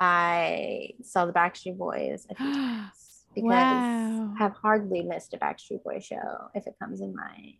I 0.00 0.90
saw 1.02 1.26
the 1.26 1.32
Backstreet 1.32 1.76
Boys 1.76 2.26
a 2.30 2.34
few 2.34 2.52
times 2.52 3.26
because 3.34 3.84
Wow. 3.84 4.34
I've 4.40 4.52
hardly 4.52 5.02
missed 5.02 5.34
a 5.34 5.38
Backstreet 5.38 5.82
Boy 5.82 5.98
show 6.00 6.48
if 6.54 6.66
it 6.66 6.74
comes 6.80 7.00
in 7.00 7.14
my 7.14 7.54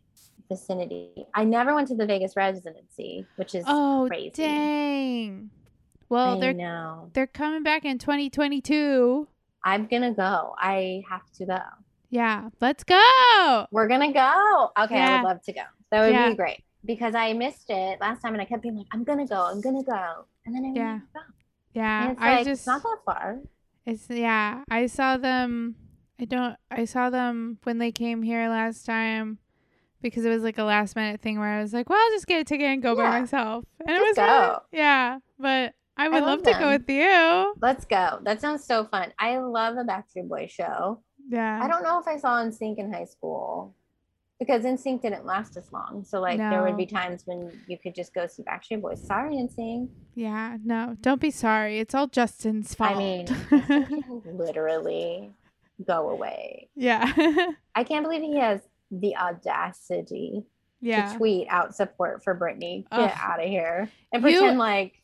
vicinity. 0.49 1.27
I 1.35 1.45
never 1.45 1.75
went 1.75 1.89
to 1.89 1.95
the 1.95 2.07
Vegas 2.07 2.37
residency, 2.37 3.27
which 3.37 3.55
is 3.55 3.65
Oh 3.67 4.07
crazy. 4.09 4.31
dang! 4.33 5.51
Well, 6.09 6.37
I 6.37 6.41
they're 6.41 6.55
know. 6.55 7.11
they're 7.13 7.27
coming 7.27 7.63
back 7.63 7.85
in 7.85 7.99
2022. 7.99 9.29
I'm 9.65 9.87
gonna 9.87 10.15
go. 10.15 10.55
I 10.59 11.03
have 11.11 11.31
to 11.35 11.45
go. 11.47 11.59
Yeah, 12.11 12.49
let's 12.61 12.85
go. 12.85 13.67
We're 13.71 13.89
gonna 13.89 14.13
go. 14.13 14.71
Okay, 14.81 14.99
I 15.01 15.17
would 15.17 15.23
love 15.29 15.43
to 15.43 15.53
go. 15.53 15.63
That 15.91 16.07
would 16.07 16.13
Yeah. 16.13 16.31
be 16.31 16.37
great 16.37 16.63
because 16.85 17.15
I 17.15 17.33
missed 17.35 17.69
it 17.69 18.01
last 18.01 18.23
time, 18.23 18.33
and 18.33 18.41
I 18.41 18.47
kept 18.47 18.63
being 18.63 18.77
like, 18.77 18.87
"I'm 18.93 19.05
gonna 19.05 19.27
go. 19.27 19.43
I'm 19.43 19.61
gonna 19.61 19.83
go," 19.83 20.25
and 20.47 20.55
then 20.55 20.65
I 20.65 20.69
Yeah. 20.75 21.01
go. 21.13 21.21
Yeah, 21.79 22.15
I 22.19 22.37
like 22.37 22.47
just 22.47 22.67
not 22.67 22.83
that 22.83 22.99
far. 23.05 23.39
It's 23.87 24.09
yeah, 24.11 24.65
I 24.71 24.87
saw 24.87 25.17
them. 25.17 25.77
I 26.21 26.25
don't. 26.25 26.57
I 26.71 26.85
saw 26.85 27.11
them 27.11 27.59
when 27.63 27.79
they 27.79 27.93
came 27.93 28.23
here 28.23 28.49
last 28.49 28.85
time 28.85 29.39
because 30.03 30.25
it 30.25 30.31
was 30.31 30.43
like 30.43 30.59
a 30.59 30.65
last 30.65 30.97
minute 30.97 31.21
thing 31.21 31.39
where 31.39 31.49
I 31.49 31.63
was 31.63 31.73
like, 31.73 31.89
"Well, 31.89 31.99
I'll 31.99 32.11
just 32.11 32.27
get 32.27 32.41
a 32.41 32.45
ticket 32.45 32.67
and 32.67 32.83
go 32.83 32.97
by 32.97 33.21
myself." 33.21 33.65
And 33.81 33.91
it 33.97 34.01
Just 34.01 34.19
was 34.19 34.29
really- 34.29 34.57
yeah, 34.73 35.19
but 35.39 35.75
I 35.97 36.09
would 36.09 36.23
love 36.23 36.41
love, 36.41 36.43
to 36.43 36.59
go 36.59 36.69
with 36.71 36.91
you. 36.91 37.55
Let's 37.63 37.85
go. 37.85 38.19
That 38.23 38.41
sounds 38.41 38.65
so 38.65 38.85
fun. 38.85 39.13
I 39.19 39.39
love 39.39 39.77
the 39.77 39.85
Backstreet 39.85 40.29
Boy 40.29 40.49
show. 40.51 41.01
Yeah, 41.29 41.61
I 41.63 41.69
don't 41.69 41.83
know 41.85 42.01
if 42.01 42.09
I 42.09 42.17
saw 42.17 42.43
NSYNC 42.43 42.79
in 42.79 42.93
high 42.93 43.05
school 43.05 43.75
because 44.39 44.63
NSYNC 44.63 45.03
didn't 45.03 45.25
last 45.27 45.57
as 45.57 45.73
long. 45.73 46.05
So 46.05 46.21
like 46.21 46.39
there 46.39 46.63
would 46.63 46.77
be 46.77 46.87
times 46.87 47.23
when 47.27 47.51
you 47.67 47.77
could 47.79 47.95
just 47.95 48.15
go 48.15 48.27
see 48.27 48.43
Backstreet 48.43 48.81
Boys. 48.81 49.05
Sorry, 49.05 49.35
NSYNC. 49.35 49.89
Yeah, 50.15 50.57
no, 50.65 50.97
don't 51.01 51.21
be 51.21 51.31
sorry. 51.31 51.79
It's 51.79 51.95
all 51.95 52.07
Justin's 52.07 52.75
fault. 52.75 52.97
I 52.97 52.99
mean, 52.99 54.23
literally 54.25 55.31
go 55.87 56.11
away. 56.11 56.69
yeah, 56.75 57.13
I 57.75 57.85
can't 57.85 58.05
believe 58.05 58.23
he 58.23 58.39
has 58.39 58.61
the 58.91 59.17
audacity 59.17 60.45
yeah. 60.81 61.13
to 61.13 61.19
tweet 61.19 61.47
out 61.51 61.75
support 61.75 62.23
for 62.25 62.35
Britney. 62.37 62.89
Get 62.91 63.01
Ugh. 63.01 63.13
out 63.21 63.43
of 63.43 63.49
here 63.49 63.91
and 64.13 64.23
You- 64.23 64.39
pretend 64.39 64.59
like, 64.59 64.95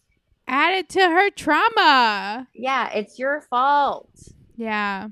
Add 0.47 0.75
it 0.75 0.89
to 0.91 1.01
her 1.01 1.31
trauma. 1.31 2.47
yeah, 2.55 2.91
it's 2.93 3.19
your 3.19 3.41
fault. 3.41 4.11
Yeah, 4.57 5.09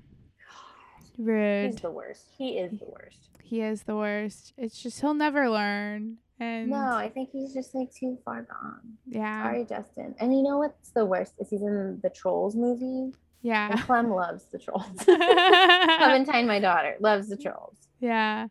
Rude. 1.19 1.73
He's 1.73 1.81
the 1.81 1.91
worst. 1.91 2.27
He 2.37 2.59
is 2.59 2.79
the 2.79 2.85
worst. 2.85 3.32
He 3.53 3.61
is 3.61 3.83
the 3.83 3.95
worst. 3.95 4.55
It's 4.57 4.83
just 4.83 4.99
he'll 5.03 5.13
never 5.13 5.51
learn. 5.51 6.17
And 6.41 6.71
No, 6.71 6.95
I 6.97 7.11
think 7.11 7.29
he's 7.33 7.53
just 7.53 7.75
like 7.75 7.93
too 7.93 8.17
far 8.25 8.45
gone. 8.45 8.95
yeah, 9.07 9.43
Sorry, 9.43 9.67
Justin. 9.69 10.15
And 10.21 10.33
you 10.35 10.43
know 10.43 10.57
what's 10.57 10.89
the 10.93 11.05
worst? 11.05 11.35
Is 11.39 11.51
he's 11.51 11.61
in 11.61 12.01
the 12.03 12.09
Trolls 12.09 12.57
movie. 12.57 13.13
yeah. 13.43 13.73
And 13.73 13.81
Clem 13.83 14.09
loves 14.11 14.47
the 14.47 14.59
Trolls. 14.59 14.87
Clementine, 15.05 16.47
my 16.47 16.61
daughter, 16.61 16.97
loves 17.01 17.29
the 17.29 17.37
Trolls. 17.37 17.77
yeah. 18.01 18.47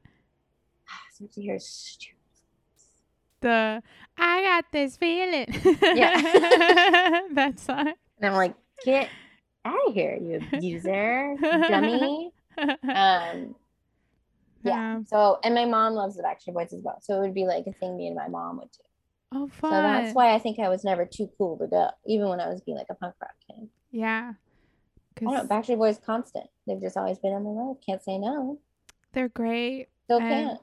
So 1.18 1.28
she 1.34 1.42
hears 1.42 1.66
stupid. 1.66 2.18
The 3.42 3.82
I 4.20 4.44
got 4.44 4.66
this 4.72 4.98
feeling. 4.98 5.48
Yeah. 5.82 6.22
that 7.34 7.54
song. 7.60 7.88
And 8.20 8.26
I'm 8.30 8.34
like, 8.34 8.54
get 8.86 9.10
out 9.66 9.80
of 9.88 9.96
here, 9.96 10.16
you 10.22 10.42
abuser, 10.54 11.36
dummy. 11.42 12.30
Um, 12.84 13.56
yeah. 14.64 15.00
So, 15.08 15.40
and 15.44 15.54
my 15.56 15.66
mom 15.66 15.94
loves 15.94 16.16
the 16.16 16.24
Backstreet 16.24 16.54
Boys 16.54 16.74
as 16.74 16.82
well. 16.84 16.98
So 17.02 17.18
it 17.18 17.22
would 17.22 17.34
be 17.34 17.46
like 17.46 17.66
a 17.68 17.74
thing 17.74 17.98
me 17.98 18.08
and 18.08 18.16
my 18.16 18.28
mom 18.28 18.58
would 18.58 18.72
do. 18.72 18.84
oh, 19.34 19.48
fun. 19.48 19.72
So 19.72 19.82
that's 19.82 20.14
why 20.16 20.34
I 20.34 20.40
think 20.40 20.60
I 20.60 20.70
was 20.70 20.84
never 20.84 21.06
too 21.06 21.30
cool 21.38 21.58
to 21.58 21.68
go, 21.68 21.90
even 22.06 22.28
when 22.30 22.40
I 22.40 22.48
was 22.50 22.62
being 22.62 22.78
like 22.78 22.88
a 22.90 22.96
punk 22.96 23.16
rock 23.22 23.32
kid. 23.48 23.68
Yeah. 23.92 24.34
I 25.18 25.22
don't 25.24 25.34
know. 25.34 25.40
'Cause 25.42 25.48
Backstreet 25.50 25.78
Boys 25.78 26.00
constant. 26.06 26.48
They've 26.68 26.82
just 26.82 26.98
always 26.98 27.20
been 27.20 27.34
on 27.34 27.44
the 27.44 27.50
road. 27.50 27.78
Can't 27.86 28.02
say 28.04 28.18
no. 28.18 28.60
they're 29.14 29.30
great. 29.30 29.88
Still 30.06 30.20
can't. 30.20 30.60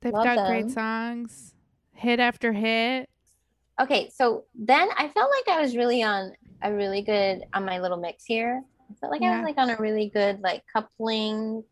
They've 0.00 0.12
Love 0.12 0.24
got 0.24 0.46
great 0.48 0.70
songs. 0.70 1.54
Hit 1.94 2.20
after 2.20 2.52
hit. 2.52 3.08
Okay, 3.80 4.10
so 4.10 4.44
then 4.54 4.88
I 4.96 5.08
felt 5.08 5.30
like 5.30 5.56
I 5.56 5.60
was 5.60 5.76
really 5.76 6.02
on 6.02 6.32
a 6.62 6.72
really 6.72 7.02
good 7.02 7.44
on 7.54 7.64
my 7.64 7.78
little 7.80 7.96
mix 7.98 8.24
here. 8.24 8.62
I 8.90 8.94
felt 8.94 9.10
like 9.12 9.22
I 9.22 9.36
was 9.38 9.44
like 9.44 9.58
on 9.58 9.70
a 9.70 9.76
really 9.76 10.08
good 10.10 10.40
like 10.40 10.62
coupling, 10.72 11.64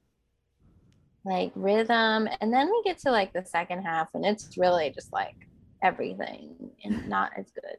like 1.25 1.53
rhythm, 1.55 2.29
and 2.41 2.53
then 2.53 2.69
we 2.71 2.83
get 2.85 2.99
to 3.01 3.11
like 3.11 3.33
the 3.33 3.45
second 3.45 3.83
half, 3.83 4.09
and 4.15 4.25
it's 4.27 4.57
really 4.59 4.91
just 4.91 5.13
like 5.13 5.37
everything 5.83 6.71
and 6.85 7.07
not 7.09 7.33
as 7.37 7.51
good. 7.53 7.79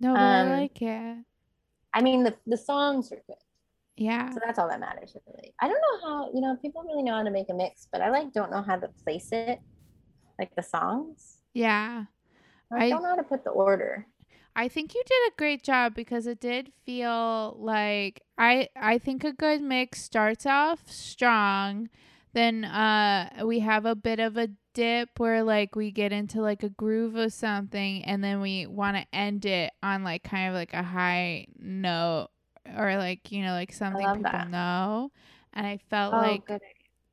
No, 0.00 0.18
but 0.18 0.32
I 0.32 0.42
Um, 0.42 0.48
like 0.60 0.82
it. 0.82 1.24
I 1.94 2.02
mean, 2.02 2.22
the 2.24 2.36
the 2.46 2.56
songs 2.56 3.10
are 3.12 3.22
good, 3.26 3.36
Yeah. 3.96 4.30
so 4.30 4.40
that's 4.44 4.58
all 4.58 4.68
that 4.68 4.80
matters 4.80 5.16
really. 5.26 5.54
I 5.60 5.68
don't 5.68 5.80
know 5.80 6.08
how 6.08 6.32
you 6.34 6.40
know 6.40 6.56
people 6.56 6.82
really 6.82 7.02
know 7.02 7.14
how 7.14 7.22
to 7.24 7.30
make 7.30 7.48
a 7.50 7.54
mix, 7.54 7.88
but 7.90 8.00
I 8.02 8.10
like 8.10 8.32
don't 8.32 8.50
know 8.50 8.62
how 8.62 8.76
to 8.76 8.88
place 9.04 9.30
it, 9.32 9.60
like 10.38 10.54
the 10.56 10.62
songs. 10.62 11.38
Yeah. 11.54 12.04
I, 12.70 12.86
I- 12.86 12.90
don't 12.90 13.02
know 13.02 13.10
how 13.10 13.16
to 13.16 13.22
put 13.22 13.44
the 13.44 13.50
order. 13.50 14.06
I 14.56 14.68
think 14.68 14.94
you 14.94 15.02
did 15.06 15.32
a 15.32 15.36
great 15.36 15.62
job 15.62 15.94
because 15.94 16.26
it 16.26 16.40
did 16.40 16.72
feel 16.84 17.56
like 17.60 18.22
I 18.36 18.68
I 18.76 18.98
think 18.98 19.22
a 19.24 19.32
good 19.32 19.62
mix 19.62 20.02
starts 20.02 20.46
off 20.46 20.90
strong, 20.90 21.88
then 22.38 22.64
uh 22.64 23.44
we 23.44 23.58
have 23.60 23.84
a 23.84 23.94
bit 23.94 24.20
of 24.20 24.36
a 24.36 24.48
dip 24.74 25.08
where 25.18 25.42
like 25.42 25.74
we 25.74 25.90
get 25.90 26.12
into 26.12 26.40
like 26.40 26.62
a 26.62 26.68
groove 26.68 27.16
of 27.16 27.32
something 27.32 28.04
and 28.04 28.22
then 28.22 28.40
we 28.40 28.66
want 28.66 28.96
to 28.96 29.04
end 29.12 29.44
it 29.44 29.72
on 29.82 30.04
like 30.04 30.22
kind 30.22 30.48
of 30.48 30.54
like 30.54 30.72
a 30.72 30.82
high 30.82 31.46
note 31.58 32.28
or 32.76 32.96
like 32.96 33.32
you 33.32 33.42
know 33.42 33.52
like 33.52 33.72
something 33.72 34.06
people 34.06 34.22
that. 34.22 34.50
know. 34.50 35.10
And 35.52 35.66
I 35.66 35.78
felt 35.90 36.14
Oh, 36.14 36.18
like 36.18 36.46
good. 36.46 36.60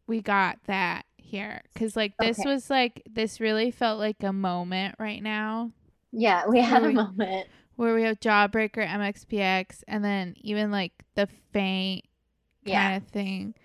we 0.08 0.22
got 0.22 0.60
that 0.68 1.06
here 1.18 1.62
cuz 1.76 1.96
like 1.96 2.14
this 2.20 2.40
Okay. 2.40 2.50
was 2.54 2.70
like 2.70 3.02
this 3.10 3.40
really 3.40 3.72
felt 3.72 3.98
like 4.00 4.22
a 4.22 4.32
moment 4.34 4.96
right 5.00 5.24
now 5.24 5.72
Yeah, 6.12 6.46
we 6.48 6.60
had 6.62 6.84
a 6.84 6.88
we- 6.88 6.94
moment. 6.94 7.48
where 7.78 7.96
we 7.96 8.04
have 8.04 8.20
Jawbreaker, 8.20 8.86
MXPX 8.88 9.84
and 9.88 10.04
then 10.04 10.36
even 10.38 10.70
like 10.72 10.94
the 11.16 11.28
faint 11.52 12.06
Yeah. 12.64 12.90
kind 12.92 13.04
of 13.04 13.10
thing. 13.10 13.56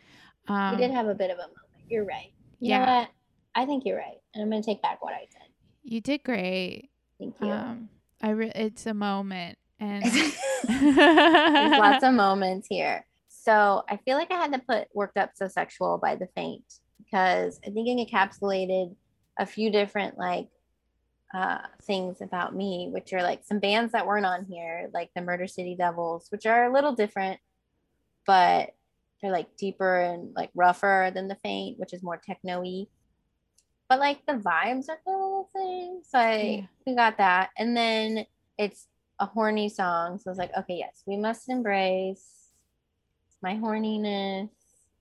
Um 0.51 0.73
we 0.77 0.83
did 0.83 0.91
have 0.91 1.07
a 1.07 1.15
bit 1.15 1.31
of 1.31 1.39
a 1.39 1.43
moment. 1.43 1.57
You're 1.89 2.05
right. 2.05 2.33
You 2.59 2.71
yeah. 2.71 3.07
I 3.55 3.67
think 3.67 3.85
you're 3.85 3.97
right. 3.99 4.19
And 4.35 4.43
I'm 4.43 4.51
gonna 4.51 4.63
take 4.63 4.83
back 4.83 5.03
what 5.03 5.15
I 5.15 5.27
said. 5.31 5.49
you 5.83 6.01
did 6.01 6.23
great. 6.25 6.91
Thank 7.19 7.37
you. 7.41 7.51
Um 7.51 7.89
I 8.23 8.31
re- 8.31 8.53
it's 8.55 8.87
a 8.87 8.95
moment 8.95 9.59
and 9.79 10.05
There's 10.69 10.69
lots 11.79 12.05
of 12.05 12.15
moments 12.15 12.67
here. 12.69 13.07
So 13.29 13.83
I 13.89 13.97
feel 13.97 14.17
like 14.17 14.31
I 14.31 14.37
had 14.37 14.53
to 14.53 14.59
put 14.59 14.89
Worked 14.95 15.17
Up 15.17 15.31
So 15.35 15.49
Sexual 15.49 15.99
by 16.03 16.17
The 16.17 16.29
Faint 16.35 16.65
because 17.03 17.59
I 17.67 17.71
think 17.71 17.89
it 17.89 18.11
encapsulated 18.11 18.95
a 19.39 19.47
few 19.47 19.71
different 19.71 20.19
like 20.19 20.49
uh, 21.33 21.59
things 21.83 22.21
about 22.21 22.55
me, 22.55 22.89
which 22.93 23.13
are 23.13 23.23
like 23.23 23.41
some 23.45 23.59
bands 23.59 23.93
that 23.93 24.07
weren't 24.07 24.27
on 24.27 24.45
here, 24.45 24.91
like 24.93 25.11
the 25.15 25.23
Murder 25.23 25.47
City 25.47 25.75
Devils, 25.77 26.27
which 26.31 26.45
are 26.45 26.65
a 26.67 26.73
little 26.73 26.93
different, 26.93 27.41
but 28.27 28.75
they're 29.23 29.33
like 29.33 29.57
deeper 29.57 30.01
and 30.01 30.35
like 30.35 30.51
rougher 30.55 31.11
than 31.15 31.29
The 31.29 31.35
Faint, 31.37 31.79
which 31.79 31.93
is 31.93 32.03
more 32.03 32.17
techno-y. 32.17 32.87
But 33.89 33.99
like 33.99 34.25
the 34.27 34.35
vibes 34.35 34.89
are 34.89 34.99
the 35.05 35.45
same. 35.55 36.01
So 36.09 36.19
I 36.19 36.37
Yeah. 36.61 36.67
we 36.87 36.95
got 36.95 37.19
that. 37.19 37.51
And 37.59 37.77
then 37.77 38.25
it's 38.57 38.87
a 39.19 39.27
horny 39.27 39.69
song. 39.69 40.19
So 40.19 40.29
I 40.29 40.31
was 40.31 40.39
like, 40.39 40.57
okay, 40.57 40.77
yes, 40.77 41.03
we 41.07 41.17
must 41.17 41.49
embrace 41.49 42.51
my 43.43 43.57
horniness. 43.57 44.49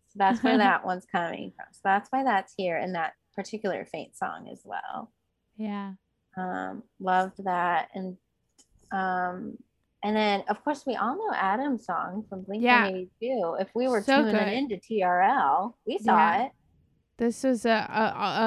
So 0.08 0.14
that's 0.16 0.44
where 0.44 0.58
that 0.66 0.86
one's 0.86 1.06
coming 1.06 1.52
from. 1.56 1.66
So 1.72 1.82
that's 1.84 2.10
why 2.12 2.24
that's 2.24 2.54
here 2.58 2.78
in 2.78 2.94
that 2.94 3.14
particular 3.36 3.86
faint 3.86 4.18
song 4.18 4.50
as 4.52 4.62
well. 4.66 5.12
yeah. 5.56 5.94
Um, 6.38 6.84
loved 7.00 7.44
that. 7.46 7.90
And 7.94 8.18
um 8.92 9.58
and 10.04 10.16
then 10.16 10.44
of 10.50 10.64
course 10.64 10.86
we 10.86 10.96
all 10.96 11.16
know 11.18 11.34
Adam's 11.36 11.86
song 11.86 12.26
from 12.30 12.44
Blink 12.44 12.64
Yeah. 12.64 12.84
182. 12.86 13.58
If 13.60 13.68
we 13.76 13.88
were 13.88 14.02
So 14.02 14.18
tuning 14.24 14.36
good. 14.36 14.54
into 14.54 14.76
TRL, 14.78 15.74
we 15.86 15.98
saw 15.98 16.16
Yeah. 16.18 16.46
it. 16.46 16.52
This 17.18 17.44
was 17.44 17.66
a, 17.66 17.70
a, 17.70 18.02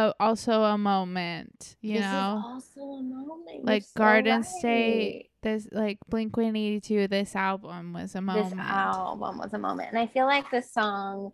a 0.08 0.14
also 0.18 0.62
a 0.62 0.78
moment, 0.78 1.76
you 1.82 1.94
this 1.94 2.00
know. 2.10 2.38
is 2.38 2.44
also 2.46 2.80
a 2.80 3.02
moment. 3.02 3.50
You're 3.56 3.64
like 3.64 3.82
so 3.82 3.98
Garden 3.98 4.36
right. 4.40 4.46
State, 4.46 5.30
this 5.42 5.68
like 5.72 5.98
Blink 6.08 6.34
One 6.38 6.56
Eighty 6.56 6.80
Two. 6.80 7.06
This 7.06 7.36
album 7.36 7.92
was 7.92 8.14
a 8.14 8.22
moment. 8.22 8.50
this 8.50 8.58
album 8.58 9.36
was 9.36 9.52
a 9.52 9.58
moment 9.58 9.90
and 9.90 9.98
i 9.98 10.06
feel 10.06 10.24
like 10.26 10.50
this 10.50 10.72
song 10.72 11.32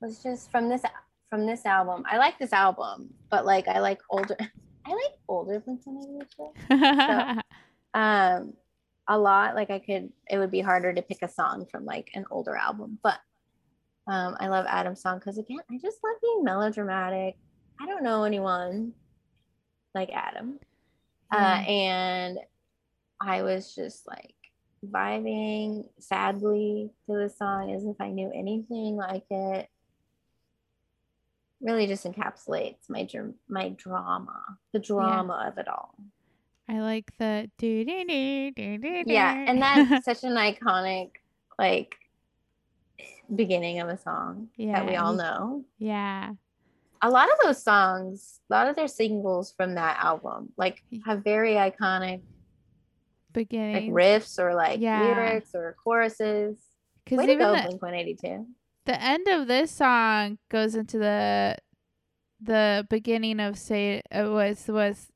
was 0.00 0.20
just 0.22 0.50
from 0.50 0.68
this 0.68 0.82
from 1.30 1.46
this 1.46 1.64
album 1.64 2.02
i 2.10 2.16
like 2.18 2.38
this 2.40 2.52
album 2.52 3.08
but 3.30 3.46
like 3.46 3.68
i 3.68 3.78
like 3.78 4.00
older 4.10 4.36
i 4.86 4.90
like 4.90 5.14
older 5.28 5.60
blink 5.60 5.80
182 5.84 7.40
um 7.94 8.52
a 9.08 9.18
lot 9.18 9.54
like 9.54 9.70
i 9.70 9.78
could 9.78 10.10
it 10.28 10.38
would 10.38 10.50
be 10.50 10.60
harder 10.60 10.92
to 10.92 11.02
pick 11.02 11.22
a 11.22 11.28
song 11.28 11.66
from 11.70 11.84
like 11.84 12.10
an 12.14 12.24
older 12.30 12.56
album 12.56 12.98
but 13.02 13.18
um 14.08 14.36
i 14.40 14.48
love 14.48 14.66
adam's 14.68 15.00
song 15.00 15.18
because 15.18 15.38
again 15.38 15.60
i 15.70 15.78
just 15.80 15.98
love 16.02 16.16
being 16.22 16.44
melodramatic. 16.44 17.36
I 17.80 17.86
don't 17.86 18.02
know 18.02 18.24
anyone 18.24 18.92
like 19.94 20.10
adam. 20.12 20.58
Uh 21.32 21.36
and 21.66 22.38
i 23.20 23.42
was 23.42 23.74
just 23.74 24.06
like 24.06 24.34
vibing 24.84 25.88
sadly 25.98 26.90
to 27.06 27.16
the 27.16 27.28
song 27.28 27.72
as 27.72 27.84
if 27.84 27.96
i 28.00 28.10
knew 28.10 28.30
anything 28.34 28.96
like 28.96 29.24
it. 29.30 29.68
Really 31.60 31.86
just 31.86 32.04
encapsulates 32.04 32.88
my 32.88 33.08
my 33.48 33.70
drama 33.70 34.42
the 34.72 34.78
drama 34.78 35.46
of 35.50 35.58
it 35.58 35.68
all 35.68 35.94
I 36.68 36.80
like 36.80 37.12
the 37.18 37.50
do 37.58 37.84
do 37.84 38.04
do 38.04 38.50
do 38.52 38.78
do. 38.78 39.02
yeah 39.06 39.44
and 39.46 39.62
that's 39.62 40.04
such 40.04 40.24
an 40.24 40.34
iconic 40.34 41.10
like 41.58 41.94
beginning 43.34 43.80
of 43.80 43.88
a 43.88 43.98
song 43.98 44.48
that 44.58 44.86
we 44.86 44.96
all 44.96 45.14
know. 45.14 45.64
Yeah, 45.78 46.32
a 47.02 47.10
lot 47.10 47.28
of 47.30 47.38
those 47.44 47.62
songs 47.62 48.40
a 48.50 48.54
lot 48.54 48.68
of 48.68 48.76
their 48.76 48.88
singles 48.88 49.52
from 49.56 49.74
that 49.74 49.98
album 50.02 50.52
like 50.56 50.82
have 51.04 51.22
very 51.22 51.54
iconic 51.54 52.20
beginning 53.32 53.92
like 53.92 54.04
riffs 54.04 54.38
or 54.38 54.54
like 54.54 54.80
Yeah. 54.80 55.00
lyrics 55.02 55.54
or 55.54 55.76
choruses. 55.82 56.56
Because 57.04 57.22
even 57.22 57.38
go 57.38 57.54
the, 57.54 57.62
blink 57.62 57.82
182 57.82 58.46
the 58.86 59.02
end 59.02 59.28
of 59.28 59.46
this 59.46 59.70
song 59.70 60.38
goes 60.50 60.74
into 60.74 60.98
the 60.98 61.56
the 62.40 62.86
beginning 62.90 63.40
of 63.40 63.58
say 63.58 64.02
it 64.10 64.28
was 64.30 64.66
was 64.68 65.08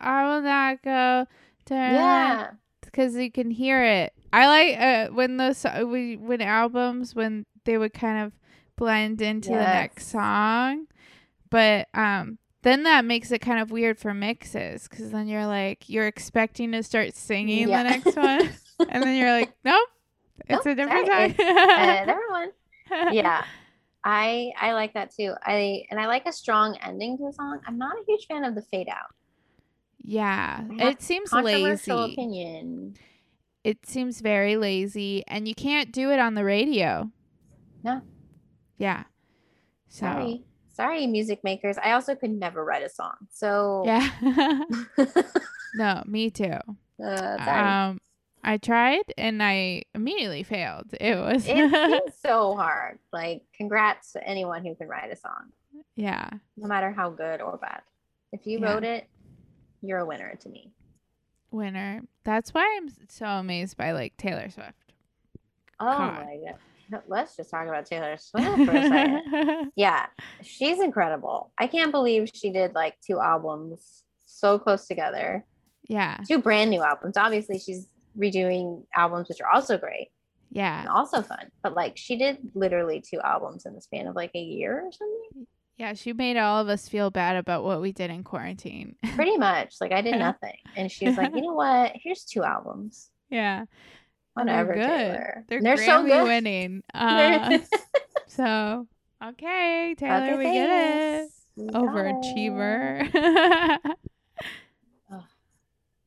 I 0.00 0.24
will 0.28 0.42
not 0.42 0.82
go. 0.82 1.26
Turn 1.66 1.94
yeah. 1.94 2.50
Because 2.84 3.14
you 3.16 3.30
can 3.30 3.50
hear 3.50 3.82
it. 3.82 4.12
I 4.32 4.46
like 4.46 4.78
uh, 4.80 5.12
when 5.14 5.36
those 5.36 5.64
we 5.86 6.16
when 6.16 6.40
albums 6.42 7.14
when 7.14 7.46
they 7.64 7.78
would 7.78 7.94
kind 7.94 8.26
of 8.26 8.32
blend 8.76 9.22
into 9.22 9.50
the 9.50 9.56
next 9.56 10.08
song, 10.08 10.86
but 11.50 11.88
um 11.94 12.38
then 12.62 12.84
that 12.84 13.04
makes 13.04 13.30
it 13.32 13.40
kind 13.40 13.60
of 13.60 13.70
weird 13.70 13.98
for 13.98 14.14
mixes 14.14 14.88
because 14.88 15.10
then 15.10 15.26
you're 15.28 15.46
like 15.46 15.88
you're 15.88 16.06
expecting 16.06 16.72
to 16.72 16.82
start 16.82 17.14
singing 17.14 17.68
Yeah. 17.68 17.82
the 17.82 17.90
next 17.90 18.16
one, 18.16 18.50
and 18.88 19.02
then 19.02 19.16
you're 19.16 19.32
like 19.32 19.52
nope, 19.64 19.88
it's 20.48 20.64
Nope, 20.64 20.72
a 20.72 20.74
different 20.74 21.06
sorry, 21.06 21.34
song. 21.34 21.46
uh, 21.58 22.04
everyone 22.08 22.50
yeah. 23.14 23.44
I 24.04 24.50
i 24.60 24.72
like 24.72 24.94
that 24.94 25.14
too. 25.14 25.32
I 25.44 25.84
and 25.90 26.00
i 26.00 26.06
like 26.06 26.26
a 26.26 26.32
strong 26.32 26.76
ending 26.82 27.16
to 27.18 27.26
a 27.28 27.32
song. 27.32 27.60
I'm 27.66 27.78
not 27.78 27.92
a 27.94 28.02
huge 28.08 28.26
fan 28.26 28.44
of 28.44 28.54
the 28.56 28.62
fade 28.62 28.88
out 28.88 29.14
yeah, 30.02 30.64
it 30.78 31.00
seems 31.02 31.32
lazy. 31.32 31.90
opinion 31.90 32.96
It 33.64 33.86
seems 33.86 34.20
very 34.20 34.56
lazy, 34.56 35.22
and 35.28 35.46
you 35.46 35.54
can't 35.54 35.92
do 35.92 36.10
it 36.10 36.18
on 36.18 36.34
the 36.34 36.44
radio. 36.44 37.10
No. 37.84 38.02
Yeah. 38.78 39.04
So. 39.88 40.06
sorry 40.06 40.42
sorry 40.74 41.06
music 41.06 41.44
makers 41.44 41.76
i 41.84 41.92
also 41.92 42.14
could 42.14 42.30
never 42.30 42.64
write 42.64 42.82
a 42.82 42.88
song 42.88 43.12
so 43.30 43.82
Yeah. 43.84 44.08
no, 45.74 46.02
me 46.06 46.30
too. 46.30 46.56
uh, 47.04 47.38
Um, 47.38 47.98
I 48.42 48.56
tried 48.56 49.02
and 49.18 49.42
I 49.42 49.82
immediately 49.94 50.42
failed. 50.44 50.94
It 51.00 51.16
was 51.16 51.44
it's 51.46 52.20
so 52.26 52.54
hard 52.56 52.98
like 53.12 53.42
congrats 53.54 54.12
to 54.12 54.26
anyone 54.26 54.64
who 54.64 54.74
can 54.74 54.88
write 54.88 55.12
a 55.12 55.16
song 55.16 55.52
yeah, 55.94 56.30
no 56.56 56.66
matter 56.66 56.90
how 56.90 57.10
good 57.10 57.42
or 57.42 57.58
bad 57.58 57.82
if 58.32 58.46
you 58.46 58.60
Yeah. 58.60 58.72
wrote 58.72 58.84
it 58.84 59.06
you're 59.82 59.98
a 59.98 60.06
winner 60.06 60.34
to 60.40 60.48
me. 60.48 60.72
Winner. 61.50 62.02
That's 62.24 62.54
why 62.54 62.78
I'm 62.80 62.88
so 63.08 63.26
amazed 63.26 63.76
by 63.76 63.92
like 63.92 64.16
Taylor 64.16 64.48
Swift. 64.48 64.92
oh 65.80 65.86
God. 65.86 66.24
my 66.24 66.36
god 66.46 67.02
let's 67.08 67.36
just 67.36 67.50
talk 67.50 67.66
about 67.66 67.86
taylor 67.86 68.16
swift 68.18 68.46
for 68.64 68.70
a 68.76 68.88
second. 68.88 69.70
Yeah 69.76 70.06
she's 70.42 70.80
incredible. 70.80 71.50
I 71.58 71.66
can't 71.66 71.90
believe 71.90 72.30
she 72.34 72.50
did 72.52 72.74
like 72.74 72.96
two 73.06 73.18
albums 73.18 74.02
so 74.26 74.58
close 74.58 74.86
together. 74.86 75.44
Yeah, 75.88 76.18
two 76.26 76.38
brand 76.38 76.70
new 76.70 76.82
albums. 76.82 77.16
Obviously 77.16 77.58
she's 77.58 77.88
redoing 78.18 78.84
albums 78.94 79.28
which 79.28 79.40
are 79.40 79.48
also 79.48 79.78
great 79.78 80.08
and 80.50 80.56
yeah, 80.56 80.86
also 80.90 81.22
fun 81.22 81.50
but 81.62 81.74
like 81.74 81.96
she 81.96 82.16
did 82.16 82.36
literally 82.54 83.00
two 83.00 83.18
albums 83.20 83.64
in 83.64 83.74
the 83.74 83.80
span 83.80 84.06
of 84.06 84.14
like 84.14 84.30
a 84.34 84.38
year 84.38 84.82
or 84.84 84.92
something 84.92 85.46
yeah. 85.82 85.94
She 85.94 86.12
made 86.12 86.36
all 86.36 86.60
of 86.60 86.68
us 86.68 86.88
feel 86.88 87.10
bad 87.10 87.36
about 87.36 87.64
what 87.64 87.80
we 87.80 87.92
did 87.92 88.10
in 88.10 88.22
quarantine. 88.24 88.96
pretty 89.14 89.36
much 89.36 89.74
like 89.80 89.92
i 89.92 90.00
did 90.00 90.18
nothing 90.18 90.56
and 90.76 90.90
she's 90.90 91.16
like 91.18 91.34
you 91.34 91.42
know 91.46 91.52
what 91.54 91.92
here's 92.02 92.24
two 92.24 92.42
albums 92.42 93.10
yeah, 93.30 93.64
And 94.36 94.48
they're 94.48 94.64
good. 94.66 94.74
Taylor. 94.76 95.44
They're, 95.48 95.60
they're 95.62 95.76
so 95.78 96.04
good 96.04 96.24
winning. 96.24 96.82
Uh, 96.94 97.58
so 98.26 98.86
okay, 99.24 99.94
Taylor, 99.98 100.34
Okay, 100.34 100.36
we 100.36 100.44
get 100.44 100.70
it. 100.70 101.18
thanks. 101.18 101.46
We 101.56 101.68
got 101.68 101.82
it. 101.82 101.88
Overachiever. 101.88 103.94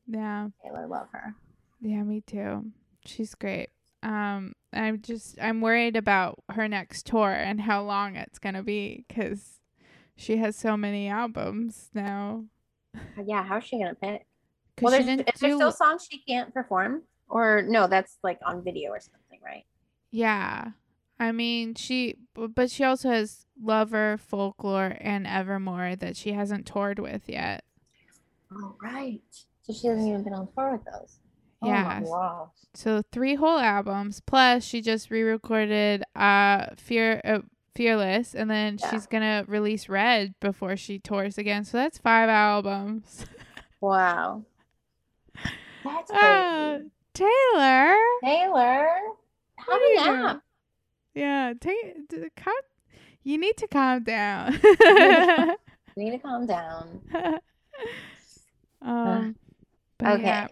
Yeah. 0.08 0.48
taylor 0.62 0.86
love 0.86 1.08
her 1.12 1.34
Yeah, 1.80 2.02
me 2.04 2.20
too. 2.20 2.66
She's 3.04 3.34
great. 3.34 3.70
Um, 4.02 4.52
I'm 4.72 5.00
just 5.02 5.36
I'm 5.40 5.60
worried 5.60 5.96
about 5.96 6.42
her 6.50 6.68
next 6.68 7.06
tour 7.06 7.32
and 7.32 7.60
how 7.60 7.82
long 7.82 8.14
it's 8.16 8.38
gonna 8.38 8.62
be 8.62 9.04
because 9.08 9.55
she 10.16 10.38
has 10.38 10.56
so 10.56 10.76
many 10.76 11.08
albums 11.08 11.90
now. 11.94 12.44
yeah 13.24 13.42
how's 13.44 13.64
she 13.64 13.78
gonna 13.78 13.94
pick 13.94 14.26
well 14.80 14.90
there's 14.90 15.06
is 15.06 15.16
there 15.16 15.50
do 15.50 15.56
still 15.56 15.70
songs 15.72 16.06
she 16.10 16.18
can't 16.26 16.52
perform 16.54 17.02
or 17.28 17.62
no 17.66 17.86
that's 17.86 18.18
like 18.22 18.38
on 18.44 18.62
video 18.64 18.90
or 18.90 19.00
something 19.00 19.38
right 19.44 19.64
yeah. 20.10 20.70
I 21.18 21.32
mean, 21.32 21.74
she 21.74 22.16
but 22.34 22.70
she 22.70 22.84
also 22.84 23.08
has 23.10 23.46
Lover, 23.62 24.18
Folklore, 24.18 24.96
and 25.00 25.26
Evermore 25.26 25.96
that 25.96 26.14
she 26.14 26.32
hasn't 26.32 26.66
toured 26.66 26.98
with 26.98 27.22
yet. 27.26 27.64
oh 28.52 28.76
right 28.82 29.20
so 29.62 29.72
she 29.72 29.86
hasn't 29.88 30.06
even 30.08 30.22
been 30.22 30.34
on 30.34 30.48
tour 30.54 30.72
with 30.72 30.84
those 30.84 31.18
oh 31.62 31.68
Yeah. 31.68 31.82
my 31.84 32.00
wow 32.02 32.50
So 32.74 33.02
three 33.12 33.34
whole 33.34 33.58
albums 33.58 34.20
plus 34.20 34.62
she 34.64 34.80
just 34.82 35.10
re-recorded 35.10 36.02
uh 36.14 36.66
Fear 36.76 37.20
uh, 37.24 37.38
Fearless, 37.76 38.34
and 38.34 38.50
then 38.50 38.78
Yeah. 38.80 38.90
she's 38.90 39.06
gonna 39.06 39.44
release 39.46 39.88
Red 39.88 40.34
before 40.40 40.76
she 40.76 40.98
tours 40.98 41.36
again. 41.38 41.64
So 41.64 41.76
that's 41.78 41.98
five 41.98 42.28
albums. 42.28 43.26
Wow. 43.80 44.44
That's 45.84 46.10
crazy. 46.10 46.20
Uh, 46.20 46.78
Taylor, 47.14 47.96
Taylor, 48.24 48.88
have 49.56 49.66
what 49.68 49.80
are 49.82 49.84
you 49.86 50.00
a 50.00 50.04
doing? 50.04 50.22
nap. 50.22 50.42
Yeah, 51.14 51.52
take 51.60 52.08
d- 52.08 52.28
calm. 52.36 52.54
You 53.22 53.38
need 53.38 53.56
to 53.58 53.66
calm 53.68 54.02
down. 54.04 54.52
You 54.54 55.56
need 55.96 56.10
to 56.12 56.18
calm 56.22 56.46
down. 56.46 57.00
um, 58.82 59.36
but 59.98 60.08
Okay. 60.14 60.22
yeah, 60.22 60.46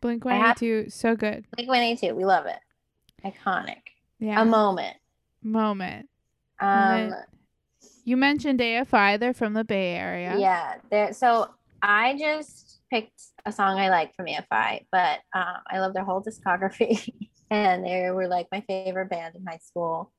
Blink 0.00 0.24
One 0.24 0.34
Eighty 0.34 0.54
Two, 0.58 0.90
so 0.90 1.14
good. 1.14 1.44
Blink 1.56 1.68
182, 1.68 2.14
we 2.14 2.24
love 2.24 2.46
it. 2.46 2.58
Iconic. 3.24 3.78
Yeah, 4.18 4.40
A 4.40 4.44
moment. 4.44 4.96
moment. 5.42 6.08
Um, 6.62 7.14
You 8.04 8.16
mentioned 8.16 8.60
AFI. 8.60 9.18
They're 9.18 9.34
from 9.34 9.54
the 9.54 9.64
Bay 9.64 9.94
Area. 9.94 10.36
yeah. 10.38 10.76
There. 10.90 11.12
So 11.12 11.50
I 11.82 12.16
just 12.18 12.80
picked 12.90 13.20
a 13.46 13.52
song 13.52 13.78
I 13.78 13.88
like 13.90 14.14
from 14.14 14.26
AFI, 14.26 14.86
but 14.92 15.20
um, 15.34 15.56
I 15.70 15.78
love 15.80 15.94
their 15.94 16.04
whole 16.04 16.22
discography, 16.22 17.08
and 17.50 17.84
they 17.84 18.10
were 18.10 18.28
like 18.28 18.46
my 18.52 18.60
favorite 18.68 19.10
band 19.10 19.34
in 19.34 19.44
high 19.46 19.58
school. 19.58 20.12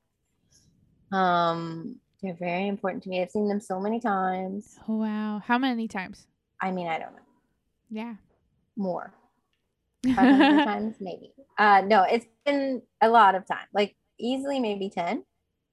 Um, 1.12 1.96
they're 2.22 2.34
very 2.34 2.68
important 2.68 3.02
to 3.04 3.08
me. 3.08 3.22
I've 3.22 3.30
seen 3.30 3.48
them 3.48 3.60
so 3.60 3.78
many 3.80 4.00
times. 4.00 4.76
Oh, 4.88 4.96
wow. 4.96 5.40
How 5.44 5.58
many 5.58 5.86
times? 5.88 6.26
I 6.60 6.70
mean, 6.70 6.88
I 6.88 6.98
don't 6.98 7.12
know 7.12 7.22
Yeah. 7.90 8.14
more. 8.76 9.12
500 10.14 10.64
times 10.64 10.96
maybe. 11.00 11.32
Uh, 11.58 11.82
no, 11.86 12.02
it's 12.02 12.26
been 12.44 12.82
a 13.00 13.08
lot 13.08 13.34
of 13.34 13.46
time. 13.46 13.66
Like 13.72 13.96
easily 14.18 14.60
maybe 14.60 14.90
ten. 14.90 15.24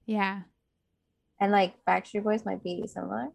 yeah. 0.06 0.42
And 1.42 1.50
like 1.50 1.74
Backstreet 1.84 2.22
Boys 2.22 2.44
might 2.44 2.62
be 2.62 2.86
similar. 2.86 3.26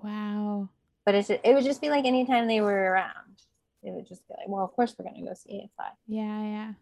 Wow. 0.00 0.68
But 1.04 1.16
it's 1.16 1.30
it 1.30 1.42
would 1.44 1.64
just 1.64 1.80
be 1.80 1.90
like 1.90 2.04
anytime 2.04 2.46
they 2.46 2.60
were 2.60 2.92
around, 2.92 3.42
it 3.82 3.90
would 3.90 4.06
just 4.06 4.26
be 4.28 4.34
like, 4.38 4.46
well, 4.46 4.64
of 4.64 4.70
course 4.70 4.94
we're 4.96 5.04
gonna 5.04 5.26
go 5.26 5.34
see 5.34 5.68
AFI. 5.80 5.90
Yeah. 6.06 6.42
Yeah. 6.44 6.72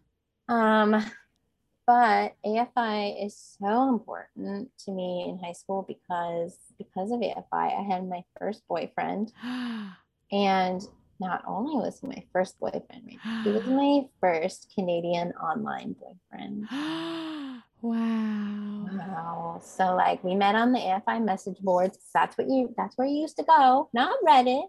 Um, 0.47 1.03
but 1.87 2.35
AFI 2.45 3.25
is 3.25 3.57
so 3.59 3.89
important 3.89 4.69
to 4.85 4.91
me 4.91 5.25
in 5.27 5.39
high 5.39 5.53
school 5.53 5.83
because 5.87 6.55
because 6.77 7.09
of 7.09 7.19
AFI, 7.19 7.45
I 7.51 7.81
had 7.81 8.07
my 8.07 8.23
first 8.37 8.61
boyfriend, 8.67 9.33
and 10.31 10.87
not 11.19 11.43
only 11.47 11.77
was 11.77 11.99
he 11.99 12.05
my 12.05 12.23
first 12.31 12.59
boyfriend, 12.59 13.17
he 13.43 13.49
was 13.49 13.65
my 13.65 14.01
first 14.21 14.71
Canadian 14.75 15.31
online 15.31 15.95
boyfriend. 15.99 16.67
Wow. 17.81 18.87
Wow. 18.91 19.61
So 19.63 19.95
like 19.95 20.23
we 20.23 20.35
met 20.35 20.55
on 20.55 20.71
the 20.71 20.79
AFI 20.79 21.23
message 21.23 21.57
boards. 21.59 21.97
That's 22.13 22.37
what 22.37 22.47
you 22.49 22.73
that's 22.77 22.97
where 22.97 23.07
you 23.07 23.21
used 23.21 23.37
to 23.37 23.43
go. 23.43 23.89
Not 23.93 24.17
Reddit. 24.27 24.65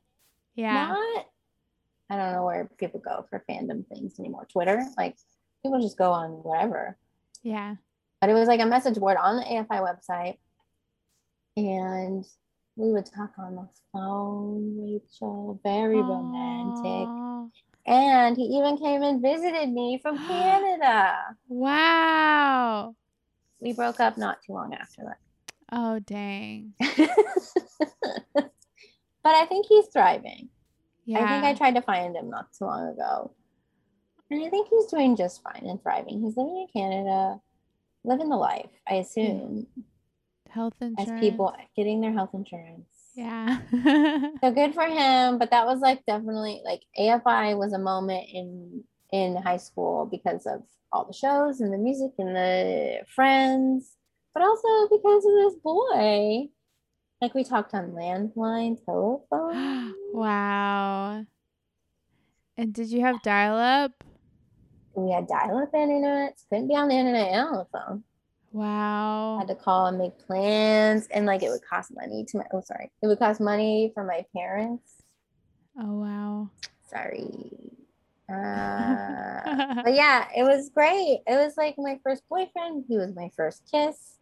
Yeah. 0.54 0.88
Not 0.88 1.26
I 2.08 2.16
don't 2.16 2.32
know 2.32 2.44
where 2.44 2.70
people 2.78 3.00
go 3.00 3.26
for 3.28 3.44
fandom 3.50 3.86
things 3.88 4.18
anymore. 4.18 4.46
Twitter. 4.50 4.82
Like 4.96 5.16
people 5.62 5.80
just 5.80 5.98
go 5.98 6.12
on 6.12 6.30
whatever. 6.30 6.96
Yeah. 7.42 7.76
But 8.20 8.30
it 8.30 8.34
was 8.34 8.48
like 8.48 8.60
a 8.60 8.66
message 8.66 8.96
board 8.96 9.16
on 9.20 9.36
the 9.36 9.42
AFI 9.42 9.66
website. 9.68 10.36
And 11.56 12.24
we 12.76 12.92
would 12.92 13.06
talk 13.06 13.32
on 13.38 13.56
the 13.56 13.68
phone, 13.92 14.76
Rachel. 14.78 15.60
Very 15.62 15.96
romantic. 15.96 17.25
And 17.86 18.36
he 18.36 18.42
even 18.42 18.76
came 18.76 19.02
and 19.02 19.22
visited 19.22 19.70
me 19.70 19.98
from 20.02 20.18
Canada. 20.28 21.36
Wow. 21.48 22.96
We 23.60 23.72
broke 23.72 24.00
up 24.00 24.18
not 24.18 24.38
too 24.44 24.52
long 24.52 24.74
after 24.74 25.02
that. 25.04 25.18
Oh 25.72 25.98
dang. 26.00 26.74
but 26.80 26.94
I 29.24 29.46
think 29.46 29.66
he's 29.68 29.86
thriving. 29.86 30.48
Yeah. 31.04 31.24
I 31.24 31.28
think 31.28 31.44
I 31.44 31.54
tried 31.54 31.74
to 31.76 31.82
find 31.82 32.16
him 32.16 32.30
not 32.30 32.52
too 32.52 32.64
long 32.64 32.88
ago. 32.88 33.32
And 34.30 34.44
I 34.44 34.50
think 34.50 34.68
he's 34.68 34.86
doing 34.86 35.16
just 35.16 35.42
fine 35.42 35.66
and 35.66 35.80
thriving. 35.80 36.20
He's 36.20 36.36
living 36.36 36.56
in 36.56 36.66
Canada, 36.72 37.40
living 38.04 38.28
the 38.28 38.36
life, 38.36 38.70
I 38.88 38.94
mm. 38.94 39.00
assume, 39.00 39.66
health 40.50 40.74
insurance. 40.80 41.10
as 41.12 41.20
people 41.20 41.54
getting 41.76 42.00
their 42.00 42.12
health 42.12 42.30
insurance. 42.34 42.88
Yeah. 43.16 43.58
So 44.42 44.50
good 44.52 44.74
for 44.74 44.84
him. 44.84 45.38
But 45.38 45.50
that 45.50 45.66
was 45.66 45.80
like 45.80 46.04
definitely 46.06 46.60
like 46.64 46.82
AFI 46.98 47.56
was 47.56 47.72
a 47.72 47.78
moment 47.78 48.28
in 48.32 48.84
in 49.10 49.36
high 49.36 49.56
school 49.56 50.06
because 50.10 50.46
of 50.46 50.62
all 50.92 51.06
the 51.06 51.12
shows 51.12 51.60
and 51.60 51.72
the 51.72 51.78
music 51.78 52.12
and 52.18 52.36
the 52.36 53.00
friends, 53.08 53.96
but 54.34 54.42
also 54.42 54.88
because 54.88 55.24
of 55.24 55.32
this 55.32 55.54
boy. 55.62 56.48
Like 57.22 57.34
we 57.34 57.44
talked 57.44 57.72
on 57.72 57.92
landline 57.92 58.84
telephone. 58.84 59.94
wow. 60.12 61.24
And 62.58 62.74
did 62.74 62.88
you 62.88 63.00
have 63.00 63.22
dial 63.22 63.56
up? 63.56 64.04
we 64.96 65.12
had 65.12 65.28
dial-up 65.28 65.74
internet. 65.74 66.38
Couldn't 66.48 66.68
be 66.68 66.74
on 66.74 66.88
the 66.88 66.94
internet 66.94 67.28
and 67.28 67.48
on 67.48 67.56
the 67.58 67.66
phone. 67.72 68.04
Wow. 68.56 69.36
I 69.36 69.40
had 69.40 69.48
to 69.48 69.54
call 69.54 69.84
and 69.86 69.98
make 69.98 70.18
plans 70.26 71.06
and 71.08 71.26
like 71.26 71.42
it 71.42 71.50
would 71.50 71.60
cost 71.68 71.92
money 71.94 72.24
to 72.28 72.38
my 72.38 72.44
oh 72.54 72.62
sorry 72.62 72.90
it 73.02 73.06
would 73.06 73.18
cost 73.18 73.38
money 73.38 73.90
for 73.92 74.02
my 74.02 74.24
parents 74.34 75.02
Oh 75.78 75.92
wow. 76.00 76.50
sorry 76.88 77.50
uh, 78.32 79.82
but 79.84 79.92
yeah 79.92 80.26
it 80.34 80.42
was 80.42 80.70
great 80.70 81.20
it 81.26 81.36
was 81.36 81.52
like 81.58 81.74
my 81.76 81.98
first 82.02 82.22
boyfriend 82.30 82.86
he 82.88 82.96
was 82.96 83.14
my 83.14 83.28
first 83.36 83.62
kiss 83.70 84.16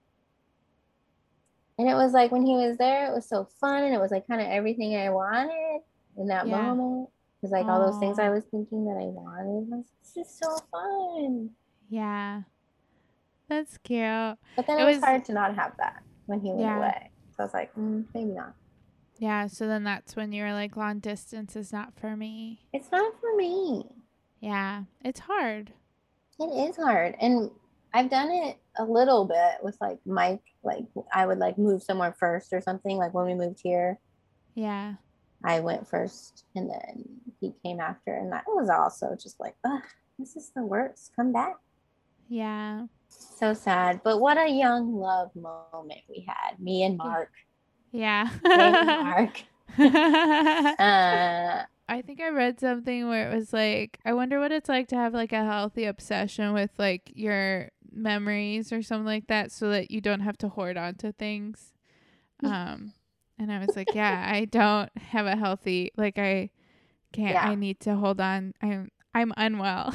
and 1.79 1.89
it 1.89 1.95
was 1.95 2.13
like 2.13 2.33
when 2.33 2.45
he 2.45 2.55
was 2.57 2.77
there 2.77 3.07
it 3.07 3.15
was 3.15 3.29
so 3.29 3.47
fun 3.61 3.85
and 3.85 3.95
it 3.95 4.01
was 4.01 4.11
like 4.11 4.27
kind 4.27 4.41
of 4.41 4.49
everything 4.49 4.97
i 4.97 5.11
wanted 5.11 5.81
in 6.19 6.27
that 6.27 6.49
Yeah. 6.49 6.75
moment 6.75 7.09
because 7.41 7.53
like 7.53 7.69
all 7.69 7.79
those 7.79 7.99
things 7.99 8.19
i 8.19 8.31
was 8.31 8.43
thinking 8.51 8.85
that 8.85 9.01
i 9.01 9.07
wanted 9.07 9.69
was 9.71 9.85
this 10.03 10.27
is 10.27 10.39
so 10.43 10.59
fun 10.73 11.51
yeah. 11.89 12.43
That's 13.49 13.79
cute. 13.79 14.37
but 14.57 14.67
then 14.67 14.79
It 14.79 14.83
it, 14.83 14.87
was, 14.87 14.97
was- 14.97 15.05
hard 15.05 15.25
to 15.27 15.33
not 15.33 15.55
have 15.57 15.73
that 15.79 16.03
when 16.27 16.41
he 16.41 16.49
went 16.49 16.61
Yeah. 16.61 16.79
away 16.79 17.11
so 17.37 17.43
i 17.43 17.43
was 17.45 17.53
like 17.55 17.75
mm, 17.75 18.05
maybe 18.15 18.31
not 18.31 18.55
Yeah, 19.19 19.47
so 19.49 19.67
then 19.67 19.85
that's 19.85 20.17
when 20.17 20.33
you 20.33 20.43
were 20.45 20.53
like 20.53 20.77
long 20.77 20.99
distance 21.01 21.55
is 21.57 21.73
not 21.73 21.95
for 21.99 22.17
me. 22.17 22.61
it's 22.73 22.91
not 22.91 23.13
for 23.21 23.35
me 23.37 23.85
Yeah. 24.41 24.85
It's 25.05 25.21
hard. 25.21 25.73
It 26.39 26.69
is 26.69 26.77
hard. 26.77 27.15
And 27.21 27.51
I've 27.95 28.11
done 28.11 28.31
it 28.31 28.59
a 28.77 28.85
little 28.85 29.25
bit 29.25 29.63
with 29.63 29.77
like 29.81 29.99
Mike. 30.05 30.43
Like 30.63 30.85
I 31.15 31.25
would 31.27 31.39
like 31.39 31.57
move 31.59 31.83
somewhere 31.83 32.13
first 32.19 32.53
or 32.53 32.61
something. 32.61 32.97
Like 32.99 33.15
when 33.15 33.25
we 33.27 33.35
moved 33.35 33.61
here, 33.63 33.99
Yeah. 34.55 34.95
I 35.45 35.61
went 35.61 35.87
first 35.89 36.45
and 36.57 36.69
then 36.69 37.05
he 37.41 37.55
came 37.65 37.79
after. 37.81 38.15
And 38.17 38.33
that 38.33 38.45
was 38.49 38.69
also 38.69 39.17
just 39.21 39.39
like, 39.41 39.55
ugh, 39.65 39.83
this 40.19 40.35
is 40.37 40.51
the 40.57 40.63
worst. 40.65 41.13
Come 41.17 41.33
back. 41.33 41.57
Yeah. 42.29 42.87
So 43.19 43.55
sad. 43.55 44.01
But 44.05 44.21
what 44.21 44.39
a 44.39 44.49
young 44.49 44.95
love 44.95 45.31
moment 45.35 46.01
we 46.09 46.25
had. 46.27 46.59
Me 46.59 46.83
and 46.85 46.97
Mark. 46.97 47.33
Yeah. 47.93 48.29
And 48.45 48.87
Mark. 48.87 49.43
Uh 50.79 51.65
I 51.87 52.01
think 52.01 52.21
I 52.21 52.29
read 52.31 52.61
something 52.61 53.09
where 53.09 53.31
it 53.31 53.35
was 53.35 53.53
like, 53.53 53.99
I 54.07 54.15
wonder 54.15 54.39
what 54.41 54.53
it's 54.53 54.69
like 54.71 54.89
to 54.89 54.97
have 54.97 55.13
like 55.13 55.33
a 55.33 55.45
healthy 55.45 55.85
obsession 55.85 56.55
with 56.55 56.71
like 56.79 57.13
your 57.15 57.71
memories 57.93 58.73
or 58.73 58.83
something 58.83 59.05
like 59.05 59.27
that 59.27 59.53
so 59.53 59.69
that 59.71 59.91
you 59.91 60.01
don't 60.01 60.21
have 60.21 60.39
to 60.39 60.49
hoard 60.49 60.77
onto 60.77 61.13
things. 61.13 61.73
Um 62.45 62.93
and 63.39 63.51
I 63.53 63.59
was 63.59 63.75
like, 63.77 63.95
yeah, 63.95 64.29
I 64.33 64.45
don't 64.45 64.91
have 64.97 65.27
a 65.27 65.37
healthy 65.37 65.91
like 65.97 66.19
I 66.19 66.51
can't 67.13 67.35
Yeah. 67.35 67.49
I 67.49 67.55
need 67.55 67.81
to 67.81 67.97
hold 67.97 68.21
on. 68.21 68.55
I'm 68.63 68.91
I'm 69.15 69.33
unwell. 69.37 69.93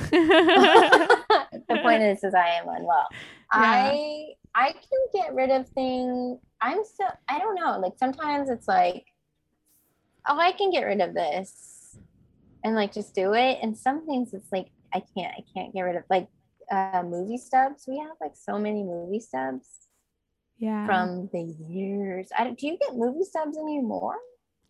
The 1.79 1.83
point 1.83 2.03
is 2.03 2.23
is 2.23 2.33
I 2.33 2.47
am 2.49 2.67
unwell. 2.67 3.07
I 3.51 4.33
I 4.55 4.71
can 4.71 4.99
get 5.13 5.33
rid 5.33 5.49
of 5.49 5.67
things. 5.69 6.39
I'm 6.61 6.83
so 6.83 7.05
I 7.27 7.39
don't 7.39 7.55
know. 7.55 7.79
Like 7.79 7.93
sometimes 7.97 8.49
it's 8.49 8.67
like, 8.67 9.05
oh, 10.27 10.37
I 10.37 10.51
can 10.51 10.71
get 10.71 10.83
rid 10.83 11.01
of 11.01 11.13
this, 11.13 11.97
and 12.63 12.75
like 12.75 12.93
just 12.93 13.15
do 13.15 13.33
it. 13.33 13.59
And 13.61 13.77
some 13.77 14.05
things 14.05 14.33
it's 14.33 14.51
like 14.51 14.67
I 14.93 15.01
can't. 15.15 15.33
I 15.37 15.43
can't 15.53 15.73
get 15.73 15.81
rid 15.81 15.95
of 15.95 16.03
like 16.09 16.27
uh, 16.71 17.03
movie 17.03 17.37
stubs. 17.37 17.85
We 17.87 17.97
have 17.99 18.17
like 18.21 18.35
so 18.35 18.57
many 18.57 18.83
movie 18.83 19.19
stubs 19.19 19.67
yeah. 20.57 20.85
from 20.85 21.29
the 21.31 21.55
years. 21.67 22.29
I 22.37 22.43
don't, 22.43 22.61
you 22.61 22.77
get 22.77 22.95
movie 22.95 23.23
stubs 23.23 23.57
anymore? 23.57 24.17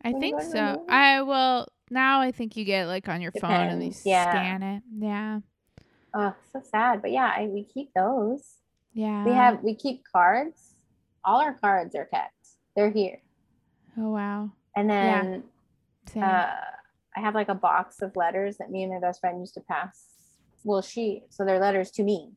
I 0.03 0.14
think 0.14 0.38
go 0.38 0.43
to 0.43 0.45
the 0.45 0.51
so. 0.51 0.86
I 0.88 1.22
will 1.22 1.68
now 1.91 2.22
I 2.22 2.32
think 2.32 2.55
you 2.55 2.64
get 2.64 2.88
like 2.88 3.10
on 3.10 3.22
your 3.22 3.34
phone 3.34 3.51
and 3.51 3.84
you 3.84 3.91
yeah. 4.05 4.32
scan 4.32 4.64
it. 4.64 4.84
Yeah. 4.97 5.39
Oh, 6.14 6.34
so 6.51 6.62
sad. 6.64 7.01
But 7.01 7.12
yeah, 7.12 7.32
I, 7.36 7.45
we 7.47 7.64
keep 7.64 7.93
those. 7.93 8.55
Yeah. 8.93 9.24
We 9.26 9.32
have 9.32 9.64
we 9.64 9.76
keep 9.76 10.03
cards. 10.12 10.76
All 11.24 11.41
our 11.41 11.53
cards 11.53 11.95
are 11.95 12.05
kept. 12.05 12.34
They're 12.76 12.89
here. 12.91 13.20
Oh 13.97 14.10
wow. 14.12 14.51
And 14.76 14.89
then 14.89 15.43
Same. 16.12 16.24
uh, 16.24 16.47
I 17.16 17.20
have 17.20 17.36
like 17.36 17.49
a 17.49 17.55
box 17.55 18.01
of 18.01 18.16
letters 18.16 18.57
that 18.57 18.72
me 18.72 18.84
and 18.84 18.93
my 18.93 18.99
best 18.99 19.20
friend 19.20 19.39
used 19.39 19.53
to 19.55 19.62
pass. 19.62 20.05
Well, 20.64 20.82
she 20.82 21.24
so 21.30 21.45
they're 21.45 21.60
letters 21.60 21.91
to 21.91 22.03
me, 22.03 22.32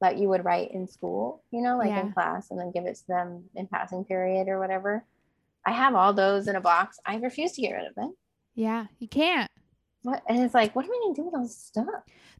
that 0.00 0.18
you 0.18 0.28
would 0.28 0.44
write 0.44 0.70
in 0.72 0.86
school, 0.86 1.42
you 1.50 1.60
know, 1.60 1.76
like 1.76 1.88
Yeah. 1.88 2.02
in 2.02 2.12
class 2.12 2.50
and 2.50 2.58
then 2.60 2.70
give 2.70 2.84
it 2.86 2.96
to 2.96 3.06
them 3.08 3.44
in 3.54 3.66
passing 3.66 4.04
period 4.04 4.48
or 4.48 4.58
whatever. 4.58 5.04
I 5.66 5.72
have 5.72 5.94
all 5.94 6.12
those 6.12 6.48
in 6.48 6.56
a 6.56 6.60
box. 6.60 6.98
I 7.04 7.16
refuse 7.16 7.52
to 7.52 7.60
get 7.62 7.72
rid 7.72 7.86
of 7.86 7.94
them. 7.94 8.14
Yeah, 8.54 8.86
you 8.98 9.08
can't. 9.08 9.50
What? 10.02 10.22
And 10.28 10.42
it's 10.42 10.54
like, 10.54 10.74
what 10.76 10.84
am 10.84 10.92
I 10.92 11.00
gonna 11.02 11.14
do 11.14 11.22
with 11.24 11.34
all 11.34 11.42
this 11.42 11.56
stuff? 11.56 11.86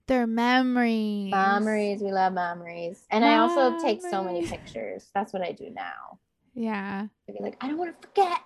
They're 0.09 0.27
memories. 0.27 1.31
Memories. 1.31 2.01
We 2.03 2.11
love 2.13 2.33
memories. 2.33 3.07
And 3.11 3.25
I 3.25 3.37
also 3.37 3.79
take 3.79 4.01
so 4.01 4.25
many 4.25 4.47
pictures. 4.47 5.11
That's 5.15 5.35
what 5.35 5.43
I 5.43 5.53
do 5.53 5.71
now. 5.71 6.19
Yeah. 6.55 7.07
I 7.29 7.33
be 7.33 7.39
like, 7.41 7.57
I 7.61 7.69
don't 7.69 7.77
want 7.77 8.01
to 8.01 8.09
forget. 8.09 8.39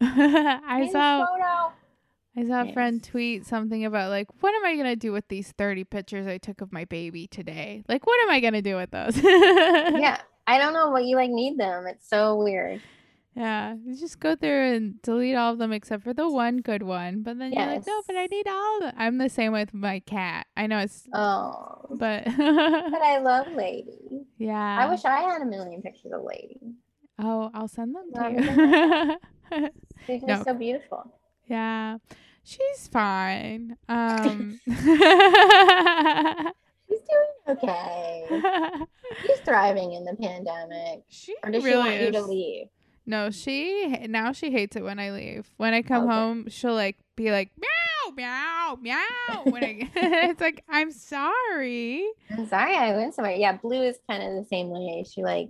I 0.00 0.88
saw 0.90 1.26
photo. 1.26 1.72
I 2.36 2.46
saw 2.46 2.62
a 2.62 2.72
friend 2.72 3.02
tweet 3.02 3.44
something 3.44 3.84
about 3.84 4.08
like, 4.10 4.28
what 4.40 4.54
am 4.54 4.64
I 4.64 4.76
gonna 4.76 4.96
do 4.96 5.10
with 5.12 5.26
these 5.28 5.52
thirty 5.58 5.82
pictures 5.82 6.28
I 6.28 6.38
took 6.38 6.60
of 6.60 6.72
my 6.72 6.84
baby 6.84 7.26
today? 7.26 7.82
Like, 7.88 8.06
what 8.06 8.22
am 8.22 8.30
I 8.30 8.38
gonna 8.40 8.62
do 8.62 8.76
with 8.76 8.92
those? 8.92 9.16
Yeah. 9.22 10.20
I 10.46 10.58
don't 10.58 10.72
know 10.72 10.90
what 10.90 11.04
you 11.04 11.16
like 11.16 11.30
need 11.30 11.58
them. 11.58 11.86
It's 11.86 12.08
so 12.08 12.36
weird. 12.36 12.80
Yeah, 13.36 13.74
you 13.84 13.96
just 13.96 14.18
go 14.18 14.34
through 14.34 14.74
and 14.74 15.00
delete 15.02 15.36
all 15.36 15.52
of 15.52 15.58
them 15.58 15.72
except 15.72 16.02
for 16.02 16.12
the 16.12 16.28
one 16.28 16.58
good 16.58 16.82
one. 16.82 17.22
But 17.22 17.38
then 17.38 17.52
you're 17.52 17.64
like, 17.64 17.86
no, 17.86 18.02
but 18.06 18.16
I 18.16 18.26
need 18.26 18.46
all 18.48 18.76
of 18.78 18.82
them. 18.82 18.94
I'm 18.98 19.18
the 19.18 19.28
same 19.28 19.52
with 19.52 19.72
my 19.72 20.00
cat. 20.00 20.46
I 20.56 20.66
know 20.66 20.78
it's, 20.80 21.08
Oh. 21.14 21.86
but 21.90 22.24
But 22.24 22.34
I 23.02 23.18
love 23.22 23.46
Lady. 23.52 24.26
yeah. 24.38 24.78
I 24.80 24.90
wish 24.90 25.04
I 25.04 25.20
had 25.20 25.42
a 25.42 25.46
million 25.46 25.80
pictures 25.80 26.10
of 26.12 26.22
Lady. 26.24 26.58
Oh, 27.20 27.50
I'll 27.54 27.68
send 27.68 27.94
them 27.94 28.10
to 28.14 29.18
you. 29.52 29.68
She's 30.06 30.22
No. 30.26 30.42
so 30.42 30.54
beautiful. 30.54 31.12
yeah, 31.46 31.98
she's 32.42 32.88
fine. 32.88 33.76
Um, 33.88 34.58
She's 36.88 37.00
doing 37.08 37.30
okay. 37.56 38.24
She's 39.24 39.38
thriving 39.40 39.92
in 39.92 40.04
the 40.04 40.16
pandemic. 40.20 41.04
she 41.08 41.34
Or 41.44 41.50
does 41.52 41.62
she 41.62 41.68
really 41.70 41.78
want 41.90 42.00
you 42.00 42.10
to 42.10 42.18
is. 42.18 42.26
leave? 42.26 42.66
No, 43.10 43.30
she 43.30 43.88
now 44.08 44.30
she 44.30 44.52
hates 44.52 44.76
it 44.76 44.84
when 44.84 45.00
I 45.00 45.10
leave. 45.10 45.50
When 45.56 45.74
I 45.74 45.82
come 45.82 46.04
Okay. 46.04 46.12
home, 46.12 46.48
she'll 46.48 46.74
like 46.74 46.96
be 47.16 47.32
like 47.32 47.50
meow 47.58 48.14
meow 48.14 48.78
meow. 48.80 49.44
When 49.50 49.64
I 49.64 49.90
it's 49.96 50.40
like 50.40 50.62
I'm 50.68 50.92
sorry. 50.92 52.06
I'm 52.38 52.46
sorry 52.46 52.76
I 52.76 52.94
went 52.96 53.16
somewhere. 53.16 53.34
Yeah, 53.34 53.56
Blue 53.56 53.82
is 53.82 53.98
kind 54.08 54.22
of 54.22 54.36
the 54.40 54.44
same 54.48 54.68
way. 54.70 55.04
She 55.12 55.24
like 55.24 55.48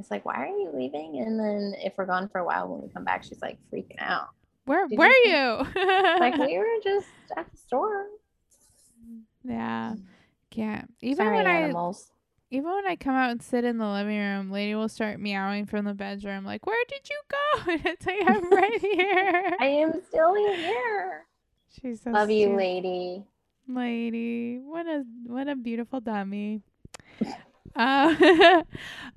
it's 0.00 0.10
like, 0.10 0.24
why 0.24 0.34
are 0.42 0.48
you 0.48 0.70
leaving? 0.74 1.20
And 1.24 1.38
then 1.38 1.74
if 1.78 1.92
we're 1.96 2.06
gone 2.06 2.28
for 2.28 2.40
a 2.40 2.44
while, 2.44 2.66
when 2.66 2.82
we 2.82 2.88
come 2.88 3.04
back, 3.04 3.22
she's 3.22 3.40
like 3.40 3.58
freaking 3.72 4.00
out. 4.00 4.30
Where 4.64 4.88
Did 4.88 4.98
where 4.98 5.08
are 5.08 5.28
you 5.28 5.30
you? 5.30 5.66
Like 6.18 6.36
we 6.36 6.58
were 6.58 6.66
just 6.82 7.06
at 7.36 7.48
the 7.48 7.56
store. 7.58 8.06
yeah, 9.44 9.94
can't. 10.50 10.92
Even 11.00 11.26
Sorry, 11.26 11.36
when 11.36 11.46
I 11.46 11.52
animals. 11.60 12.10
Even 12.52 12.70
when 12.70 12.86
I 12.86 12.96
come 12.96 13.14
out 13.14 13.30
and 13.30 13.42
sit 13.42 13.64
in 13.64 13.78
the 13.78 13.88
living 13.88 14.18
room, 14.18 14.50
lady 14.52 14.74
will 14.74 14.88
start 14.90 15.18
meowing 15.18 15.64
from 15.66 15.86
the 15.86 15.94
bedroom. 15.94 16.44
Like, 16.44 16.66
where 16.66 16.84
did 16.86 17.08
you 17.08 17.18
go? 17.28 17.72
And 17.72 17.86
it's 17.86 18.06
like 18.06 18.20
I'm 18.26 18.52
right 18.52 18.80
here. 18.80 19.56
I 19.58 19.66
am 19.66 20.00
still 20.08 20.34
here. 20.34 21.24
She's 21.80 22.02
so 22.02 22.10
Love 22.10 22.30
you, 22.30 22.54
lady. 22.54 23.24
lady. 23.66 24.58
What 24.58 24.86
a 24.86 25.04
what 25.26 25.48
a 25.48 25.56
beautiful 25.56 26.00
dummy. 26.00 26.60
Uh, 27.74 28.62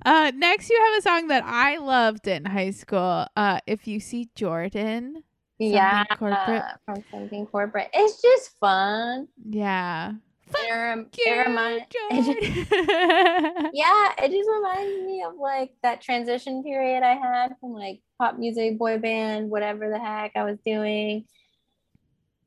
uh, 0.06 0.32
next 0.34 0.70
you 0.70 0.80
have 0.82 0.98
a 0.98 1.02
song 1.02 1.26
that 1.28 1.44
I 1.44 1.76
loved 1.76 2.26
in 2.26 2.46
high 2.46 2.70
school. 2.70 3.26
Uh, 3.36 3.60
if 3.66 3.86
you 3.86 4.00
see 4.00 4.30
Jordan, 4.34 5.22
Something 5.60 5.72
yeah, 5.74 6.04
corporate. 6.06 6.62
from 6.86 7.04
something 7.10 7.46
corporate. 7.48 7.90
It's 7.92 8.22
just 8.22 8.58
fun. 8.58 9.28
yeah. 9.44 10.12
It, 10.58 11.06
You, 11.26 11.32
it 11.34 11.46
remind- 11.48 11.86
Jordan. 11.90 13.70
yeah, 13.72 14.12
it 14.18 14.30
just 14.30 14.48
reminds 14.48 15.04
me 15.06 15.22
of 15.26 15.34
like 15.36 15.72
that 15.82 16.00
transition 16.00 16.62
period 16.62 17.02
I 17.02 17.14
had 17.14 17.56
from 17.60 17.72
like 17.72 18.00
pop 18.18 18.38
music, 18.38 18.78
boy 18.78 18.98
band, 18.98 19.50
whatever 19.50 19.90
the 19.90 19.98
heck 19.98 20.32
I 20.36 20.44
was 20.44 20.58
doing. 20.64 21.24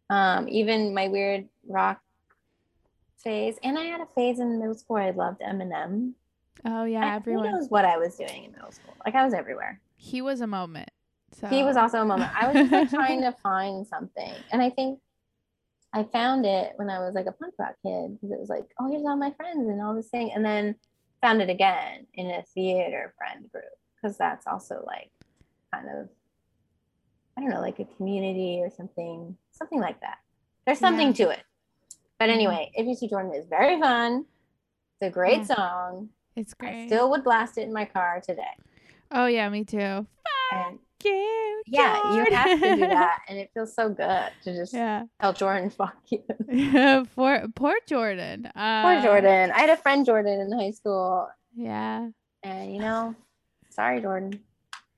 Um, 0.09 0.47
even 0.49 0.93
my 0.93 1.07
weird 1.07 1.47
rock 1.67 1.99
phase, 3.17 3.57
and 3.63 3.77
I 3.77 3.83
had 3.83 4.01
a 4.01 4.07
phase 4.15 4.39
in 4.39 4.59
middle 4.59 4.75
school. 4.75 4.95
I 4.97 5.11
loved 5.11 5.41
Eminem. 5.41 6.13
oh 6.65 6.85
yeah, 6.85 7.05
I- 7.05 7.15
everyone. 7.15 7.51
Knows 7.51 7.69
what 7.69 7.85
I 7.85 7.97
was 7.97 8.15
doing 8.15 8.45
in 8.45 8.51
middle 8.53 8.71
school? 8.71 8.95
Like 9.05 9.15
I 9.15 9.23
was 9.25 9.33
everywhere. 9.33 9.79
He 9.97 10.21
was 10.21 10.41
a 10.41 10.47
moment. 10.47 10.89
So 11.33 11.47
He 11.47 11.63
was 11.63 11.77
also 11.77 12.01
a 12.01 12.05
moment. 12.05 12.31
I 12.35 12.47
was 12.47 12.55
just 12.55 12.71
like 12.71 12.89
trying 12.89 13.21
to 13.27 13.33
find 13.43 13.85
something, 13.85 14.33
and 14.51 14.61
I 14.61 14.69
think 14.69 14.99
I 15.93 16.03
found 16.03 16.45
it 16.45 16.73
when 16.75 16.89
I 16.89 16.99
was 16.99 17.15
like 17.15 17.25
a 17.25 17.31
punk 17.31 17.53
rock 17.57 17.75
kid 17.85 18.15
because 18.19 18.31
it 18.31 18.39
was 18.39 18.49
like, 18.49 18.65
oh, 18.79 18.89
here's 18.91 19.03
all 19.05 19.17
my 19.17 19.31
friends 19.31 19.67
and 19.67 19.81
all 19.81 19.95
this 19.95 20.09
thing, 20.09 20.31
and 20.33 20.45
then 20.45 20.75
found 21.21 21.41
it 21.41 21.49
again 21.49 22.05
in 22.13 22.27
a 22.27 22.43
theater 22.53 23.13
friend 23.17 23.49
group 23.51 23.63
because 23.95 24.17
that's 24.17 24.45
also 24.47 24.83
like 24.85 25.11
kind 25.73 25.87
of 25.89 26.09
I 27.37 27.41
don't 27.41 27.49
know, 27.51 27.61
like 27.61 27.79
a 27.79 27.85
community 27.97 28.59
or 28.61 28.69
something, 28.69 29.37
something 29.51 29.79
like 29.79 30.01
that. 30.01 30.17
There's 30.65 30.79
something 30.79 31.07
Yeah. 31.07 31.13
to 31.25 31.29
it. 31.29 31.43
But 32.19 32.29
Mhm. 32.29 32.33
anyway, 32.33 32.71
if 32.73 32.85
you 32.85 32.95
see 32.95 33.07
Jordan 33.07 33.33
is 33.33 33.47
very 33.47 33.79
fun. 33.79 34.25
It's 35.01 35.07
a 35.07 35.09
great 35.09 35.37
Yeah. 35.47 35.55
song. 35.55 36.09
It's 36.35 36.53
great. 36.53 36.83
I 36.83 36.85
still 36.87 37.09
would 37.11 37.23
blast 37.23 37.57
it 37.57 37.61
in 37.61 37.71
my 37.73 37.85
car 37.85 38.19
today. 38.21 38.55
oh 39.11 39.25
yeah, 39.25 39.47
me 39.49 39.63
too. 39.63 40.05
And 40.51 40.79
You, 41.03 41.61
yeah, 41.67 42.13
you 42.15 42.25
have 42.35 42.59
to 42.59 42.75
do 42.75 42.77
that. 42.87 43.19
And 43.29 43.37
it 43.39 43.51
feels 43.53 43.73
so 43.73 43.89
good 43.89 44.29
to 44.43 44.55
just 44.55 44.73
yeah. 44.73 45.03
tell 45.21 45.33
Jordan, 45.33 45.69
fuck 45.69 45.95
you. 46.09 46.23
poor 47.15 47.45
poor 47.55 47.75
Jordan. 47.87 48.47
Uh, 48.55 48.81
Poor 48.83 49.01
Jordan. 49.03 49.51
I 49.51 49.59
had 49.61 49.69
a 49.69 49.77
friend 49.77 50.05
Jordan 50.05 50.39
in 50.41 50.51
high 50.51 50.71
school. 50.71 51.29
Yeah. 51.55 52.09
And 52.43 52.73
you 52.73 52.79
know, 52.81 53.15
sorry, 53.69 54.01
Jordan. 54.01 54.39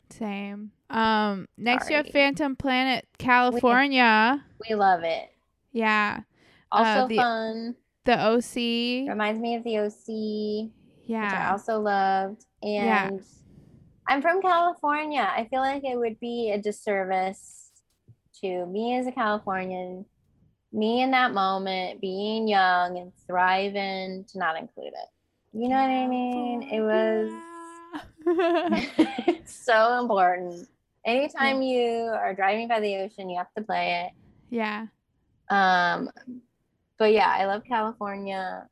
Same. 0.10 0.72
Um. 0.90 1.48
Next, 1.58 1.90
you 1.90 1.96
have 1.96 2.08
Phantom 2.08 2.56
Planet, 2.56 3.08
California. 3.18 4.44
We 4.70 4.76
love 4.76 5.04
it. 5.04 5.30
Yeah. 5.72 6.22
Also 6.72 6.90
Uh, 7.02 7.08
the- 7.08 7.16
fun. 7.16 7.76
The 8.04 8.18
OC. 8.20 9.08
Reminds 9.10 9.40
me 9.40 9.56
of 9.56 9.64
the 9.64 9.78
OC, 9.78 10.72
Yeah. 11.06 11.24
which 11.26 11.34
I 11.34 11.52
also 11.52 11.80
loved. 11.80 12.46
Yeah. 12.64 13.12
I'm 14.08 14.22
from 14.22 14.42
California. 14.42 15.28
I 15.30 15.46
feel 15.46 15.62
like 15.62 15.84
it 15.84 15.98
would 15.98 16.20
be 16.20 16.52
a 16.52 16.62
disservice 16.62 17.72
to 18.42 18.66
me 18.66 18.98
as 18.98 19.08
a 19.08 19.12
Californian, 19.12 20.06
me 20.74 21.02
in 21.02 21.12
that 21.12 21.34
moment, 21.34 22.02
being 22.02 22.48
young 22.48 22.98
and 22.98 23.12
thriving, 23.28 24.26
to 24.32 24.38
not 24.38 24.58
include 24.58 24.88
it. 24.88 25.10
You 25.54 25.70
know 25.70 25.76
what 25.76 25.90
I 25.90 26.08
mean? 26.08 26.64
It 26.64 26.82
was 26.82 27.32
it's 28.26 29.54
so 29.66 30.00
important. 30.00 30.68
Anytime 31.06 31.62
you 31.62 32.12
are 32.14 32.34
driving 32.34 32.68
by 32.68 32.80
the 32.80 32.98
ocean, 32.98 33.30
you 33.30 33.38
have 33.38 33.54
to 33.58 33.64
play 33.64 34.06
it. 34.06 34.56
yeah. 34.56 34.88
Um, 35.50 36.10
but 36.98 37.12
yeah, 37.12 37.28
I 37.28 37.46
love 37.46 37.64
California. 37.68 38.68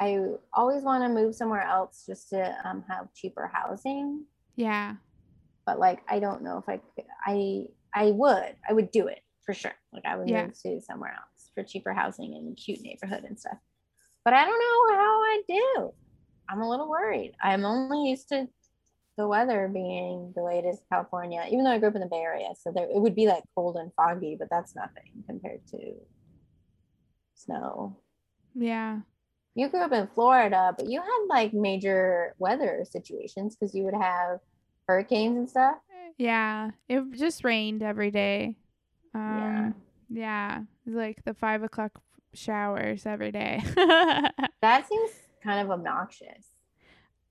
I 0.00 0.28
always 0.52 0.82
want 0.82 1.04
to 1.04 1.08
move 1.08 1.34
somewhere 1.34 1.62
else 1.62 2.04
just 2.06 2.30
to 2.30 2.56
um, 2.64 2.84
have 2.88 3.12
cheaper 3.14 3.50
housing. 3.52 4.24
Yeah. 4.56 4.94
But 5.66 5.78
like, 5.78 6.00
I 6.08 6.20
don't 6.20 6.42
know 6.42 6.58
if 6.58 6.68
I 6.68 6.78
could. 6.78 7.04
I 7.24 7.66
I 7.94 8.10
would. 8.10 8.56
I 8.68 8.72
would 8.72 8.90
do 8.90 9.06
it 9.06 9.20
for 9.44 9.54
sure. 9.54 9.74
Like, 9.92 10.04
I 10.04 10.16
would 10.16 10.28
Yeah. 10.28 10.46
move 10.46 10.60
to 10.62 10.80
somewhere 10.80 11.12
else 11.12 11.50
for 11.54 11.62
cheaper 11.62 11.92
housing 11.92 12.34
and 12.34 12.56
cute 12.56 12.80
neighborhood 12.82 13.24
and 13.24 13.38
stuff. 13.38 13.58
But 14.24 14.34
I 14.34 14.44
don't 14.44 14.58
know 14.58 14.96
how 14.96 15.20
I 15.20 15.42
do. 15.46 15.94
I'm 16.48 16.60
a 16.60 16.68
little 16.68 16.88
worried. 16.88 17.34
I'm 17.42 17.64
only 17.64 18.10
used 18.10 18.28
to 18.28 18.48
the 19.16 19.28
weather 19.28 19.68
being 19.72 20.32
the 20.34 20.42
way 20.42 20.58
it 20.58 20.66
is 20.66 20.78
in 20.78 20.84
California, 20.90 21.44
even 21.48 21.64
though 21.64 21.70
I 21.70 21.78
grew 21.78 21.88
up 21.88 21.94
in 21.94 22.00
the 22.00 22.08
Bay 22.08 22.20
Area. 22.20 22.48
So 22.60 22.72
there, 22.72 22.88
it 22.90 23.00
would 23.00 23.14
be 23.14 23.28
like 23.28 23.44
cold 23.54 23.76
and 23.76 23.92
foggy, 23.94 24.36
but 24.38 24.48
that's 24.50 24.74
nothing 24.74 25.22
compared 25.26 25.66
to 25.68 25.94
snow. 27.34 27.96
Yeah. 28.54 29.00
You 29.54 29.68
grew 29.68 29.82
up 29.82 29.92
in 29.92 30.08
Florida, 30.14 30.74
but 30.76 30.88
you 30.88 31.00
had 31.00 31.18
like 31.28 31.52
major 31.54 32.34
weather 32.38 32.84
situations 32.90 33.54
because 33.56 33.74
you 33.74 33.84
would 33.84 33.94
have 33.94 34.40
hurricanes 34.88 35.36
and 35.38 35.48
stuff. 35.48 35.76
Yeah. 36.18 36.70
It 36.88 37.02
just 37.12 37.44
rained 37.44 37.82
every 37.82 38.10
day. 38.10 38.56
Yeah. 39.14 39.58
Um, 39.66 39.74
yeah. 40.10 40.58
It 40.60 40.90
was 40.90 40.94
like 40.96 41.24
the 41.24 41.34
five 41.34 41.62
o'clock 41.62 41.92
showers 42.34 43.06
every 43.06 43.30
day. 43.32 43.62
That 44.62 44.88
seems 44.88 45.10
kind 45.42 45.60
of 45.60 45.70
obnoxious. 45.70 46.44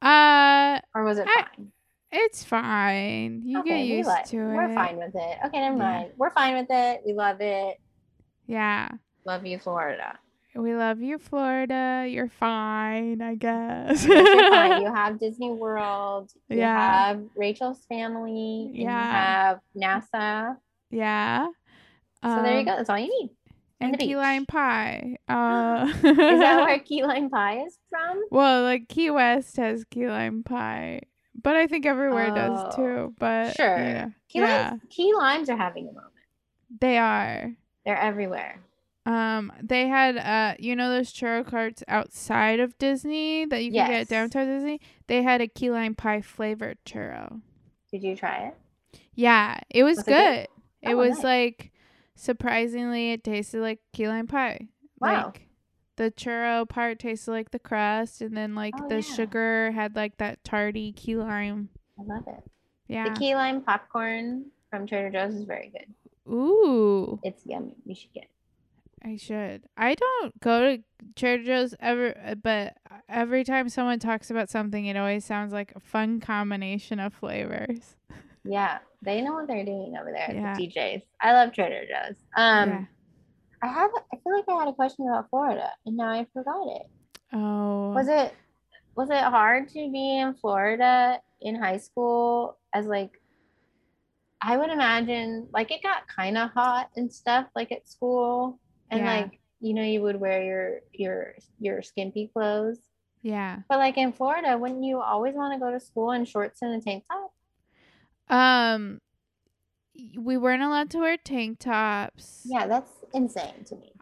uh, 0.02 0.80
Or 0.96 1.04
was 1.04 1.18
it 1.18 1.28
I- 1.28 1.46
fine? 1.56 1.72
it's 2.12 2.44
fine. 2.44 3.42
You 3.44 3.64
get 3.64 3.80
used 3.86 4.08
like- 4.08 4.26
to 4.30 4.38
it. 4.38 4.56
We're 4.56 4.74
fine 4.76 4.98
with 4.98 5.16
it. 5.16 5.38
Okay, 5.48 5.60
never 5.60 5.76
Yeah. 5.78 5.84
mind. 5.84 6.12
We're 6.18 6.30
fine 6.30 6.56
with 6.56 6.68
it. 6.70 7.02
We 7.06 7.14
love 7.14 7.38
it. 7.42 7.78
Yeah. 8.48 8.90
Love 9.26 9.46
you, 9.46 9.58
Florida. 9.58 10.20
We 10.56 10.76
love 10.76 11.02
you, 11.02 11.18
Florida. 11.18 12.06
You're 12.08 12.30
fine, 12.30 13.22
I 13.22 13.36
guess. 13.36 14.06
Yes, 14.06 14.28
you're 14.36 14.50
fine. 14.50 14.82
You 14.84 14.94
have 14.94 15.20
Disney 15.20 15.50
World. 15.52 16.32
You 16.50 16.58
Yeah. 16.60 16.78
have 17.08 17.24
Rachel's 17.36 17.84
family. 17.86 18.70
Yeah. 18.74 18.82
you 18.84 19.12
have 19.12 19.60
NASA. 19.76 20.58
yeah. 20.92 21.48
So 22.24 22.42
there 22.44 22.54
you 22.54 22.60
Um, 22.60 22.66
go. 22.66 22.76
That's 22.78 22.90
all 22.90 22.98
you 23.00 23.10
need. 23.10 23.30
and 23.82 23.98
key 24.00 24.08
beach. 24.10 24.16
lime 24.18 24.46
pie. 24.46 25.18
Uh, 25.28 25.88
Is 26.04 26.40
that 26.40 26.64
where 26.66 26.80
key 26.90 27.04
lime 27.04 27.30
pie 27.30 27.64
is 27.66 27.78
from? 27.90 28.22
well, 28.32 28.64
like 28.64 28.88
Key 28.88 29.10
West 29.10 29.58
has 29.58 29.84
key 29.86 30.08
lime 30.08 30.44
pie, 30.44 31.02
but 31.42 31.56
I 31.56 31.68
think 31.68 31.86
everywhere 31.86 32.30
does 32.34 32.60
Oh, 32.64 32.76
too. 32.76 33.14
But 33.20 33.56
sure. 33.56 33.78
yeah, 33.78 34.06
Key, 34.30 34.40
yeah, 34.40 34.70
limes, 34.70 34.82
key 34.90 35.14
limes 35.18 35.50
are 35.50 35.58
having 35.58 35.90
a 35.90 35.92
moment. 35.92 36.14
they 36.80 36.98
are. 36.98 37.52
They're 37.86 37.98
everywhere. 37.98 38.60
Um, 39.06 39.52
they 39.62 39.88
had 39.88 40.18
uh, 40.18 40.56
you 40.60 40.76
know 40.76 40.90
those 40.90 41.12
churro 41.12 41.46
carts 41.46 41.84
outside 41.88 42.60
of 42.62 42.78
Disney 42.78 43.46
that 43.46 43.62
you 43.64 43.72
can 43.72 43.88
get 43.88 43.92
Yes. 43.92 44.02
at 44.04 44.10
downtown 44.10 44.48
Disney. 44.48 44.80
They 45.08 45.22
had 45.24 45.42
a 45.42 45.48
key 45.48 45.70
lime 45.70 45.94
pie 45.96 46.22
flavored 46.22 46.78
churro. 46.86 47.42
Did 47.92 48.02
you 48.04 48.16
try 48.16 48.48
it? 48.48 49.00
Yeah, 49.14 49.60
it 49.70 49.84
was, 49.84 49.98
Was 49.98 50.08
it 50.08 50.12
good. 50.12 50.48
good? 50.82 50.90
It 50.90 50.94
Oh, 50.94 50.98
was 50.98 51.16
nice. 51.16 51.24
like 51.24 51.72
surprisingly, 52.16 53.12
it 53.12 53.24
tasted 53.24 53.62
like 53.62 53.80
key 53.92 54.08
lime 54.08 54.28
pie. 54.28 54.68
Wow. 55.00 55.26
Like 55.28 55.48
the 55.98 56.10
churro 56.12 56.68
part 56.68 57.00
tasted 57.00 57.32
like 57.32 57.52
the 57.52 57.60
crust, 57.60 58.22
and 58.22 58.36
then 58.38 58.56
like 58.56 58.74
Oh, 58.80 58.88
the 58.88 58.96
yeah. 58.96 59.02
sugar 59.02 59.72
had 59.72 59.96
like 59.96 60.18
that 60.18 60.44
tarty 60.46 60.94
key 60.94 61.16
lime. 61.18 61.70
I 62.00 62.04
love 62.04 62.24
it. 62.28 62.44
Yeah. 62.88 63.10
The 63.14 63.20
key 63.20 63.36
lime 63.36 63.62
popcorn 63.62 64.46
from 64.70 64.88
Trader 64.88 65.10
Joe's 65.10 65.36
is 65.36 65.44
very 65.44 65.70
good. 65.70 65.94
Ooh, 66.34 67.20
It's 67.24 67.46
yummy. 67.46 67.76
You 67.86 67.96
should 67.96 68.14
get 68.14 68.24
it. 68.24 68.30
I 69.04 69.18
should. 69.18 69.64
I 69.76 69.96
don't 69.96 70.40
go 70.40 70.78
to 70.78 70.84
Trader 71.16 71.44
Joe's 71.44 71.76
ever, 71.80 72.16
uh, 72.26 72.36
but 72.36 72.78
every 73.10 73.44
time 73.44 73.68
someone 73.70 74.00
talks 74.00 74.32
about 74.32 74.50
something, 74.50 74.86
it 74.86 74.96
always 74.96 75.26
sounds 75.26 75.52
like 75.52 75.74
a 75.76 75.80
fun 75.80 76.20
combination 76.22 77.00
of 77.00 77.14
flavors. 77.14 77.98
Yeah, 78.46 78.80
they 79.02 79.22
know 79.22 79.34
what 79.34 79.48
they're 79.48 79.66
doing 79.66 79.96
over 80.00 80.12
there 80.12 80.34
Yeah. 80.34 80.56
the 80.56 80.68
DJs. 80.68 81.02
I 81.22 81.34
love 81.34 81.54
Trader 81.54 81.82
Joe's. 81.86 82.16
Um, 82.36 82.70
yeah. 82.70 82.86
I 83.62 83.68
have. 83.68 83.92
I 84.14 84.18
feel 84.18 84.36
like 84.36 84.46
I 84.50 84.60
had 84.60 84.68
a 84.68 84.74
question 84.74 85.08
about 85.08 85.30
Florida, 85.30 85.70
and 85.86 85.96
now 85.98 86.10
I 86.10 86.26
forgot 86.34 86.66
it. 86.76 86.88
Oh. 87.34 87.92
Was 87.94 88.08
it 88.10 88.34
was 88.96 89.10
it 89.10 89.18
hard 89.24 89.68
to 89.70 89.92
be 89.92 90.18
in 90.20 90.34
Florida 90.36 91.20
in 91.42 91.56
high 91.56 91.78
school 91.78 92.58
as 92.74 92.86
like 92.86 93.12
I 94.42 94.58
would 94.58 94.70
imagine 94.70 95.48
like 95.54 95.72
it 95.72 95.82
got 95.82 96.08
kind 96.08 96.38
of 96.38 96.52
hot 96.52 96.90
and 96.96 97.12
stuff 97.12 97.48
like 97.56 97.72
at 97.72 97.88
school 97.88 98.60
and 98.94 99.04
Yeah. 99.04 99.22
like 99.22 99.40
you 99.60 99.74
know 99.74 99.84
you 99.84 100.02
would 100.02 100.20
wear 100.20 100.44
your 100.44 100.80
your 100.94 101.34
your 101.60 101.82
skimpy 101.82 102.30
clothes 102.34 102.80
Yeah. 103.22 103.60
but 103.70 103.78
like 103.80 103.98
in 103.98 104.12
Florida 104.14 104.58
wouldn't 104.58 104.84
you 104.84 105.00
always 105.02 105.34
want 105.36 105.54
to 105.54 105.60
go 105.60 105.72
to 105.72 105.80
school 105.80 106.12
in 106.12 106.26
shorts 106.26 106.62
and 106.62 106.82
a 106.82 106.84
tank 106.84 107.04
top 107.10 107.32
Um, 108.30 109.00
we 110.18 110.38
weren't 110.38 110.64
allowed 110.64 110.90
to 110.92 111.00
wear 111.00 111.18
tank 111.18 111.60
tops. 111.60 112.42
yeah 112.46 112.68
that's 112.68 112.92
insane 113.14 113.64
to 113.68 113.76
me 113.76 113.94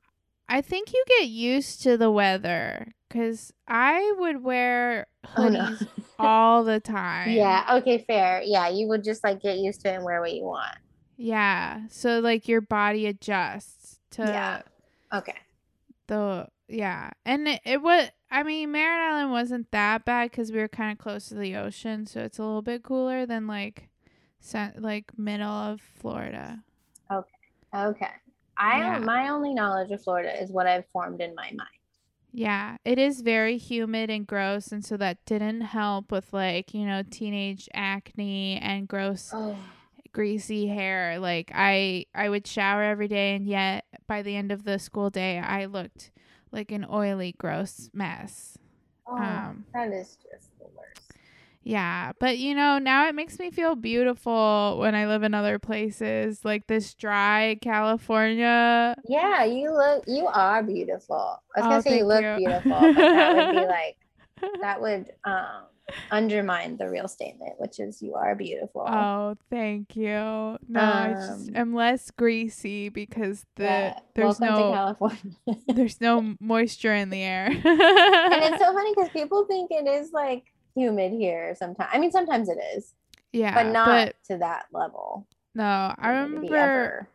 I 0.50 0.62
think 0.62 0.92
you 0.94 1.04
get 1.20 1.28
used 1.30 1.82
to 1.84 1.96
the 1.98 2.12
weather 2.12 2.94
because 3.08 3.54
I 3.68 4.14
would 4.18 4.44
wear 4.44 5.08
Oh, 5.38 5.48
no. 5.48 5.60
hoodies 5.60 5.88
all 6.20 6.64
the 6.64 6.80
time. 6.80 7.32
yeah 7.32 7.66
okay 7.78 8.00
fair 8.00 8.42
yeah 8.44 8.68
you 8.68 8.88
would 8.90 9.04
just 9.04 9.24
like 9.24 9.42
get 9.42 9.58
used 9.58 9.82
to 9.82 9.90
it 9.92 9.96
and 9.96 10.04
wear 10.04 10.20
what 10.22 10.34
you 10.34 10.44
want 10.44 10.76
Yeah. 11.18 11.82
So 11.90 12.20
like 12.20 12.48
your 12.48 12.62
body 12.62 13.06
adjusts 13.06 14.00
to 14.12 14.24
Yeah. 14.24 14.62
Okay 15.14 15.36
the 16.08 16.48
yeah, 16.68 17.12
and 17.26 17.48
it, 17.48 17.62
it 17.66 17.82
was. 17.82 18.10
I 18.30 18.44
mean, 18.44 18.72
Merritt 18.72 19.12
Island 19.12 19.32
wasn't 19.32 19.72
that 19.72 20.06
bad 20.06 20.32
because 20.32 20.52
we 20.52 20.60
were 20.60 20.70
kind 20.70 20.92
of 20.92 20.98
close 20.98 21.28
to 21.28 21.36
the 21.36 21.56
ocean, 21.58 22.06
so 22.06 22.22
it's 22.22 22.40
a 22.40 22.44
little 22.44 22.62
bit 22.62 22.82
cooler 22.82 23.26
than 23.26 23.46
like, 23.46 23.90
cent- 24.40 24.82
like 24.82 25.18
middle 25.18 25.50
of 25.50 25.82
Florida. 25.82 26.64
okay 27.12 27.28
Okay. 27.74 28.10
I 28.58 28.80
Yeah. 28.80 29.00
my 29.00 29.30
only 29.30 29.54
knowledge 29.54 29.92
of 29.92 30.02
Florida 30.04 30.42
is 30.42 30.52
what 30.52 30.68
I've 30.68 30.88
formed 30.94 31.22
in 31.22 31.36
my 31.36 31.48
mind 31.48 31.70
Yeah, 32.34 32.78
it 32.86 32.98
is 32.98 33.22
very 33.22 33.58
humid 33.58 34.10
and 34.10 34.26
gross, 34.26 34.72
and 34.72 34.84
so 34.86 34.96
that 34.98 35.26
didn't 35.26 35.62
help 35.62 36.12
with 36.12 36.32
like 36.32 36.74
you 36.74 36.86
know 36.86 37.04
teenage 37.04 37.68
acne 37.74 38.60
and 38.62 38.88
gross 38.88 39.32
oh 39.34 39.58
greasy 40.14 40.68
hair. 40.68 41.20
Like 41.20 41.52
I 41.54 42.06
I 42.16 42.30
would 42.30 42.48
shower 42.48 42.84
every 42.84 43.08
day 43.08 43.36
and 43.36 43.48
yet 43.48 43.86
by 44.08 44.22
the 44.22 44.36
end 44.36 44.52
of 44.52 44.64
the 44.64 44.80
school 44.80 45.10
day 45.10 45.40
I 45.40 45.66
looked 45.66 46.12
like 46.52 46.72
an 46.72 46.86
oily 46.90 47.36
gross 47.38 47.90
mess. 47.94 48.58
Oh, 49.08 49.18
Um, 49.18 49.66
that 49.74 49.92
is 49.92 50.18
just 50.18 50.50
the 50.60 50.66
worst. 50.76 51.14
Yeah, 51.64 52.14
but 52.20 52.40
you 52.40 52.56
know, 52.56 52.80
now 52.80 53.08
it 53.08 53.14
makes 53.16 53.38
me 53.38 53.52
feel 53.52 53.76
beautiful 53.76 54.78
when 54.80 54.96
I 54.96 55.06
live 55.06 55.22
in 55.24 55.34
other 55.36 55.60
places 55.60 56.44
like 56.44 56.66
this 56.68 56.96
dry 56.96 57.58
California. 57.62 58.96
Yeah, 59.08 59.44
you 59.46 59.72
look, 59.74 60.04
you 60.08 60.26
are 60.28 60.64
beautiful. 60.64 61.42
I 61.56 61.60
was 61.60 61.66
Oh, 61.66 61.70
gonna 61.70 61.82
say 61.82 61.98
you 62.00 62.06
look 62.06 62.24
you. 62.24 62.36
beautiful, 62.36 62.92
but 62.94 63.12
that 63.12 63.34
would 63.34 63.50
be 63.50 63.66
like, 63.68 63.98
that 64.62 64.82
would 64.82 65.12
um 65.24 65.66
undermine 66.10 66.78
the 66.78 66.90
real 66.90 67.08
statement, 67.08 67.54
which 67.60 67.80
is 67.80 68.02
you 68.02 68.16
are 68.16 68.36
beautiful. 68.36 68.84
Oh, 68.88 69.36
thank 69.50 69.96
you. 69.96 70.08
No, 70.08 70.58
I 70.82 71.14
just 71.14 71.50
Um, 71.50 71.56
am 71.56 71.74
less 71.74 72.12
greasy 72.12 72.90
because 72.90 73.46
the 73.56 73.64
Yeah, 73.64 74.00
there's 74.16 74.40
no 74.40 74.98
there's 75.68 76.02
no 76.02 76.36
moisture 76.40 76.94
in 76.94 77.10
the 77.10 77.22
air. 77.22 77.48
and 77.48 77.64
it's 77.64 78.60
so 78.60 78.74
funny 78.74 78.94
because 78.94 79.10
people 79.10 79.46
think 79.46 79.72
it 79.72 79.88
is 79.88 80.12
like 80.12 80.46
humid 80.76 81.12
here 81.12 81.56
sometimes. 81.56 81.90
I 81.94 82.00
mean, 82.00 82.12
sometimes 82.12 82.50
it 82.50 82.58
is, 82.76 82.94
yeah, 83.32 83.54
but 83.54 83.72
not 83.72 84.08
but 84.08 84.16
to 84.28 84.38
that 84.38 84.66
level. 84.72 85.28
no, 85.56 85.94
I 85.98 86.10
remember 86.12 86.56
ever. 86.56 87.08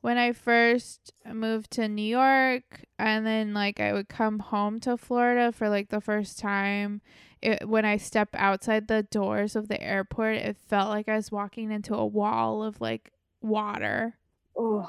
when 0.00 0.18
I 0.18 0.32
first 0.32 1.12
moved 1.32 1.70
to 1.72 1.88
New 1.88 2.02
York 2.02 2.84
and 2.98 3.26
then 3.26 3.54
like 3.54 3.80
I 3.80 3.92
would 3.92 4.08
come 4.08 4.38
home 4.40 4.80
to 4.80 4.96
Florida 4.96 5.52
for 5.52 5.68
like 5.68 5.88
the 5.90 6.00
first 6.00 6.38
time. 6.38 7.00
It, 7.42 7.68
when 7.68 7.84
I 7.84 7.96
step 7.96 8.30
outside 8.34 8.86
the 8.88 9.02
doors 9.02 9.56
of 9.56 9.68
the 9.68 9.82
airport, 9.82 10.36
it 10.36 10.56
felt 10.68 10.88
like 10.90 11.08
I 11.08 11.16
was 11.16 11.32
walking 11.32 11.70
into 11.72 11.94
a 11.94 12.06
wall 12.06 12.62
of 12.62 12.80
like 12.80 13.10
water. 13.40 14.16
Ooh, 14.58 14.84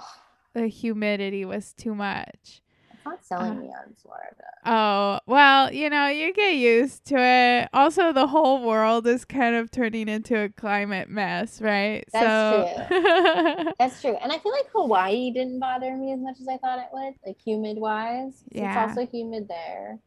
The 0.53 0.67
humidity 0.67 1.45
was 1.45 1.73
too 1.73 1.95
much. 1.95 2.61
it's 2.93 3.05
not 3.05 3.25
selling 3.25 3.53
Uh, 3.53 3.61
me 3.61 3.67
on 3.69 3.93
Florida. 3.95 4.43
Oh, 4.65 5.19
well, 5.25 5.73
you 5.73 5.89
know, 5.89 6.07
you 6.07 6.31
get 6.33 6.55
used 6.55 7.05
to 7.05 7.17
it. 7.17 7.69
Also, 7.73 8.13
the 8.13 8.27
whole 8.27 8.63
world 8.65 9.07
is 9.07 9.25
kind 9.25 9.55
of 9.55 9.71
turning 9.71 10.07
into 10.07 10.39
a 10.39 10.49
climate 10.49 11.09
mess, 11.09 11.59
right? 11.61 12.05
That's 12.13 12.89
so, 12.89 13.73
That's 13.79 13.99
true. 14.01 14.15
And 14.21 14.31
I 14.31 14.37
feel 14.37 14.51
like 14.51 14.67
Hawaii 14.73 15.31
didn't 15.31 15.59
bother 15.59 15.95
me 15.97 16.13
as 16.13 16.19
much 16.19 16.39
as 16.39 16.47
I 16.47 16.57
thought 16.57 16.79
it 16.79 16.89
would, 16.93 17.15
like 17.25 17.37
humid 17.43 17.77
wise. 17.77 18.43
Yeah. 18.51 18.85
It's 18.85 18.97
also 18.97 19.07
humid 19.09 19.47
there. 19.47 19.99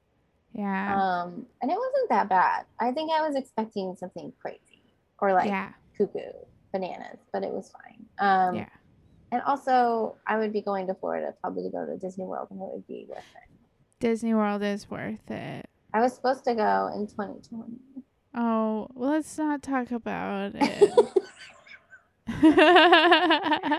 Yeah. 0.56 0.94
Um, 0.94 1.46
and 1.60 1.70
it 1.70 1.76
wasn't 1.76 2.08
that 2.08 2.28
bad. 2.28 2.64
I 2.80 2.90
think 2.92 3.10
I 3.12 3.26
was 3.26 3.36
expecting 3.36 3.94
something 3.96 4.32
crazy 4.40 4.82
or 5.18 5.32
like 5.32 5.48
yeah. 5.48 5.72
cuckoo 5.96 6.32
bananas, 6.72 7.18
but 7.32 7.42
it 7.42 7.50
was 7.50 7.70
fine. 7.70 8.06
Um, 8.18 8.54
Yeah. 8.56 8.68
And 9.32 9.42
also, 9.42 10.16
I 10.26 10.38
would 10.38 10.52
be 10.52 10.62
going 10.62 10.86
to 10.86 10.94
Florida 10.94 11.34
probably 11.40 11.64
to 11.64 11.70
go 11.70 11.84
to 11.84 11.96
Disney 11.98 12.24
World, 12.24 12.46
and 12.50 12.60
it 12.60 12.68
would 12.72 12.86
be 12.86 13.06
worth 13.08 13.18
it. 13.18 13.50
Disney 13.98 14.34
World 14.34 14.62
is 14.62 14.88
worth 14.88 15.30
it. 15.30 15.68
I 15.92 16.00
was 16.00 16.14
supposed 16.14 16.44
to 16.44 16.54
go 16.54 16.90
in 16.94 17.06
2020. 17.08 17.74
Oh, 18.34 18.88
well, 18.94 19.10
let's 19.10 19.36
not 19.36 19.62
talk 19.62 19.90
about 19.90 20.52
it. 20.54 20.92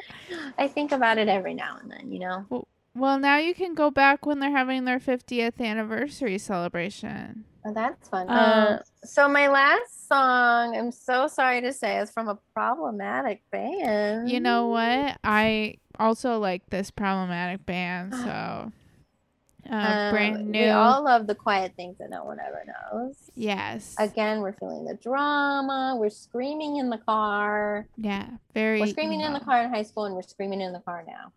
I 0.58 0.68
think 0.68 0.92
about 0.92 1.18
it 1.18 1.28
every 1.28 1.54
now 1.54 1.78
and 1.82 1.90
then, 1.92 2.12
you 2.12 2.20
know? 2.20 2.46
well, 2.50 2.68
now 2.98 3.38
you 3.38 3.54
can 3.54 3.74
go 3.76 3.90
back 3.92 4.26
when 4.26 4.40
they're 4.40 4.52
having 4.52 4.86
their 4.86 5.00
50th 5.00 5.60
anniversary 5.60 6.38
celebration. 6.38 7.46
Oh, 7.66 7.74
that's 7.74 8.08
fun. 8.10 8.30
Um, 8.30 8.36
Uh, 8.38 8.78
so 9.04 9.28
my 9.28 9.48
last 9.48 10.08
song, 10.08 10.76
I'm 10.78 10.92
so 10.92 11.28
sorry 11.28 11.62
to 11.62 11.74
say, 11.74 11.98
is 12.00 12.10
from 12.12 12.28
a 12.30 12.38
problematic 12.54 13.42
band. 13.52 14.30
You 14.30 14.40
know 14.40 14.68
what? 14.68 15.18
I 15.24 15.76
also 16.00 16.40
like 16.40 16.70
this 16.70 16.92
problematic 16.92 17.66
band, 17.66 18.14
so 18.14 18.22
uh, 19.70 19.76
Um, 19.76 20.12
brand 20.14 20.48
new. 20.50 20.62
We 20.62 20.70
all 20.70 21.04
love 21.04 21.28
the 21.28 21.36
quiet 21.36 21.74
things 21.76 21.98
that 21.98 22.10
no 22.10 22.24
one 22.24 22.40
ever 22.40 22.64
knows. 22.66 23.16
yes. 23.36 23.96
Again, 24.00 24.40
we're 24.40 24.54
feeling 24.54 24.86
the 24.86 24.94
drama. 24.96 25.98
We're 26.00 26.10
screaming 26.10 26.78
in 26.78 26.90
the 26.90 27.00
car. 27.00 27.86
yeah, 27.98 28.28
very. 28.54 28.80
We're 28.80 28.88
screaming 28.88 29.22
in 29.22 29.34
the 29.34 29.42
car 29.42 29.62
in 29.64 29.70
high 29.70 29.84
school, 29.84 30.06
and 30.06 30.16
we're 30.16 30.22
screaming 30.22 30.62
in 30.62 30.72
the 30.72 30.80
car 30.80 31.04
now. 31.06 31.34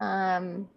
Um, 0.00 0.68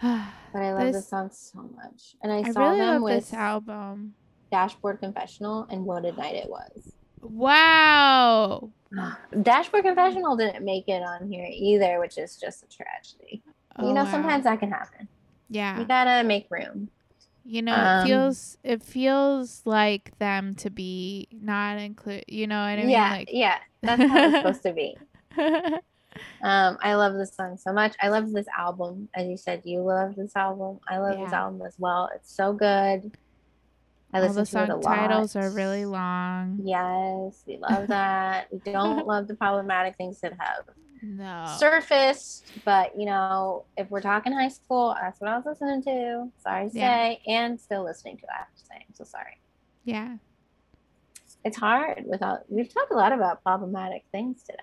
but 0.02 0.62
I 0.62 0.72
love 0.72 0.82
This- 0.86 0.96
this 0.96 1.08
song 1.08 1.30
so 1.32 1.62
much, 1.76 2.16
and 2.22 2.32
I, 2.32 2.38
I 2.38 2.50
saw 2.52 2.64
really 2.70 2.78
them 2.80 3.02
with 3.02 3.14
this 3.16 3.32
album. 3.34 4.14
Dashboard 4.50 5.00
Confessional, 5.00 5.66
and 5.70 5.84
what 5.84 6.04
a 6.04 6.12
night 6.12 6.36
it 6.36 6.48
was. 6.48 6.92
Wow. 7.22 8.70
Dashboard 9.42 9.84
Confessional 9.84 10.36
didn't 10.36 10.64
make 10.64 10.88
it 10.88 11.02
on 11.02 11.28
here 11.30 11.46
either, 11.50 11.98
which 11.98 12.18
is 12.18 12.36
just 12.36 12.62
a 12.62 12.66
tragedy. 12.68 13.42
Oh, 13.76 13.88
you 13.88 13.94
know, 13.94 14.04
wow. 14.04 14.10
sometimes 14.10 14.44
that 14.44 14.60
can 14.60 14.70
happen. 14.70 15.08
Yeah. 15.48 15.78
We 15.78 15.84
gotta 15.84 16.22
make 16.26 16.46
room. 16.50 16.88
You 17.44 17.62
know, 17.62 17.74
Um, 17.74 18.00
it 18.02 18.08
feels 18.08 18.58
it 18.62 18.82
feels 18.82 19.62
like 19.66 20.16
them 20.18 20.54
to 20.56 20.70
be 20.70 21.28
not 21.32 21.78
include. 21.78 22.24
You 22.28 22.46
know 22.46 22.60
what 22.60 22.78
I 22.78 22.82
mean? 22.82 22.88
yeah, 22.90 23.10
Like, 23.10 23.28
yeah, 23.32 23.58
that's 23.82 24.02
how 24.02 24.24
it's 24.26 24.36
supposed 24.36 24.62
to 24.62 24.72
be. 24.72 24.96
Um, 26.42 26.78
I 26.82 26.94
love 26.94 27.14
this 27.14 27.34
song 27.34 27.56
so 27.56 27.72
much. 27.72 27.94
I 28.00 28.08
love 28.08 28.30
this 28.32 28.46
album. 28.56 29.08
As 29.14 29.26
you 29.26 29.36
said, 29.36 29.62
you 29.64 29.80
love 29.80 30.14
this 30.16 30.36
album. 30.36 30.78
I 30.88 30.98
love 30.98 31.18
this 31.18 31.32
album 31.32 31.62
as 31.66 31.74
well. 31.78 32.10
It's 32.14 32.34
so 32.34 32.52
good. 32.52 33.10
I 34.12 34.18
All 34.20 34.26
listen 34.28 34.44
the 34.44 34.50
to 34.50 34.62
it 34.62 34.68
a 34.68 34.72
song 34.72 34.80
lot. 34.82 34.96
titles 34.96 35.36
are 35.36 35.50
really 35.50 35.86
long. 35.86 36.60
Yes, 36.62 37.42
we 37.46 37.56
love 37.58 37.88
that. 37.88 38.48
we 38.52 38.60
don't 38.72 39.06
love 39.08 39.26
the 39.26 39.34
problematic 39.34 39.96
things 39.96 40.20
that 40.20 40.34
have 40.38 40.64
No. 41.02 41.46
surfaced, 41.58 42.52
but 42.64 42.92
you 42.98 43.06
know, 43.06 43.64
if 43.76 43.90
we're 43.90 44.00
talking 44.00 44.32
high 44.32 44.48
school, 44.48 44.94
that's 45.00 45.20
what 45.20 45.30
I 45.30 45.36
was 45.36 45.46
listening 45.46 45.82
to. 45.84 46.30
Sorry 46.38 46.70
to 46.70 46.78
Yeah. 46.78 46.90
say, 46.96 47.22
and 47.26 47.60
still 47.60 47.84
listening 47.84 48.18
to. 48.18 48.26
I 48.32 48.38
have 48.38 48.54
to 48.54 48.64
say, 48.64 48.74
I'm 48.76 48.94
so 48.94 49.04
sorry. 49.04 49.38
Yeah. 49.84 50.16
It's 51.44 51.56
hard 51.58 52.04
without. 52.06 52.40
We've 52.48 52.72
talked 52.72 52.92
a 52.92 52.96
lot 52.96 53.12
about 53.12 53.42
problematic 53.42 54.04
things 54.12 54.42
today. 54.42 54.58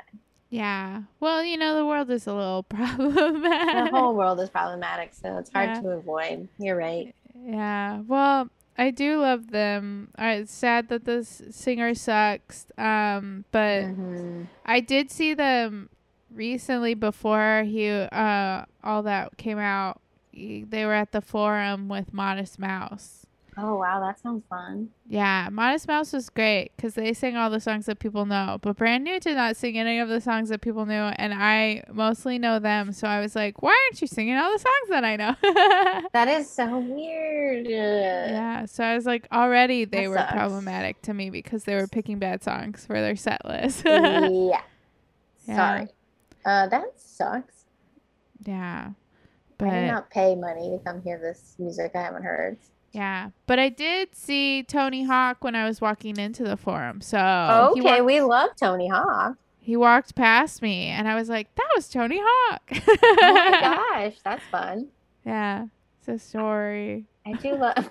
Yeah. 0.51 1.03
Well, 1.19 1.43
you 1.43 1.57
know, 1.57 1.75
the 1.77 1.85
world 1.85 2.11
is 2.11 2.27
a 2.27 2.33
little 2.33 2.63
problematic. 2.63 3.73
The 3.91 3.97
whole 3.97 4.13
world 4.13 4.39
is 4.41 4.49
problematic, 4.49 5.13
so 5.13 5.37
it's 5.37 5.49
hard 5.51 5.69
Yeah. 5.69 5.81
to 5.81 5.89
avoid. 5.91 6.49
You're 6.59 6.75
right. 6.75 7.15
Yeah. 7.43 8.01
Well, 8.01 8.49
I 8.77 8.91
do 8.91 9.19
love 9.21 9.51
them. 9.51 10.09
It's 10.19 10.51
sad 10.53 10.89
that 10.89 11.05
this 11.05 11.41
singer 11.51 11.93
sucks. 11.95 12.65
Um, 12.77 13.45
but 13.51 13.83
Mhm. 13.85 14.47
I 14.65 14.81
did 14.81 15.09
see 15.09 15.33
them 15.33 15.89
recently 16.33 16.93
before 16.95 17.63
he 17.65 17.89
uh 17.89 18.65
all 18.83 19.03
that 19.03 19.37
came 19.37 19.57
out. 19.57 20.01
They 20.33 20.85
were 20.85 20.93
at 20.93 21.13
the 21.13 21.21
forum 21.21 21.87
with 21.87 22.13
Modest 22.13 22.59
Mouse. 22.59 23.20
Oh 23.63 23.75
wow, 23.77 23.99
that 23.99 24.19
sounds 24.19 24.43
fun. 24.49 24.89
Yeah, 25.07 25.49
Modest 25.51 25.87
Mouse 25.87 26.13
was 26.13 26.29
great 26.29 26.71
because 26.75 26.95
they 26.95 27.13
sang 27.13 27.35
all 27.37 27.49
the 27.51 27.59
songs 27.59 27.85
that 27.85 27.99
people 27.99 28.25
know. 28.25 28.57
But 28.61 28.75
Brand 28.77 29.03
New 29.03 29.19
did 29.19 29.35
not 29.35 29.55
sing 29.55 29.77
any 29.77 29.99
of 29.99 30.09
the 30.09 30.19
songs 30.19 30.49
that 30.49 30.61
people 30.61 30.85
knew, 30.87 30.93
and 30.95 31.31
I 31.33 31.83
mostly 31.91 32.39
know 32.39 32.57
them. 32.57 32.91
So 32.91 33.07
I 33.07 33.19
was 33.19 33.35
like, 33.35 33.61
"Why 33.61 33.69
aren't 33.87 34.01
you 34.01 34.07
singing 34.07 34.35
all 34.35 34.51
the 34.51 34.57
songs 34.59 34.89
that 34.89 35.03
I 35.03 35.15
know?" 35.15 35.35
That 36.13 36.27
is 36.27 36.49
so 36.49 36.79
weird. 36.79 37.67
yeah, 37.67 38.65
so 38.65 38.83
I 38.83 38.95
was 38.95 39.05
like, 39.05 39.27
already 39.31 39.85
they 39.85 40.03
That 40.05 40.09
were 40.09 40.15
sucks. 40.17 40.31
problematic 40.33 41.01
to 41.03 41.13
me 41.13 41.29
because 41.29 41.63
they 41.65 41.75
were 41.75 41.87
picking 41.87 42.17
bad 42.19 42.43
songs 42.43 42.85
for 42.85 42.99
their 42.99 43.15
set 43.15 43.45
list. 43.45 43.83
yeah. 43.85 44.61
Yeah. 45.45 45.55
Sorry. 45.55 45.87
Uh, 46.45 46.67
that 46.67 46.85
sucks. 46.97 47.65
yeah, 48.45 48.91
But 49.57 49.67
I 49.69 49.79
did 49.81 49.87
not 49.87 50.09
pay 50.09 50.35
money 50.35 50.69
to 50.71 50.79
come 50.83 51.01
hear 51.03 51.19
this 51.19 51.55
music 51.59 51.91
I 51.95 52.01
haven't 52.01 52.23
heard. 52.23 52.57
Yeah, 52.91 53.29
but 53.47 53.57
I 53.59 53.69
did 53.69 54.15
see 54.15 54.63
Tony 54.63 55.03
Hawk 55.03 55.43
when 55.43 55.55
I 55.55 55.65
was 55.65 55.79
walking 55.81 56.17
into 56.17 56.43
the 56.43 56.57
forum. 56.57 57.01
So 57.01 57.17
okay, 57.73 57.81
walked- 57.81 58.05
we 58.05 58.21
love 58.21 58.49
Tony 58.59 58.87
Hawk. 58.89 59.35
he 59.59 59.75
walked 59.77 60.15
past 60.15 60.61
me, 60.61 60.87
and 60.87 61.07
I 61.07 61.15
was 61.15 61.29
like, 61.29 61.53
"That 61.55 61.69
was 61.75 61.87
Tony 61.89 62.19
Hawk." 62.21 62.61
Oh 63.23 63.33
my 63.33 63.51
gosh, 63.61 64.15
that's 64.23 64.43
fun. 64.51 64.87
Yeah, 65.25 65.65
it's 65.99 66.07
a 66.07 66.19
story. 66.19 67.05
I 67.25 67.33
do 67.33 67.55
love. 67.55 67.89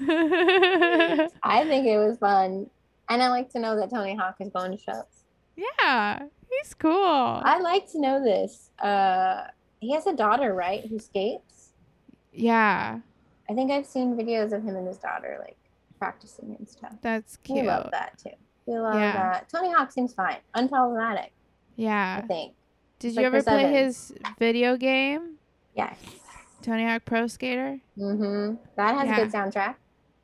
I 0.00 1.64
think 1.64 1.86
it 1.86 1.98
was 1.98 2.18
fun, 2.18 2.68
and 3.08 3.22
I 3.22 3.28
like 3.28 3.50
to 3.52 3.58
know 3.58 3.76
that 3.76 3.90
Tony 3.90 4.14
Hawk 4.16 4.36
is 4.40 4.48
going 4.50 4.72
to 4.76 4.78
shows. 4.82 5.04
yeah, 5.56 6.22
he's 6.50 6.74
cool. 6.74 6.92
I 7.44 7.60
like 7.60 7.90
to 7.92 8.00
know 8.00 8.22
this. 8.22 8.70
Uh, 8.78 9.42
he 9.80 9.92
has 9.92 10.06
a 10.06 10.14
daughter, 10.14 10.54
right, 10.54 10.84
who 10.86 10.98
skates. 10.98 11.70
yeah, 12.32 13.00
I 13.48 13.54
think 13.54 13.70
I've 13.70 13.86
seen 13.86 14.16
videos 14.16 14.52
of 14.52 14.62
him 14.62 14.76
and 14.76 14.86
his 14.86 14.98
daughter 14.98 15.36
like 15.40 15.56
practicing 15.98 16.54
and 16.58 16.68
stuff. 16.68 16.94
that's 17.02 17.36
cute. 17.38 17.60
We 17.62 17.66
love 17.68 17.90
that 17.92 18.18
too. 18.18 18.30
We 18.66 18.78
love 18.78 18.94
Yeah. 18.94 19.12
that. 19.12 19.48
Tony 19.48 19.72
Hawk 19.72 19.92
seems 19.92 20.14
fine, 20.14 20.38
unproblematic. 20.54 21.28
Yeah. 21.76 22.20
I 22.22 22.26
think. 22.26 22.54
Did 22.98 23.08
It's 23.08 23.16
you 23.16 23.22
like 23.22 23.26
ever 23.34 23.42
play 23.42 23.64
Evans. 23.64 24.08
his 24.08 24.18
video 24.38 24.76
game, 24.76 25.34
Yes. 25.74 25.98
Tony 26.62 26.84
Hawk 26.86 27.04
Pro 27.04 27.26
Skater? 27.26 27.78
Mm-hmm. 27.98 28.54
That 28.76 28.94
has 28.96 29.08
Yeah. 29.08 29.16
a 29.18 29.24
good 29.24 29.32
soundtrack. 29.32 29.74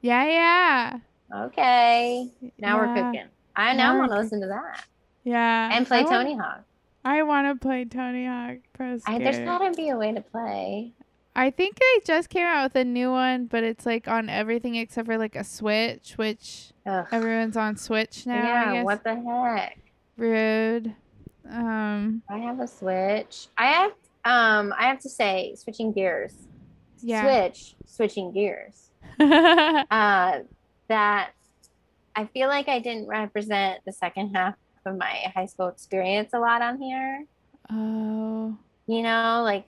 Yeah, 0.00 0.24
yeah. 0.24 0.98
Okay. 1.46 2.28
Now 2.58 2.78
we're 2.78 2.94
cooking. 2.94 3.28
I 3.56 3.74
Now 3.74 3.92
now 3.92 3.98
want 3.98 4.12
to 4.12 4.18
listen 4.18 4.40
to 4.40 4.46
that 4.46 4.84
Yeah. 5.24 5.70
and 5.76 5.86
play 5.86 5.98
I 5.98 6.02
want- 6.02 6.12
Tony 6.14 6.36
Hawk. 6.36 6.62
I 7.04 7.22
want 7.22 7.46
to 7.48 7.54
play 7.60 7.84
Tony 7.84 8.26
Hawk 8.26 8.58
Pro 8.72 8.92
I, 8.92 8.96
Skater. 8.98 9.24
there's 9.24 9.38
gotta 9.40 9.70
be 9.76 9.88
a 9.90 9.96
way 9.96 10.12
to 10.12 10.20
play. 10.20 10.92
I 11.34 11.50
think 11.50 11.78
they 11.78 12.00
just 12.04 12.28
came 12.28 12.46
out 12.46 12.64
with 12.64 12.76
a 12.76 12.84
new 12.84 13.10
one, 13.10 13.46
but 13.46 13.62
it's 13.62 13.86
like 13.86 14.08
on 14.08 14.28
everything 14.28 14.74
except 14.74 15.06
for 15.06 15.16
like 15.16 15.36
a 15.36 15.44
Switch, 15.44 16.14
which 16.16 16.72
Ugh. 16.86 17.06
everyone's 17.12 17.56
on 17.56 17.76
Switch 17.76 18.26
now. 18.26 18.34
I 18.34 18.44
yeah. 18.44 18.72
guess. 18.72 18.84
What 18.84 19.04
the 19.04 19.14
heck? 19.14 19.78
Rude. 20.16 20.94
Um. 21.48 22.22
I 22.28 22.38
have 22.38 22.60
a 22.60 22.66
Switch. 22.66 23.48
I 23.56 23.66
have. 23.66 23.92
Um. 24.24 24.74
I 24.76 24.84
have 24.84 25.00
to 25.00 25.08
say, 25.08 25.54
switching 25.56 25.92
gears. 25.92 26.34
Yeah. 27.00 27.22
Switch. 27.22 27.74
Switching 27.86 28.32
gears. 28.32 28.90
uh, 29.20 30.40
that 30.88 31.30
I 32.16 32.26
feel 32.26 32.48
like 32.48 32.68
I 32.68 32.80
didn't 32.80 33.06
represent 33.06 33.80
the 33.86 33.92
second 33.92 34.34
half 34.34 34.54
of 34.84 34.96
my 34.96 35.32
high 35.34 35.46
school 35.46 35.68
experience 35.68 36.30
a 36.32 36.38
lot 36.38 36.62
on 36.62 36.80
here. 36.80 37.24
oh. 37.70 38.56
You 38.86 39.02
know, 39.02 39.42
like, 39.44 39.66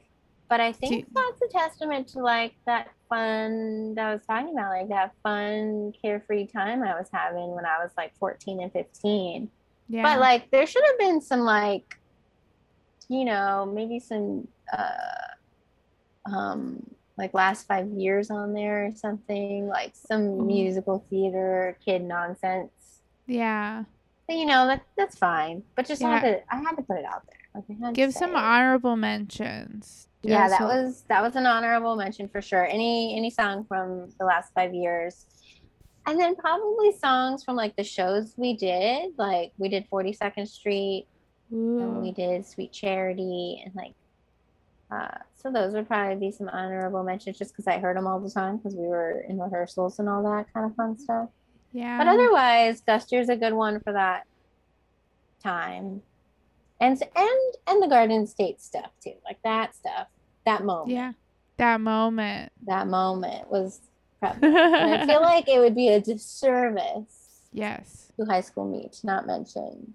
but 0.52 0.60
I 0.60 0.70
think 0.70 1.06
that's 1.14 1.40
a 1.40 1.48
testament 1.48 2.08
to 2.08 2.18
like 2.20 2.52
that 2.66 2.90
fun 3.08 3.94
that 3.94 4.04
I 4.06 4.12
was 4.12 4.22
talking 4.26 4.52
about, 4.52 4.68
like 4.68 4.88
that 4.90 5.14
fun 5.22 5.94
carefree 6.02 6.46
time 6.48 6.82
I 6.82 6.92
was 6.92 7.08
having 7.10 7.52
when 7.54 7.64
I 7.64 7.78
was 7.82 7.90
like 7.96 8.14
14 8.18 8.60
and 8.60 8.70
15. 8.70 9.48
Yeah. 9.88 10.02
But 10.02 10.20
like, 10.20 10.50
there 10.50 10.66
should 10.66 10.82
have 10.86 10.98
been 10.98 11.22
some 11.22 11.40
like, 11.40 11.96
you 13.08 13.24
know, 13.24 13.64
maybe 13.64 13.98
some, 13.98 14.46
uh, 14.70 16.30
um, 16.30 16.86
like 17.16 17.32
last 17.32 17.66
five 17.66 17.88
years 17.88 18.30
on 18.30 18.52
there 18.52 18.84
or 18.88 18.94
something, 18.94 19.68
like 19.68 19.92
some 19.94 20.20
Mhm. 20.40 20.46
musical 20.48 21.02
theater 21.08 21.78
kid 21.82 22.02
nonsense. 22.02 23.00
yeah. 23.26 23.84
But 24.26 24.36
you 24.36 24.44
know 24.44 24.66
that 24.66 24.82
that's 24.98 25.16
fine. 25.16 25.62
But 25.76 25.86
just 25.86 26.02
had 26.02 26.22
Yeah. 26.22 26.32
to, 26.36 26.54
I 26.54 26.56
had 26.60 26.76
to 26.76 26.82
put 26.82 26.98
it 26.98 27.04
out 27.06 27.22
there. 27.26 27.38
Like, 27.54 27.80
had 27.80 27.94
Give 27.94 28.12
some 28.12 28.32
it. 28.32 28.36
honorable 28.36 28.96
mentions. 28.96 30.08
Yeah, 30.22 30.48
Just 30.48 30.50
that 30.50 30.58
so- 30.60 30.66
was 30.66 31.04
that 31.08 31.22
was 31.22 31.36
an 31.36 31.46
honorable 31.46 31.96
mention 31.96 32.28
for 32.28 32.40
sure. 32.40 32.64
Any 32.66 33.16
any 33.16 33.30
song 33.30 33.64
from 33.64 34.08
the 34.18 34.24
last 34.24 34.52
five 34.54 34.72
years, 34.72 35.26
and 36.06 36.18
then 36.18 36.36
probably 36.36 36.92
songs 36.92 37.42
from 37.44 37.56
like 37.56 37.74
the 37.76 37.84
shows 37.84 38.34
we 38.36 38.56
did. 38.56 39.12
Like 39.18 39.52
we 39.58 39.68
did 39.68 39.86
Forty 39.88 40.12
Second 40.12 40.46
Street, 40.46 41.06
and 41.50 42.00
we 42.00 42.12
did 42.12 42.46
Sweet 42.46 42.72
Charity, 42.72 43.62
and 43.64 43.74
like. 43.74 43.94
Uh, 44.92 45.08
so 45.34 45.50
those 45.50 45.72
would 45.72 45.88
probably 45.88 46.16
be 46.16 46.30
some 46.30 46.50
honorable 46.50 47.02
mentions, 47.02 47.38
just 47.38 47.52
because 47.52 47.66
I 47.66 47.78
heard 47.78 47.96
them 47.96 48.06
all 48.06 48.20
the 48.20 48.28
time 48.30 48.58
because 48.58 48.74
we 48.74 48.86
were 48.86 49.24
in 49.26 49.38
rehearsals 49.40 49.98
and 49.98 50.06
all 50.06 50.22
that 50.24 50.52
kind 50.52 50.66
of 50.70 50.76
fun 50.76 50.98
stuff. 50.98 51.30
Yeah. 51.72 51.96
But 51.96 52.08
otherwise, 52.08 52.82
Gustier's 52.82 53.30
a 53.30 53.36
good 53.36 53.54
one 53.54 53.80
for 53.80 53.94
that 53.94 54.24
time, 55.42 56.02
and 56.82 57.00
and 57.16 57.40
and 57.66 57.82
the 57.82 57.86
Garden 57.88 58.26
State 58.26 58.60
stuff 58.60 58.90
too, 59.02 59.14
like 59.24 59.40
that 59.44 59.74
stuff, 59.74 60.08
that 60.44 60.64
moment. 60.64 60.90
yeah. 60.90 61.12
That 61.58 61.80
moment. 61.80 62.50
that 62.66 62.88
moment 62.88 63.50
was 63.50 63.80
I 64.22 65.04
feel 65.06 65.20
like 65.20 65.48
it 65.48 65.58
would 65.58 65.74
be 65.74 65.88
a 65.88 66.00
disservice 66.00 67.40
yes. 67.52 68.12
to 68.18 68.24
High 68.24 68.40
School 68.40 68.66
Me 68.68 68.88
to 68.92 69.06
not 69.06 69.26
mention 69.26 69.94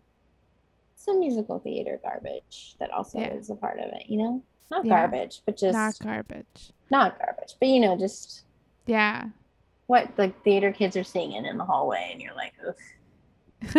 some 0.96 1.20
musical 1.20 1.60
theater 1.60 2.00
garbage 2.04 2.76
that 2.80 2.92
also 2.92 3.20
Yeah. 3.20 3.34
is 3.34 3.50
a 3.50 3.56
part 3.56 3.80
of 3.80 3.86
it, 3.94 4.04
you 4.10 4.18
know? 4.18 4.42
Not 4.70 4.86
Yeah. 4.86 4.98
garbage, 4.98 5.42
but 5.46 5.56
just 5.58 5.74
Not 5.78 5.98
garbage. 6.00 6.72
not, 6.90 7.18
garbage. 7.20 7.56
but 7.60 7.70
you 7.70 7.80
know, 7.80 7.98
just 7.98 8.44
Yeah. 8.86 9.30
what 9.88 10.16
the 10.18 10.30
theater 10.44 10.72
kids 10.74 10.98
are 10.98 11.04
singing 11.06 11.46
in 11.46 11.58
the 11.58 11.64
hallway, 11.66 12.10
and 12.12 12.22
you're 12.22 12.36
like, 12.36 12.54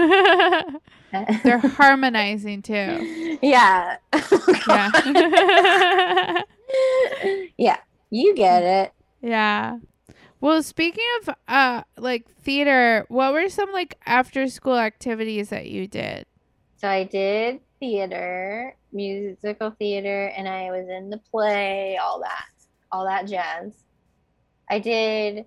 They're 1.45 1.59
harmonizing 1.59 2.62
too. 2.62 3.39
yeah. 3.43 3.97
Yeah. 4.66 4.91
yeah, 7.59 7.79
you 8.11 8.35
get 8.35 8.62
it. 8.62 8.93
yeah. 9.22 9.79
Well, 10.41 10.62
speaking 10.62 11.05
of 11.22 11.35
uh 11.49 11.83
like 11.97 12.29
theater, 12.43 13.07
what 13.09 13.33
were 13.33 13.49
some 13.49 13.72
like 13.72 13.97
after 14.07 14.49
school 14.49 14.79
activities 14.79 15.49
that 15.51 15.66
you 15.66 15.87
did? 15.87 16.26
So 16.76 16.89
I 16.89 17.05
did 17.05 17.61
theater, 17.81 18.76
musical 18.93 19.70
theater, 19.72 20.26
and 20.37 20.49
I 20.49 20.70
was 20.70 20.89
in 20.89 21.11
the 21.11 21.18
play, 21.31 21.97
all 21.97 22.20
that, 22.20 22.47
all 22.93 23.05
that 23.05 23.26
jazz. 23.26 23.72
I 24.70 24.79
did 24.79 25.47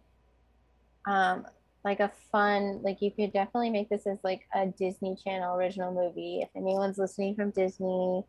um 1.07 1.45
like 1.83 1.99
a 1.99 2.11
fun, 2.31 2.81
like 2.83 3.01
you 3.01 3.11
could 3.11 3.33
definitely 3.33 3.71
make 3.71 3.89
this 3.89 4.05
as 4.07 4.19
like 4.23 4.41
a 4.53 4.67
Disney 4.67 5.15
Channel 5.23 5.55
original 5.55 5.93
movie. 5.93 6.41
If 6.41 6.49
anyone's 6.55 6.97
listening 6.97 7.35
from 7.35 7.51
Disney, 7.51 8.23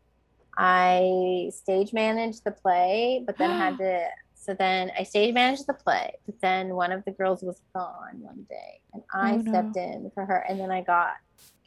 I 0.57 1.49
stage 1.53 1.93
managed 1.93 2.43
the 2.45 2.51
play, 2.51 3.23
but 3.25 3.37
then 3.37 3.51
had 3.51 3.77
to 3.77 4.07
so 4.35 4.53
then 4.53 4.91
I 4.97 5.03
stage 5.03 5.33
managed 5.33 5.67
the 5.67 5.73
play, 5.73 6.11
but 6.25 6.35
then 6.41 6.75
one 6.75 6.91
of 6.91 7.05
the 7.05 7.11
girls 7.11 7.43
was 7.43 7.61
gone 7.73 8.19
one 8.19 8.45
day 8.49 8.81
and 8.93 9.01
I 9.13 9.33
Oh, 9.33 9.37
no. 9.37 9.49
stepped 9.49 9.77
in 9.77 10.11
for 10.13 10.25
her 10.25 10.45
and 10.49 10.59
then 10.59 10.69
I 10.71 10.81
got 10.81 11.13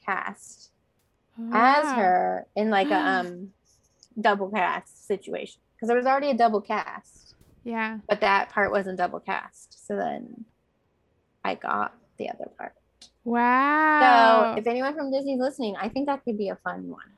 cast 0.05 0.73
as 1.53 1.85
Wow. 1.85 1.97
her 1.97 2.47
in 2.57 2.71
like 2.71 2.91
a 2.91 2.97
um 3.11 3.49
double 4.21 4.51
cast 4.51 5.07
situation 5.07 5.61
because 5.77 5.89
there 5.89 5.97
was 5.97 6.07
already 6.07 6.31
a 6.31 6.37
double 6.37 6.61
cast, 6.61 7.35
Yeah. 7.65 7.99
but 8.09 8.21
that 8.21 8.51
part 8.51 8.71
wasn't 8.73 8.99
double 8.99 9.21
cast. 9.21 9.87
So 9.87 9.97
then 9.97 10.45
I 11.47 11.55
got 11.55 11.95
the 12.19 12.29
other 12.29 12.51
part. 12.59 12.75
Wow. 13.25 14.55
So 14.55 14.61
if 14.61 14.67
anyone 14.67 14.95
from 14.95 15.13
Disney's 15.13 15.39
listening, 15.39 15.77
I 15.77 15.89
think 15.89 16.07
that 16.07 16.25
could 16.25 16.37
be 16.37 16.49
a 16.49 16.57
fun 16.57 16.89
one. 16.91 17.11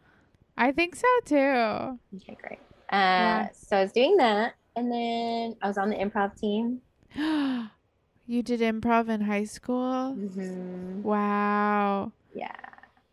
I 0.56 0.70
think 0.72 0.96
so 0.96 1.08
too. 1.24 1.98
Okay, 2.16 2.36
great. 2.42 2.58
Uh, 2.90 3.48
So 3.52 3.78
I 3.78 3.82
was 3.82 3.92
doing 3.92 4.18
that, 4.18 4.54
and 4.76 4.92
then 4.92 5.56
I 5.62 5.68
was 5.68 5.78
on 5.78 5.88
the 5.88 5.96
improv 5.96 6.38
team. 6.38 6.82
you 8.26 8.42
did 8.42 8.60
improv 8.60 9.08
in 9.08 9.22
high 9.22 9.44
school? 9.44 10.14
Mm-hmm. 10.18 11.02
Wow. 11.02 12.12
Yeah, 12.34 12.52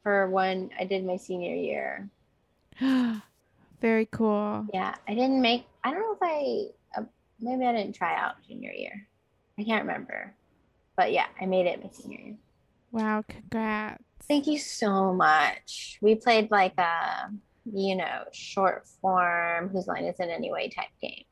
for 0.04 0.30
one, 0.30 0.70
I 0.78 0.84
did 0.84 1.06
my 1.06 1.16
senior 1.16 1.56
year. 1.56 2.10
Very 3.82 4.08
cool. 4.12 4.68
Yeah, 4.74 4.96
I 5.08 5.14
didn't 5.16 5.42
make. 5.42 5.66
I 5.84 5.92
don't 5.92 6.02
know 6.02 6.18
if 6.20 6.24
I. 6.24 7.00
Uh, 7.00 7.06
maybe 7.40 7.66
I 7.66 7.72
didn't 7.72 7.96
try 7.96 8.16
out 8.20 8.36
junior 8.46 8.72
year. 8.72 9.08
I 9.58 9.64
can't 9.64 9.86
remember, 9.86 10.34
but 10.98 11.12
yeah, 11.12 11.26
I 11.40 11.46
made 11.46 11.66
it 11.68 11.84
my 11.84 11.90
senior 11.92 12.20
year. 12.20 12.36
Wow, 12.92 13.24
congrats. 13.28 14.04
Thank 14.28 14.48
you 14.48 14.58
so 14.58 15.14
much. 15.14 15.98
We 16.02 16.16
played 16.16 16.50
like 16.52 16.78
a, 16.80 17.30
you 17.72 17.96
know, 17.96 18.24
short 18.32 18.88
form, 19.02 19.70
Whose 19.70 19.88
Line 19.88 20.06
Is 20.06 20.20
It 20.20 20.30
Anyway 20.30 20.70
type 20.70 20.88
game. 21.02 21.24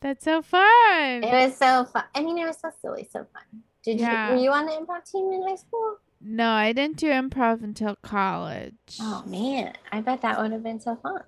That's 0.00 0.24
so 0.24 0.42
fun. 0.42 1.24
It 1.24 1.32
was 1.32 1.56
so 1.56 1.84
fun. 1.86 2.04
I 2.14 2.22
mean, 2.22 2.38
it 2.38 2.46
was 2.46 2.58
so 2.60 2.70
silly, 2.80 3.08
so 3.10 3.20
fun. 3.32 3.62
Did 3.84 4.00
Yeah. 4.00 4.28
you? 4.30 4.34
Were 4.36 4.42
you 4.42 4.50
on 4.52 4.66
the 4.66 4.72
improv 4.72 5.10
team 5.10 5.32
in 5.32 5.46
high 5.46 5.56
school? 5.56 5.96
No, 6.20 6.50
I 6.50 6.72
didn't 6.72 6.96
do 6.96 7.08
improv 7.10 7.62
until 7.62 7.96
college. 7.96 8.98
Oh 9.00 9.22
man, 9.26 9.74
I 9.92 10.00
bet 10.00 10.22
that 10.22 10.40
would 10.40 10.52
have 10.52 10.62
been 10.62 10.80
so 10.80 10.96
fun. 10.96 11.22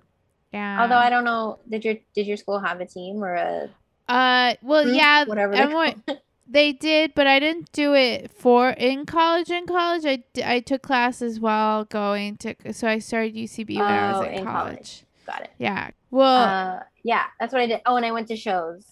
yeah. 0.51 0.81
Although 0.81 0.97
I 0.97 1.09
don't 1.11 1.23
know, 1.23 1.59
did 1.69 1.85
your 1.85 1.95
did 2.15 2.25
your 2.25 2.37
school 2.37 2.59
have 2.59 2.79
a 2.81 2.85
team 2.85 3.23
or 3.23 3.35
a 3.35 3.69
uh, 4.09 4.53
well, 4.63 4.83
group? 4.85 4.95
yeah, 4.95 5.25
whatever 5.25 5.53
everyone- 5.53 6.01
call 6.07 6.15
it? 6.15 6.21
They 6.49 6.71
did, 6.71 7.13
but 7.13 7.27
I 7.27 7.39
didn't 7.39 7.71
do 7.73 7.93
it 7.93 8.31
for 8.31 8.69
in 8.69 9.05
college. 9.05 9.49
In 9.49 9.65
college, 9.65 10.05
I, 10.05 10.23
d- 10.33 10.43
I 10.45 10.59
took 10.61 10.81
classes 10.81 11.39
while 11.39 11.83
going 11.85 12.37
to. 12.37 12.55
So 12.73 12.87
I 12.87 12.99
started 12.99 13.35
UCB 13.35 13.75
when 13.77 13.85
I 13.85 14.13
Oh, 14.13 14.19
was 14.19 14.27
in, 14.29 14.33
in 14.35 14.43
college. 14.45 14.65
college. 14.75 15.03
Got 15.25 15.41
it. 15.41 15.49
Yeah. 15.57 15.89
Well. 16.09 16.43
Uh, 16.43 16.79
yeah, 17.03 17.23
that's 17.39 17.51
what 17.53 17.61
I 17.61 17.67
did. 17.67 17.81
Oh, 17.85 17.97
and 17.97 18.05
I 18.05 18.11
went 18.11 18.27
to 18.29 18.35
shows 18.37 18.85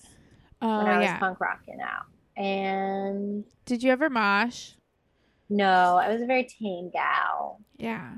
oh 0.61 0.77
when 0.79 0.87
I 0.87 0.97
was 0.97 1.05
yeah. 1.05 1.17
punk 1.19 1.39
rocking 1.39 1.79
out. 1.81 2.05
And 2.37 3.45
Did 3.65 3.81
you 3.83 3.91
ever 3.91 4.09
mosh? 4.09 4.71
no, 5.49 5.95
I 5.97 6.11
was 6.11 6.21
a 6.21 6.25
very 6.25 6.43
tame 6.43 6.89
gal. 6.91 7.59
Yeah. 7.77 8.15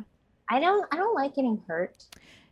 I 0.49 0.59
don't 0.59 0.85
I 0.91 0.95
don't 0.97 1.13
like 1.13 1.35
getting 1.35 1.61
hurt. 1.67 2.05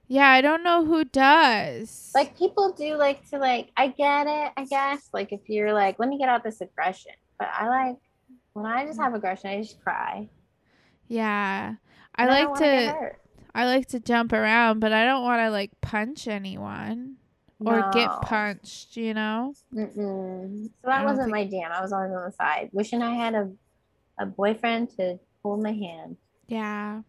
Yeah. 0.08 0.30
I 0.30 0.42
don't 0.42 0.64
know 0.64 0.86
who 0.86 1.04
does. 1.04 2.12
Like 2.14 2.38
people 2.38 2.74
do 2.74 2.96
like 2.96 3.28
to 3.30 3.38
like 3.38 3.70
I 3.78 3.88
get 3.88 4.28
it, 4.28 4.52
I 4.58 4.66
guess. 4.66 5.10
Like 5.14 5.32
if 5.32 5.42
you're 5.48 5.74
like, 5.74 6.00
let 6.00 6.10
me 6.10 6.18
get 6.18 6.30
out 6.30 6.44
this 6.44 6.62
aggression. 6.62 7.14
But 7.38 7.50
I 7.52 7.68
like 7.68 7.98
when 8.54 8.66
I 8.66 8.86
just 8.86 9.00
have 9.00 9.14
aggression, 9.14 9.50
I 9.50 9.62
just 9.62 9.82
cry. 9.82 10.30
Yeah. 11.08 11.76
I 12.16 12.26
don't 12.26 12.52
like 12.52 12.60
to. 12.60 13.12
I 13.54 13.66
like 13.66 13.88
to 13.88 14.00
jump 14.02 14.34
around, 14.34 14.80
but 14.82 14.92
I 14.92 15.06
don't 15.06 15.24
want 15.24 15.40
to 15.40 15.50
like 15.50 15.72
punch 15.80 16.28
anyone 16.28 17.16
or 17.60 17.90
get 17.94 18.10
punched, 18.22 18.98
you 18.98 19.14
know? 19.14 19.54
Mm-mm. 19.74 20.66
So 20.66 20.72
that 20.84 21.06
wasn't 21.06 21.32
think- 21.32 21.32
my 21.32 21.46
jam. 21.46 21.72
I 21.72 21.82
was 21.82 21.94
always 21.94 22.12
on 22.12 22.26
the 22.26 22.32
side, 22.32 22.70
wishing 22.74 23.02
I 23.02 23.14
had 23.16 23.34
a 23.34 23.52
a 24.18 24.26
boyfriend 24.26 24.90
to 24.98 25.20
hold 25.44 25.62
my 25.62 25.74
hand. 25.74 26.18
Yeah. 26.48 27.02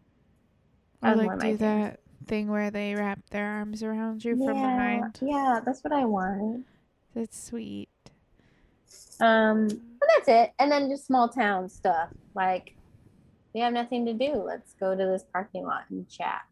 I 1.03 1.13
like 1.15 1.39
do 1.39 1.57
that 1.59 2.01
thing 2.27 2.49
where 2.49 2.71
they 2.71 2.95
wrap 2.95 3.21
their 3.31 3.47
arms 3.47 3.83
around 3.83 4.25
you 4.25 4.37
from 4.37 4.47
behind. 4.55 5.19
yeah, 5.23 5.61
that's 5.65 5.83
what 5.83 5.93
I 5.93 6.05
wanted. 6.05 6.65
That's 7.15 7.41
sweet. 7.47 7.89
Um, 9.21 9.69
but 9.69 10.09
that's 10.15 10.29
it. 10.29 10.53
And 10.59 10.71
then 10.71 10.89
just 10.91 11.07
small 11.07 11.29
town 11.29 11.69
stuff 11.69 12.11
like 12.35 12.75
we 13.55 13.61
have 13.61 13.73
nothing 13.73 14.05
to 14.07 14.13
do. 14.13 14.35
Let's 14.35 14.75
go 14.75 14.95
to 14.95 15.05
this 15.07 15.25
parking 15.33 15.65
lot 15.65 15.85
and 15.91 16.09
chat. 16.09 16.43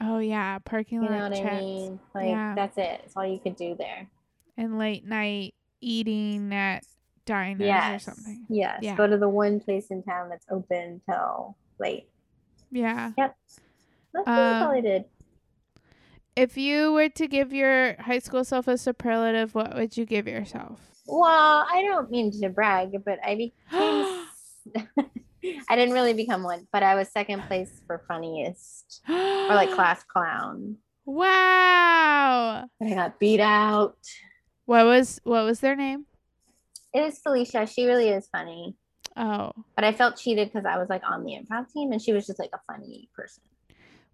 Oh 0.00 0.18
yeah, 0.18 0.58
parking 0.60 1.00
lot. 1.02 1.10
You 1.10 1.16
know 1.16 1.28
what 1.28 1.32
chats 1.36 1.54
I 1.56 1.60
mean? 1.60 2.00
Like 2.14 2.28
Yeah. 2.28 2.54
that's 2.54 2.78
it. 2.78 3.00
It's 3.04 3.16
all 3.16 3.26
you 3.26 3.38
could 3.38 3.56
do 3.56 3.74
there. 3.74 4.08
and 4.56 4.78
late 4.78 5.04
night 5.04 5.54
eating 5.82 6.52
at 6.54 6.82
diners 7.26 7.68
or 7.96 7.98
something. 7.98 8.46
Yes. 8.48 8.78
Yeah. 8.82 8.96
Go 8.96 9.06
to 9.06 9.18
the 9.18 9.28
one 9.28 9.60
place 9.60 9.88
in 9.88 10.02
town 10.02 10.30
that's 10.30 10.46
open 10.50 11.02
till 11.08 11.56
late. 11.78 12.08
Yeah. 12.70 13.12
That's, 13.16 13.60
that's 14.14 14.26
Um, 14.28 14.34
all 14.62 14.70
I 14.72 14.80
did. 14.80 15.04
If 16.36 16.58
you 16.58 16.92
were 16.92 17.08
to 17.08 17.26
give 17.26 17.52
your 17.52 17.96
high 18.00 18.18
school 18.18 18.44
self 18.44 18.68
a 18.68 18.76
superlative, 18.76 19.54
what 19.54 19.74
would 19.74 19.96
you 19.96 20.04
give 20.04 20.28
yourself? 20.28 20.78
Well, 21.06 21.66
I 21.72 21.82
don't 21.82 22.10
mean 22.10 22.30
to 22.40 22.48
brag, 22.50 22.92
but 23.04 23.18
I 23.24 23.34
became. 23.36 24.26
I 25.70 25.76
didn't 25.76 25.94
really 25.94 26.12
become 26.12 26.42
one, 26.42 26.66
but 26.72 26.82
I 26.82 26.94
was 26.96 27.08
second 27.08 27.42
place 27.42 27.80
for 27.86 28.02
funniest 28.08 29.00
or 29.08 29.48
like 29.54 29.70
class 29.72 30.02
clown. 30.04 30.76
Wow. 31.06 32.64
But 32.80 32.88
I 32.88 32.94
got 32.94 33.18
beat 33.18 33.40
out. 33.40 33.96
What 34.66 34.84
was 34.84 35.20
what 35.24 35.44
was 35.44 35.60
their 35.60 35.76
name? 35.76 36.04
It 36.92 37.00
was 37.00 37.18
Felicia. 37.18 37.66
She 37.66 37.86
really 37.86 38.08
is 38.08 38.26
funny, 38.26 38.74
Oh. 39.16 39.52
but 39.76 39.84
I 39.84 39.92
felt 39.92 40.16
cheated 40.16 40.52
because 40.52 40.66
I 40.66 40.78
was 40.78 40.88
like 40.88 41.02
on 41.08 41.24
the 41.24 41.32
improv 41.32 41.70
team 41.72 41.92
and 41.92 42.02
she 42.02 42.12
was 42.12 42.26
just 42.26 42.38
like 42.38 42.50
a 42.52 42.60
funny 42.72 43.08
person. 43.14 43.42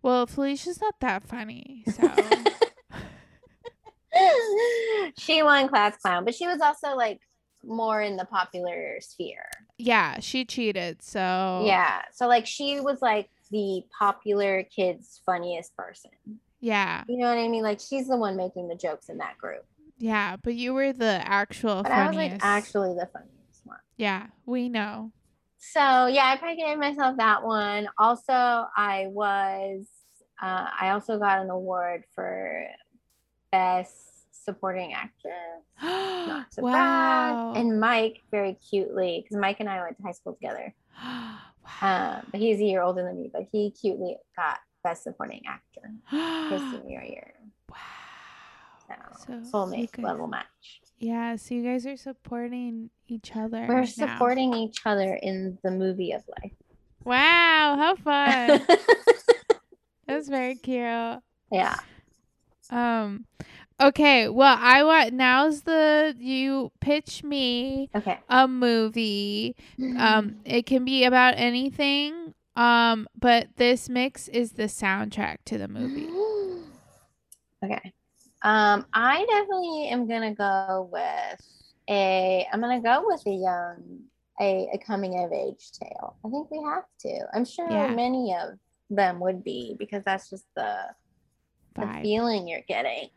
Well, 0.02 0.26
Felicia's 0.26 0.80
not 0.80 0.94
that 1.00 1.22
funny. 1.22 1.84
So 1.90 2.10
she 5.18 5.42
won 5.42 5.68
class 5.68 5.96
clown, 5.96 6.24
but 6.24 6.34
she 6.34 6.46
was 6.46 6.60
also 6.60 6.94
like 6.96 7.20
more 7.64 8.02
in 8.02 8.16
the 8.16 8.24
popular 8.24 8.98
sphere. 9.00 9.48
yeah, 9.78 10.18
she 10.20 10.44
cheated. 10.44 11.02
So 11.02 11.62
Yeah. 11.64 12.02
So 12.12 12.26
like 12.26 12.46
she 12.46 12.80
was 12.80 13.00
like 13.00 13.30
the 13.50 13.82
popular 13.96 14.64
kids 14.64 15.20
funniest 15.24 15.76
person. 15.76 16.10
Yeah. 16.60 17.04
You 17.08 17.18
know 17.18 17.28
what 17.28 17.38
I 17.38 17.48
mean? 17.48 17.62
Like 17.62 17.80
she's 17.80 18.08
the 18.08 18.16
one 18.16 18.36
making 18.36 18.68
the 18.68 18.74
jokes 18.74 19.08
in 19.08 19.18
that 19.18 19.38
group. 19.38 19.64
Yeah. 19.98 20.36
But 20.42 20.54
you 20.54 20.74
were 20.74 20.92
the 20.92 21.22
actual 21.24 21.82
But 21.82 21.92
I 21.92 22.06
was 22.08 22.16
funniest. 22.16 22.32
like 22.34 22.40
actually 22.44 22.94
the 22.94 23.08
funniest 23.12 23.60
one. 23.64 23.78
Yeah, 23.96 24.26
we 24.46 24.68
know. 24.68 25.12
So 25.64 26.06
yeah, 26.06 26.26
I 26.26 26.36
probably 26.38 26.56
gave 26.56 26.76
myself 26.76 27.16
that 27.18 27.44
one. 27.44 27.88
Also, 27.96 28.32
I 28.32 29.06
was 29.10 29.86
uh, 30.42 30.66
I 30.80 30.90
also 30.90 31.18
got 31.20 31.40
an 31.40 31.50
award 31.50 32.02
for 32.16 32.64
best 33.52 34.34
supporting 34.44 34.92
actress. 34.92 35.32
Not 35.82 36.50
to 36.52 36.62
wow. 36.62 37.52
And 37.54 37.78
Mike 37.78 38.22
very 38.32 38.54
cutely, 38.54 39.20
because 39.22 39.36
Mike 39.40 39.60
and 39.60 39.68
I 39.68 39.80
went 39.82 39.96
to 39.98 40.02
high 40.02 40.12
school 40.12 40.34
together. 40.34 40.74
wow. 41.04 41.38
Um, 41.80 42.26
but 42.32 42.40
he's 42.40 42.58
a 42.58 42.64
year 42.64 42.82
older 42.82 43.04
than 43.04 43.20
me, 43.20 43.30
but 43.32 43.46
he 43.52 43.70
cutely 43.70 44.16
got 44.36 44.58
best 44.82 45.04
supporting 45.04 45.42
actor 45.46 45.92
his 46.50 46.60
senior 46.72 47.04
year. 47.04 47.34
wow. 47.70 47.76
So, 49.16 49.40
So 49.44 49.58
soulmate 49.58 49.92
guys- 49.92 50.04
level 50.04 50.26
match. 50.26 50.81
Yeah, 51.02 51.34
so 51.34 51.56
you 51.56 51.64
guys 51.64 51.84
are 51.84 51.96
supporting 51.96 52.90
each 53.08 53.34
other. 53.34 53.66
We're 53.68 53.80
now. 53.80 53.84
supporting 53.86 54.54
each 54.54 54.78
other 54.86 55.14
in 55.20 55.58
the 55.64 55.72
movie 55.72 56.12
of 56.12 56.22
life. 56.40 56.52
Wow, 57.04 57.74
how 57.76 57.96
fun. 57.96 58.64
That's 60.06 60.28
very 60.28 60.54
cute. 60.54 61.18
yeah. 61.50 61.76
Um 62.70 63.26
okay, 63.80 64.28
well 64.28 64.56
I 64.60 64.84
want 64.84 65.12
now's 65.12 65.62
the 65.62 66.14
you 66.20 66.70
pitch 66.80 67.24
me 67.24 67.90
Okay. 67.96 68.20
a 68.28 68.46
movie. 68.46 69.56
Um 69.98 70.36
it 70.44 70.66
can 70.66 70.84
be 70.84 71.02
about 71.02 71.34
anything. 71.36 72.32
Um 72.54 73.08
but 73.18 73.48
this 73.56 73.88
mix 73.88 74.28
is 74.28 74.52
the 74.52 74.64
soundtrack 74.68 75.38
to 75.46 75.58
the 75.58 75.66
movie. 75.66 76.08
okay. 77.64 77.92
Um, 78.44 78.86
I 78.92 79.24
definitely 79.30 79.88
am 79.88 80.08
gonna 80.08 80.34
go 80.34 80.88
with 80.92 81.40
a. 81.88 82.46
I'm 82.52 82.60
gonna 82.60 82.80
go 82.80 83.04
with 83.06 83.24
a 83.26 83.30
young, 83.30 84.00
a, 84.40 84.68
a 84.74 84.78
coming 84.78 85.22
of 85.24 85.32
age 85.32 85.70
tale. 85.80 86.16
I 86.24 86.28
think 86.28 86.50
we 86.50 86.60
have 86.64 86.84
to. 87.00 87.26
I'm 87.34 87.44
sure 87.44 87.70
Yeah. 87.70 87.94
many 87.94 88.34
of 88.34 88.58
them 88.90 89.20
would 89.20 89.44
be 89.44 89.76
because 89.78 90.02
that's 90.04 90.28
just 90.28 90.44
the 90.56 90.76
the 91.76 91.82
feeling 92.02 92.48
you're 92.48 92.64
getting. 92.66 93.08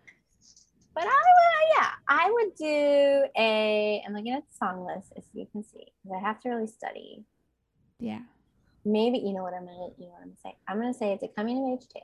But 0.93 1.05
I 1.05 1.07
would, 1.07 1.75
yeah, 1.77 1.89
I 2.07 2.31
would 2.31 2.55
do 2.55 3.25
a. 3.37 4.03
I'm 4.05 4.13
looking 4.13 4.33
at 4.33 4.43
the 4.43 4.55
song 4.57 4.85
list 4.85 5.11
as 5.17 5.23
you 5.33 5.47
can 5.51 5.63
see 5.63 5.87
because 6.03 6.17
I 6.17 6.25
have 6.25 6.39
to 6.41 6.49
really 6.49 6.67
study. 6.67 7.23
Yeah. 7.99 8.21
maybe 8.85 9.17
you 9.17 9.33
know 9.33 9.41
what 9.41 9.53
I'm 9.53 9.65
gonna 9.65 9.89
you 9.97 10.05
know 10.05 10.11
what 10.13 10.21
I'm 10.21 10.27
gonna 10.27 10.37
say. 10.43 10.55
I'm 10.67 10.77
gonna 10.79 10.93
say 10.93 11.13
it's 11.13 11.23
a 11.23 11.27
coming 11.29 11.57
of 11.57 11.79
age 11.79 11.87
tale 11.89 12.03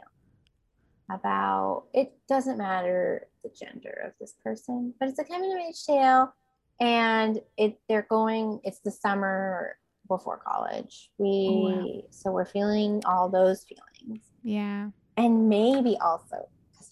about 1.14 1.86
it 1.94 2.14
doesn't 2.28 2.58
matter 2.58 3.28
the 3.44 3.50
gender 3.50 4.02
of 4.06 4.14
this 4.20 4.34
person, 4.44 4.94
but 5.00 5.10
it's 5.10 5.20
a 5.20 5.24
coming 5.24 5.52
of 5.52 5.60
age 5.60 5.84
tale 5.86 6.34
and 6.80 7.40
it 7.58 7.80
they're 7.88 8.08
going 8.10 8.60
it's 8.64 8.80
the 8.80 8.92
summer 8.92 9.78
before 10.08 10.42
college. 10.46 11.12
We 11.18 11.48
Oh, 11.50 11.70
wow. 11.70 12.02
so 12.10 12.32
we're 12.32 12.46
feeling 12.46 13.02
all 13.06 13.30
those 13.30 13.64
feelings. 13.64 14.24
Yeah. 14.44 14.90
And 15.18 15.50
maybe 15.50 15.98
also 16.02 16.50
because 16.72 16.90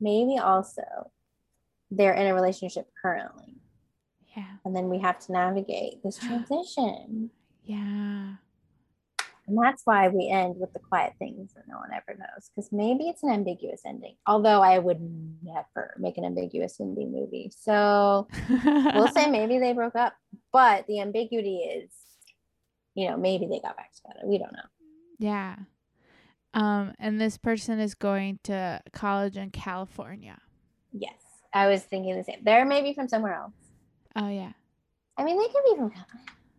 maybe 0.00 0.38
also 0.38 0.82
they're 1.90 2.14
in 2.14 2.26
a 2.26 2.34
relationship 2.34 2.88
currently. 3.00 3.60
Yeah. 4.36 4.46
And 4.64 4.74
then 4.74 4.88
we 4.88 4.98
have 5.00 5.18
to 5.26 5.32
navigate 5.32 6.02
this 6.02 6.16
transition. 6.26 7.30
Yeah. 7.64 8.34
And 9.46 9.58
that's 9.58 9.82
why 9.84 10.08
we 10.08 10.28
end 10.28 10.56
with 10.58 10.72
the 10.72 10.78
quiet 10.78 11.14
things 11.18 11.52
that 11.54 11.64
no 11.66 11.76
one 11.76 11.90
ever 11.92 12.16
knows. 12.18 12.50
Because 12.54 12.70
maybe 12.70 13.04
it's 13.08 13.22
an 13.22 13.30
ambiguous 13.30 13.82
ending. 13.84 14.14
Although 14.26 14.62
I 14.62 14.78
would 14.78 15.00
never 15.42 15.94
make 15.98 16.16
an 16.16 16.24
ambiguous 16.24 16.80
ending 16.80 17.12
movie. 17.12 17.50
So 17.56 18.28
we'll 18.48 19.08
say 19.08 19.26
maybe 19.30 19.58
they 19.58 19.72
broke 19.72 19.96
up. 19.96 20.14
But 20.52 20.86
the 20.86 21.00
ambiguity 21.00 21.56
is, 21.56 21.90
you 22.94 23.08
know, 23.08 23.16
maybe 23.16 23.46
they 23.46 23.58
got 23.58 23.76
back 23.76 23.92
together. 23.94 24.26
We 24.26 24.38
don't 24.38 24.52
know. 24.52 24.58
Yeah. 25.18 25.56
Um, 26.54 26.94
and 26.98 27.20
this 27.20 27.36
person 27.36 27.80
is 27.80 27.94
going 27.94 28.38
to 28.44 28.80
college 28.92 29.36
in 29.36 29.50
California. 29.50 30.38
Yes. 30.92 31.14
I 31.52 31.66
was 31.66 31.82
thinking 31.82 32.16
the 32.16 32.24
same. 32.24 32.40
They're 32.42 32.64
maybe 32.64 32.94
from 32.94 33.08
somewhere 33.08 33.34
else. 33.34 33.54
Oh 34.14 34.28
yeah. 34.28 34.52
I 35.16 35.24
mean, 35.24 35.38
they 35.38 35.48
could 35.48 35.64
be 35.64 35.76
from 35.76 35.92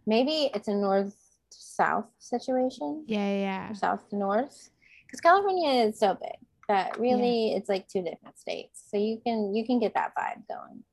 maybe 0.06 0.52
it's 0.54 0.68
a 0.68 0.74
north 0.74 1.16
south 1.60 2.08
situation 2.20 3.04
Yeah, 3.08 3.34
yeah. 3.36 3.74
south 3.74 4.10
to 4.10 4.16
north 4.16 4.70
because 5.06 5.22
California 5.22 5.86
is 5.86 6.00
so 6.00 6.16
big 6.16 6.38
that 6.68 6.98
really 7.00 7.54
it's 7.54 7.70
like 7.70 7.88
two 7.88 8.02
different 8.04 8.40
states. 8.40 8.84
So 8.90 8.98
you 8.98 9.20
can 9.24 9.54
you 9.54 9.66
can 9.66 9.80
get 9.80 9.94
that 9.96 10.14
vibe 10.18 10.48
going. 10.48 10.84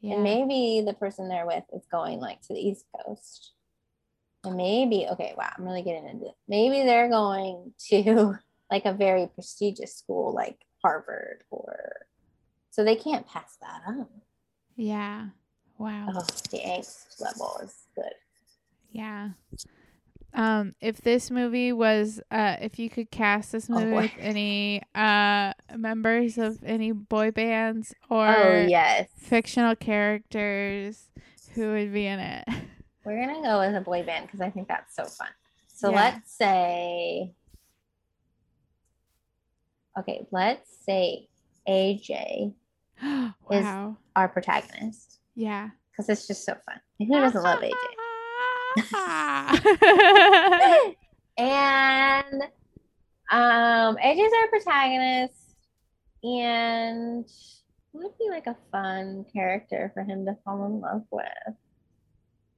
Yeah. 0.00 0.14
And 0.14 0.22
maybe 0.22 0.82
the 0.86 0.94
person 0.94 1.28
they're 1.28 1.46
with 1.46 1.64
is 1.74 1.84
going 1.90 2.20
like 2.20 2.40
to 2.42 2.54
the 2.54 2.60
East 2.60 2.86
Coast. 2.96 3.52
And 4.44 4.56
maybe, 4.56 5.06
okay, 5.10 5.34
wow, 5.36 5.50
I'm 5.58 5.64
really 5.64 5.82
getting 5.82 6.08
into 6.08 6.26
it. 6.26 6.34
Maybe 6.48 6.84
they're 6.84 7.10
going 7.10 7.74
to 7.90 8.36
like 8.70 8.86
a 8.86 8.92
very 8.94 9.26
prestigious 9.34 9.94
school 9.96 10.32
like 10.34 10.56
Harvard 10.82 11.44
or 11.50 12.06
so 12.70 12.84
they 12.84 12.96
can't 12.96 13.26
pass 13.26 13.58
that 13.60 13.82
up. 14.00 14.10
yeah. 14.76 15.26
Wow. 15.76 16.06
Oh, 16.14 16.20
the 16.50 16.58
angst 16.58 17.20
level 17.20 17.58
is 17.64 17.74
good. 17.94 18.12
Yeah. 18.92 19.30
Um, 20.32 20.74
if 20.80 20.98
this 20.98 21.30
movie 21.30 21.72
was, 21.72 22.20
uh, 22.30 22.56
if 22.60 22.78
you 22.78 22.88
could 22.88 23.10
cast 23.10 23.52
this 23.52 23.68
movie 23.68 23.90
boy. 23.90 24.02
with 24.02 24.12
any 24.18 24.82
uh 24.94 25.52
members 25.76 26.38
of 26.38 26.58
any 26.64 26.92
boy 26.92 27.30
bands 27.32 27.94
or 28.08 28.28
oh 28.28 28.66
yes. 28.68 29.08
fictional 29.16 29.74
characters, 29.74 31.08
who 31.54 31.72
would 31.72 31.92
be 31.92 32.06
in 32.06 32.20
it? 32.20 32.44
We're 33.04 33.26
gonna 33.26 33.42
go 33.42 33.58
with 33.60 33.74
a 33.74 33.80
boy 33.80 34.02
band 34.04 34.26
because 34.26 34.40
I 34.40 34.50
think 34.50 34.68
that's 34.68 34.94
so 34.94 35.04
fun. 35.04 35.28
So 35.66 35.90
Yeah. 35.90 35.96
let's 35.96 36.32
say, 36.32 37.32
okay, 39.98 40.26
let's 40.30 40.70
say 40.84 41.28
AJ, 41.66 42.54
wow. 43.02 43.96
our 44.14 44.28
protagonist, 44.28 45.18
yeah. 45.34 45.70
because 45.90 46.08
it's 46.08 46.26
just 46.26 46.44
so 46.44 46.54
fun. 46.66 46.80
Who 46.98 47.06
doesn't 47.06 47.42
love 47.42 47.60
AJ? 47.60 47.72
And 51.38 52.42
um, 53.30 53.96
AJ's 53.96 54.32
our 54.42 54.48
protagonist, 54.48 55.56
and 56.22 57.24
who 57.92 57.98
would 57.98 58.18
be 58.18 58.28
like 58.28 58.46
a 58.46 58.56
fun 58.70 59.24
character 59.32 59.90
for 59.94 60.02
him 60.02 60.26
to 60.26 60.36
fall 60.44 60.66
in 60.66 60.80
love 60.80 61.04
with? 61.10 61.56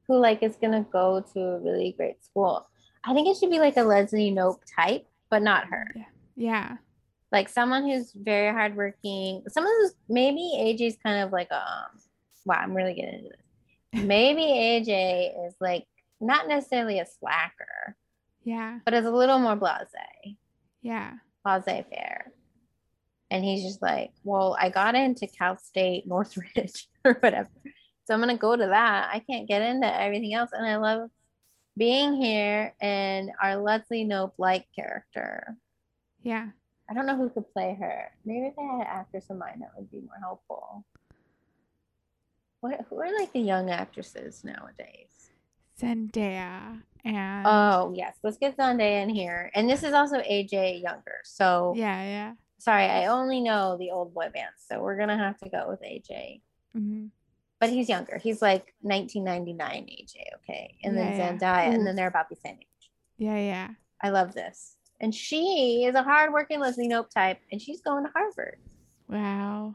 Who 0.08 0.18
like 0.18 0.42
is 0.42 0.56
gonna 0.56 0.84
go 0.92 1.24
to 1.32 1.40
a 1.40 1.60
really 1.60 1.94
great 1.96 2.24
school? 2.24 2.66
I 3.04 3.14
think 3.14 3.28
it 3.28 3.36
should 3.36 3.50
be 3.50 3.60
like 3.60 3.76
a 3.76 3.82
Leslie 3.82 4.32
Knope 4.32 4.60
type, 4.76 5.06
but 5.30 5.42
not 5.42 5.66
her. 5.66 5.94
yeah. 6.36 6.76
Like 7.30 7.48
someone 7.48 7.84
who's 7.84 8.12
very 8.12 8.52
hardworking. 8.52 9.42
Someone 9.48 9.72
who's 9.80 9.94
maybe 10.08 10.52
AJ's 10.58 10.96
kind 11.02 11.22
of 11.22 11.32
like 11.32 11.50
um. 11.52 11.98
Wow, 12.44 12.56
I'm 12.56 12.74
really 12.74 12.94
getting 12.94 13.20
into 13.20 13.30
this. 13.30 14.02
Maybe 14.04 14.42
AJ 14.42 15.46
is 15.46 15.54
like 15.60 15.86
not 16.22 16.48
necessarily 16.48 16.98
a 17.00 17.06
slacker, 17.06 17.96
Yeah. 18.44 18.78
but 18.84 18.94
it's 18.94 19.06
a 19.06 19.10
little 19.10 19.38
more 19.38 19.56
blasé. 19.56 20.36
Yeah. 20.80 21.14
laissez 21.44 21.84
faire. 21.90 22.32
And 23.30 23.44
he's 23.44 23.62
just 23.62 23.82
like, 23.82 24.10
well, 24.24 24.56
I 24.60 24.68
got 24.68 24.94
into 24.94 25.26
Cal 25.26 25.56
State 25.56 26.06
Northridge 26.06 26.88
or 27.04 27.14
whatever. 27.14 27.48
So 28.04 28.14
I'm 28.14 28.20
going 28.20 28.34
to 28.34 28.40
go 28.40 28.56
to 28.56 28.66
that. 28.66 29.10
I 29.12 29.20
can't 29.20 29.48
get 29.48 29.62
into 29.62 29.86
everything 30.00 30.34
else. 30.34 30.50
And 30.52 30.66
I 30.66 30.76
love 30.76 31.08
being 31.76 32.14
here 32.14 32.74
and 32.80 33.30
our 33.42 33.56
Leslie 33.56 34.04
Knope 34.04 34.32
like 34.38 34.66
character. 34.76 35.56
Yeah. 36.22 36.48
I 36.90 36.94
don't 36.94 37.06
know 37.06 37.16
who 37.16 37.30
could 37.30 37.50
play 37.52 37.76
her. 37.80 38.10
Maybe 38.24 38.46
if 38.48 38.56
they 38.56 38.62
had 38.62 38.80
an 38.80 38.86
actress 38.86 39.30
in 39.30 39.38
mind, 39.38 39.62
that 39.62 39.70
would 39.76 39.90
be 39.90 40.00
more 40.00 40.18
helpful. 40.20 40.84
What, 42.60 42.80
who 42.90 43.00
are 43.00 43.18
like 43.18 43.32
the 43.32 43.40
young 43.40 43.70
actresses 43.70 44.44
nowadays? 44.44 45.21
Zendaya 45.82 46.80
and 47.04 47.46
Oh, 47.46 47.92
yes. 47.96 48.16
Let's 48.22 48.38
get 48.38 48.56
Zendaya 48.56 49.02
in 49.02 49.08
here. 49.08 49.50
And 49.54 49.68
this 49.68 49.82
is 49.82 49.92
also 49.92 50.18
AJ 50.18 50.82
younger. 50.82 51.16
So 51.24 51.74
yeah, 51.76 52.02
yeah. 52.04 52.32
sorry, 52.58 52.84
I 52.84 53.06
only 53.06 53.40
know 53.40 53.76
the 53.76 53.90
old 53.90 54.14
boy 54.14 54.30
bands, 54.32 54.62
so 54.68 54.80
we're 54.80 54.96
gonna 54.96 55.18
have 55.18 55.38
to 55.38 55.48
go 55.50 55.66
with 55.68 55.82
AJ. 55.82 56.40
hmm 56.72 57.06
But 57.60 57.70
he's 57.70 57.88
younger. 57.88 58.18
He's 58.18 58.40
like 58.40 58.74
1999 58.82 59.86
AJ, 59.86 60.14
okay, 60.36 60.76
and 60.84 60.96
then 60.96 61.12
Yeah, 61.12 61.16
yeah. 61.18 61.32
Zendaya, 61.36 61.74
and 61.74 61.86
then 61.86 61.96
they're 61.96 62.06
about 62.08 62.28
the 62.28 62.36
same 62.36 62.58
age. 62.60 62.90
Yeah, 63.18 63.38
yeah. 63.38 63.68
I 64.00 64.10
love 64.10 64.34
this. 64.34 64.76
And 65.00 65.12
she 65.14 65.84
is 65.84 65.96
a 65.96 66.02
hardworking 66.02 66.60
Leslie 66.60 66.88
Knope 66.88 67.10
type, 67.10 67.38
and 67.50 67.60
she's 67.60 67.80
going 67.80 68.04
to 68.04 68.10
Harvard 68.14 68.58
Wow. 69.08 69.74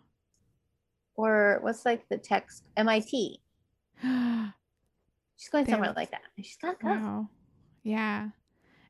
or 1.16 1.60
what's 1.62 1.86
like 1.86 2.08
the 2.08 2.18
text 2.18 2.64
MIT. 2.78 3.42
wow. 5.38 5.40
She's 5.40 5.50
going 5.50 5.66
somewhere 5.66 5.94
like 5.96 6.12
that. 6.12 6.22
She's 6.38 6.58
got 6.58 6.80
go. 6.80 7.28
Yeah. 7.84 8.30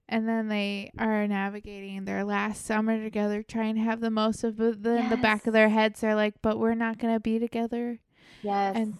And 0.09 0.27
then 0.27 0.47
they 0.47 0.91
are 0.97 1.27
navigating 1.27 2.05
their 2.05 2.23
last 2.23 2.65
summer 2.65 3.01
together, 3.03 3.43
trying 3.43 3.75
to 3.75 3.81
have 3.81 3.99
the 3.99 4.09
most 4.09 4.43
of 4.45 4.59
it. 4.61 4.81
Then 4.81 5.09
the 5.09 5.17
back 5.17 5.45
of 5.47 5.53
their 5.53 5.67
heads, 5.69 5.99
they're 5.99 6.15
like, 6.15 6.35
but 6.41 6.57
we're 6.57 6.75
not 6.75 6.97
going 6.97 7.13
to 7.13 7.19
be 7.19 7.39
together. 7.39 7.99
Yes. 8.41 8.75
And- 8.75 8.97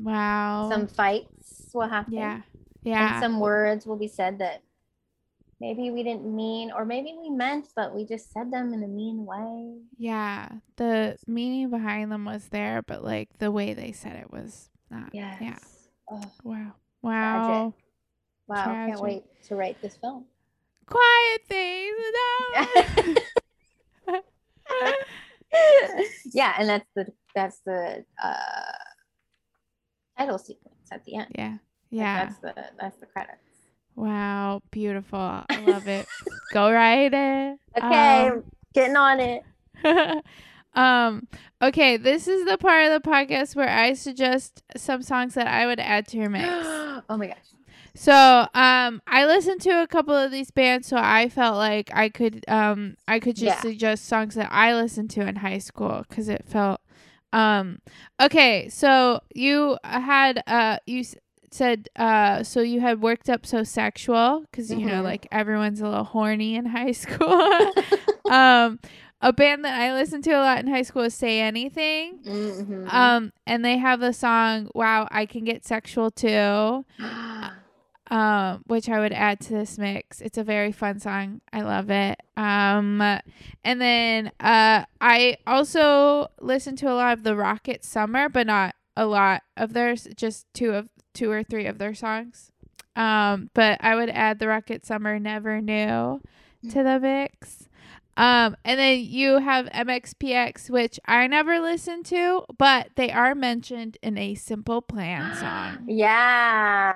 Wow. 0.00 0.68
some 0.70 0.86
fights 0.86 1.70
will 1.74 1.88
happen. 1.88 2.14
yeah. 2.14 2.42
Yeah. 2.84 3.14
And 3.14 3.22
some 3.22 3.40
words 3.40 3.84
will 3.84 3.96
be 3.96 4.06
said 4.06 4.38
that 4.38 4.62
maybe 5.60 5.90
we 5.90 6.04
didn't 6.04 6.24
mean, 6.24 6.70
or 6.70 6.84
maybe 6.84 7.16
we 7.20 7.30
meant, 7.30 7.66
but 7.74 7.92
we 7.92 8.04
just 8.04 8.32
said 8.32 8.52
them 8.52 8.72
in 8.72 8.84
a 8.84 8.86
mean 8.86 9.26
way. 9.26 9.74
yeah. 9.98 10.48
The 10.76 11.18
meaning 11.26 11.70
behind 11.70 12.12
them 12.12 12.24
was 12.24 12.46
there, 12.48 12.82
but 12.82 13.02
like 13.02 13.28
the 13.40 13.50
way 13.50 13.74
they 13.74 13.90
said 13.90 14.14
it 14.14 14.30
was 14.30 14.70
not. 14.88 15.10
Yes. 15.12 15.36
Yeah. 15.40 15.58
Oh, 16.10 16.22
Wow. 16.44 16.74
Wow. 17.02 17.74
wow. 18.46 18.64
Tragic. 18.64 18.88
Can't 18.94 19.00
wait 19.00 19.24
to 19.48 19.56
write 19.56 19.80
this 19.82 19.96
film. 19.96 20.24
Quiet 20.86 21.40
things. 21.48 21.96
No. 24.06 24.14
yeah, 26.32 26.54
and 26.58 26.68
that's 26.68 26.88
the 26.94 27.06
that's 27.34 27.60
the 27.60 28.04
uh 28.22 28.72
title 30.16 30.38
sequence 30.38 30.76
at 30.90 31.04
the 31.04 31.16
end. 31.16 31.28
yeah. 31.36 31.50
Like, 31.50 31.60
Yeah. 31.90 32.24
That's 32.24 32.38
the 32.38 32.54
that's 32.80 32.96
the 32.98 33.06
credits. 33.06 33.34
Wow. 33.96 34.62
Beautiful. 34.70 35.18
I 35.18 35.46
love 35.66 35.88
it. 35.88 36.06
Go 36.52 36.70
write 36.72 37.12
it. 37.14 37.58
Okay, 37.76 38.28
Um, 38.30 38.42
getting 38.74 38.96
on 38.96 39.20
it. 39.20 39.44
um 40.78 41.26
okay 41.60 41.96
this 41.96 42.28
is 42.28 42.44
the 42.46 42.56
part 42.58 42.86
of 42.86 43.02
the 43.02 43.08
podcast 43.08 43.56
where 43.56 43.68
i 43.68 43.92
suggest 43.92 44.62
some 44.76 45.02
songs 45.02 45.34
that 45.34 45.46
i 45.46 45.66
would 45.66 45.80
add 45.80 46.06
to 46.06 46.16
your 46.16 46.30
mix 46.30 46.46
oh 46.48 47.02
my 47.16 47.26
gosh. 47.26 47.36
so 47.94 48.46
um 48.54 49.02
i 49.06 49.24
listened 49.26 49.60
to 49.60 49.70
a 49.82 49.86
couple 49.86 50.14
of 50.14 50.30
these 50.30 50.50
bands 50.50 50.86
so 50.86 50.96
i 50.96 51.28
felt 51.28 51.56
like 51.56 51.90
i 51.94 52.08
could 52.08 52.44
um 52.48 52.96
i 53.08 53.18
could 53.18 53.34
just 53.36 53.56
Yeah. 53.56 53.60
suggest 53.60 54.04
songs 54.06 54.34
that 54.36 54.48
i 54.52 54.72
listened 54.74 55.10
to 55.10 55.26
in 55.26 55.36
high 55.36 55.58
school 55.58 56.04
because 56.08 56.28
it 56.28 56.44
felt 56.46 56.80
um 57.32 57.80
okay 58.22 58.68
so 58.68 59.20
you 59.34 59.76
had 59.84 60.42
uh 60.46 60.78
you 60.86 61.00
s- 61.00 61.16
said 61.50 61.88
uh 61.96 62.42
so 62.42 62.60
you 62.60 62.80
had 62.80 63.00
worked 63.02 63.28
up 63.28 63.44
so 63.46 63.62
sexual 63.64 64.44
because 64.50 64.70
you 64.70 64.86
know 64.86 65.00
Mhm. 65.02 65.04
like 65.04 65.26
everyone's 65.32 65.80
a 65.80 65.84
little 65.88 66.04
horny 66.04 66.54
in 66.56 66.66
high 66.66 66.92
school 67.04 67.72
um 68.30 68.78
a 69.20 69.32
band 69.32 69.64
that 69.64 69.78
I 69.80 69.92
listened 69.94 70.24
to 70.24 70.30
a 70.32 70.38
lot 70.40 70.58
in 70.60 70.68
high 70.68 70.82
school 70.82 71.02
is 71.02 71.14
Say 71.14 71.40
Anything. 71.40 72.18
Mhm. 72.24 72.92
Um 72.92 73.32
and 73.46 73.64
they 73.64 73.78
have 73.78 74.00
the 74.00 74.12
song 74.12 74.70
Wow, 74.74 75.08
I 75.10 75.26
Can 75.26 75.44
Get 75.44 75.64
Sexual 75.64 76.10
Too. 76.12 76.84
Um, 78.10 78.62
which 78.66 78.88
I 78.88 79.00
would 79.00 79.12
add 79.12 79.38
to 79.40 79.52
this 79.52 79.76
mix. 79.76 80.22
It's 80.22 80.38
a 80.38 80.42
very 80.42 80.72
fun 80.72 80.98
song. 80.98 81.42
I 81.52 81.60
love 81.60 81.90
it. 81.90 82.18
Um 82.38 83.02
and 83.02 83.80
then 83.82 84.32
uh 84.40 84.84
I 84.98 85.36
also 85.46 86.28
listen 86.40 86.74
to 86.76 86.90
a 86.90 86.94
lot 86.94 87.12
of 87.18 87.22
the 87.22 87.36
Rocket 87.36 87.84
Summer, 87.84 88.30
but 88.30 88.46
not 88.46 88.74
a 88.96 89.04
lot 89.04 89.42
of 89.58 89.74
theirs, 89.74 90.08
just 90.16 90.46
two 90.54 90.72
of 90.72 90.88
two 91.12 91.30
or 91.30 91.42
three 91.42 91.66
of 91.66 91.76
their 91.76 91.92
songs. 91.94 92.50
Um, 92.96 93.50
but 93.52 93.76
I 93.84 93.94
would 93.94 94.08
add 94.08 94.38
the 94.38 94.48
Rocket 94.48 94.86
Summer 94.86 95.18
Never 95.18 95.60
Knew 95.60 96.22
to 96.70 96.82
the 96.82 96.98
mix. 96.98 97.67
Um, 98.18 98.56
and 98.64 98.78
then 98.80 98.98
you 99.00 99.38
have 99.38 99.66
MXPX, 99.66 100.68
which 100.70 100.98
I 101.06 101.26
never 101.28 101.60
listened 101.60 102.04
to, 102.06 102.42
but 102.58 102.88
they 102.96 103.10
are 103.12 103.34
mentioned 103.34 103.96
in 104.02 104.18
a 104.18 104.34
Simple 104.34 104.82
Plan 104.82 105.34
song. 105.36 105.84
Yeah. 105.88 106.94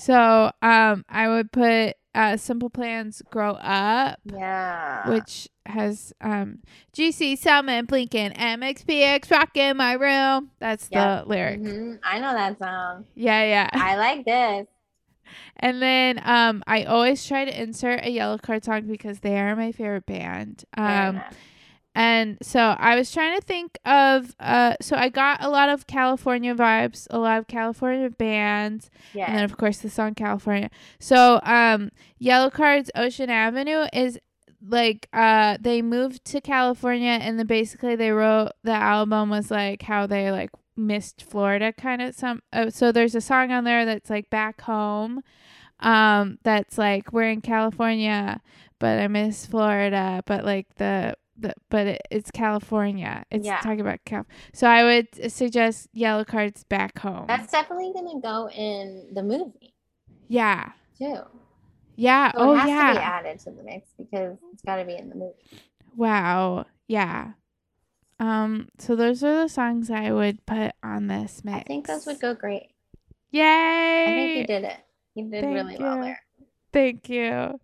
So 0.00 0.50
um, 0.60 1.04
I 1.08 1.28
would 1.28 1.50
put 1.50 1.94
uh, 2.14 2.36
Simple 2.36 2.68
Plan's 2.68 3.22
Grow 3.30 3.52
Up, 3.54 4.18
Yeah. 4.26 5.08
which 5.08 5.48
has 5.64 6.12
um, 6.20 6.58
GC 6.94 7.38
Summon 7.38 7.86
Blinking 7.86 8.32
MXPX 8.32 9.30
rocking 9.30 9.76
my 9.78 9.94
room. 9.94 10.50
That's 10.58 10.88
Yep. 10.92 11.24
the 11.24 11.28
lyric. 11.30 11.60
Mhm. 11.62 11.98
I 12.04 12.18
know 12.18 12.34
that 12.34 12.58
song. 12.58 13.06
Yeah, 13.14 13.42
yeah. 13.44 13.70
I 13.72 13.96
like 13.96 14.26
this. 14.26 14.66
And 15.56 15.80
then 15.80 16.20
um, 16.24 16.62
I 16.66 16.84
always 16.84 17.26
try 17.26 17.44
to 17.44 17.62
insert 17.62 18.00
a 18.00 18.14
Yellowcard 18.14 18.64
song 18.64 18.82
because 18.82 19.20
they 19.20 19.38
are 19.38 19.54
my 19.56 19.72
favorite 19.72 20.06
band. 20.06 20.64
Um, 20.76 21.22
and 21.94 22.38
so 22.40 22.58
I 22.78 22.96
was 22.96 23.12
trying 23.12 23.38
to 23.38 23.46
think 23.46 23.78
of 23.84 24.34
uh, 24.40 24.76
so 24.80 24.96
I 24.96 25.10
got 25.10 25.44
a 25.44 25.50
lot 25.50 25.68
of 25.68 25.86
California 25.86 26.54
vibes, 26.54 27.06
a 27.10 27.18
lot 27.18 27.38
of 27.38 27.46
California 27.48 28.08
bands, 28.08 28.90
yeah. 29.12 29.26
and 29.26 29.36
then 29.36 29.44
of 29.44 29.58
course 29.58 29.78
the 29.78 29.90
song 29.90 30.14
California. 30.14 30.70
So 30.98 31.40
um, 31.42 31.90
Yellowcard's 32.20 32.90
Ocean 32.94 33.28
Avenue 33.28 33.86
is 33.92 34.18
like 34.66 35.08
uh 35.12 35.58
they 35.60 35.82
moved 35.82 36.24
to 36.24 36.40
California 36.40 37.18
and 37.20 37.38
then 37.38 37.46
basically 37.46 37.96
they 37.96 38.12
wrote 38.12 38.52
the 38.62 38.72
album 38.72 39.28
was 39.28 39.50
like 39.50 39.82
how 39.82 40.06
they 40.06 40.30
like 40.30 40.50
missed 40.76 41.22
Florida 41.22 41.72
kind 41.72 42.00
of 42.02 42.14
some 42.14 42.42
uh, 42.52 42.70
so 42.70 42.92
there's 42.92 43.14
a 43.14 43.20
song 43.20 43.50
on 43.52 43.64
there 43.64 43.84
that's 43.84 44.08
like 44.10 44.30
back 44.30 44.60
home 44.62 45.22
um 45.80 46.38
that's 46.42 46.78
like 46.78 47.12
we're 47.12 47.28
in 47.30 47.40
California 47.40 48.40
but 48.78 48.98
I 48.98 49.08
miss 49.08 49.46
Florida 49.46 50.22
but 50.26 50.44
like 50.44 50.66
the 50.76 51.14
the 51.38 51.54
but 51.70 51.86
it, 51.86 52.02
it's 52.10 52.30
California 52.30 53.24
it's 53.30 53.46
Yeah. 53.46 53.60
talking 53.60 53.80
about 53.80 53.98
Cal 54.04 54.26
so 54.54 54.66
I 54.66 54.84
would 54.84 55.32
suggest 55.32 55.88
Yellowcard's 55.94 56.64
back 56.64 56.98
home 56.98 57.26
That's 57.28 57.50
definitely 57.50 57.92
gonna 57.94 58.20
go 58.20 58.48
in 58.50 59.08
the 59.12 59.22
movie 59.22 59.74
yeah 60.28 60.72
too. 60.96 61.18
yeah 61.96 62.32
So 62.32 62.38
oh 62.38 62.54
it 62.54 62.58
has 62.58 62.68
yeah 62.68 62.92
to 62.92 62.98
be 62.98 63.04
added 63.04 63.38
to 63.40 63.50
the 63.50 63.62
mix 63.62 63.88
because 63.98 64.36
it's 64.52 64.62
got 64.62 64.76
to 64.76 64.84
be 64.84 64.96
in 64.96 65.08
the 65.08 65.14
movie. 65.16 65.34
Wow. 65.96 66.64
Yeah. 66.86 67.32
Um, 68.22 68.68
so 68.78 68.94
those 68.94 69.24
are 69.24 69.42
the 69.42 69.48
songs 69.48 69.90
I 69.90 70.12
would 70.12 70.46
put 70.46 70.72
on 70.82 71.08
this 71.08 71.42
mix. 71.44 71.58
I 71.58 71.62
think 71.64 71.86
those 71.88 72.06
would 72.06 72.20
go 72.20 72.34
great. 72.34 72.68
Yay! 73.30 74.02
I 74.02 74.06
think 74.06 74.38
you 74.38 74.46
did 74.46 74.64
it. 74.64 74.76
You 75.14 75.24
did 75.30 75.42
Thank 75.42 75.54
really 75.54 75.76
well 75.78 76.00
there. 76.00 76.20
Thank 76.72 77.08
you. 77.08 77.58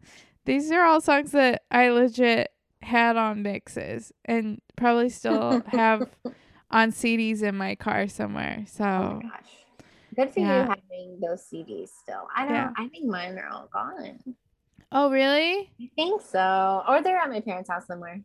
These 0.47 0.71
are 0.73 0.83
all 0.83 1.01
songs 1.01 1.31
that 1.33 1.63
I 1.71 1.91
legit 1.91 2.51
had 2.83 3.17
on 3.17 3.43
mixes 3.43 4.13
and 4.25 4.61
probably 4.77 5.11
still 5.11 5.63
have 5.69 6.09
on 6.71 6.91
CDs 6.91 7.43
in 7.43 7.55
my 7.57 7.75
car 7.77 8.09
somewhere. 8.09 8.65
So. 8.67 8.85
Oh 8.85 9.21
gosh. 9.23 9.85
Good 10.17 10.33
for 10.35 10.41
Yeah. 10.41 10.63
you 10.63 10.69
having 10.69 11.21
those 11.21 11.47
CDs 11.49 11.91
still. 12.03 12.27
I 12.35 12.45
don't 12.45 12.55
Yeah. 12.55 12.71
I 12.77 12.89
think 12.89 13.07
mine 13.07 13.39
are 13.39 13.49
all 13.49 13.69
gone. 13.73 14.19
Oh 14.91 15.11
really? 15.11 15.71
I 15.81 15.91
think 15.95 16.21
so. 16.23 16.83
Or 16.89 17.01
they're 17.03 17.19
at 17.19 17.29
my 17.31 17.41
parents' 17.41 17.71
house 17.71 17.87
somewhere. 17.87 18.21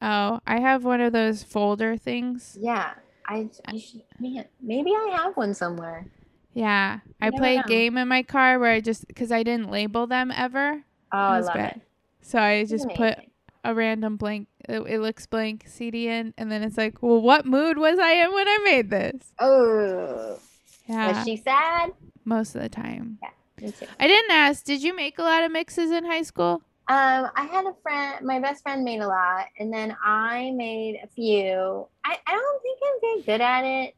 Oh, 0.00 0.40
I 0.46 0.60
have 0.60 0.84
one 0.84 1.00
of 1.00 1.12
those 1.12 1.42
folder 1.42 1.96
things. 1.96 2.56
Yeah. 2.60 2.92
I, 3.26 3.50
I 3.66 3.76
should, 3.78 4.02
man, 4.18 4.46
maybe 4.60 4.90
I 4.90 5.18
have 5.22 5.36
one 5.36 5.52
somewhere. 5.54 6.06
Yeah. 6.54 7.00
I 7.20 7.26
never 7.26 7.36
play 7.36 7.56
a 7.56 7.62
game 7.64 7.98
in 7.98 8.08
my 8.08 8.22
car 8.22 8.58
where 8.58 8.72
I 8.72 8.80
just 8.80 9.06
because 9.06 9.30
I 9.30 9.42
didn't 9.42 9.70
label 9.70 10.06
them 10.06 10.30
ever. 10.34 10.82
Oh, 11.12 11.16
I 11.18 11.40
love 11.40 11.54
bad. 11.54 11.76
it. 11.76 11.82
So 12.22 12.38
I 12.38 12.52
It's 12.52 12.70
just 12.70 12.88
put 12.94 13.18
a 13.64 13.74
random 13.74 14.16
blank 14.16 14.48
it, 14.68 14.80
it 14.80 15.00
looks 15.00 15.26
blank 15.26 15.64
CD 15.66 16.08
in 16.08 16.32
and 16.38 16.50
then 16.50 16.62
it's 16.62 16.78
like, 16.78 17.02
well 17.02 17.20
what 17.20 17.44
mood 17.44 17.76
was 17.76 17.98
I 17.98 18.12
in 18.12 18.32
when 18.32 18.48
I 18.48 18.58
made 18.64 18.88
this? 18.90 19.32
Oh, 19.38 20.38
Yeah. 20.86 21.08
was 21.18 21.24
she 21.24 21.36
sad? 21.36 21.92
most 22.24 22.54
of 22.54 22.62
the 22.62 22.68
time. 22.68 23.18
Me 23.60 23.72
too. 23.72 23.86
I 23.98 24.06
didn't 24.06 24.30
ask, 24.30 24.64
did 24.64 24.82
you 24.82 24.94
make 24.94 25.18
a 25.18 25.22
lot 25.22 25.42
of 25.42 25.50
mixes 25.50 25.90
in 25.90 26.04
high 26.04 26.22
school? 26.22 26.62
Um, 26.88 27.30
I 27.36 27.44
had 27.50 27.66
a 27.66 27.74
friend, 27.82 28.24
my 28.24 28.40
best 28.40 28.62
friend 28.62 28.82
made 28.82 29.00
a 29.00 29.06
lot, 29.06 29.46
and 29.58 29.72
then 29.72 29.94
I 30.02 30.52
made 30.52 30.98
a 31.02 31.06
few. 31.08 31.86
I, 32.04 32.16
I 32.26 32.32
don't 32.32 32.62
think 32.62 32.78
I'm 32.82 33.00
very 33.00 33.22
good 33.22 33.40
at 33.42 33.64
it. 33.64 33.94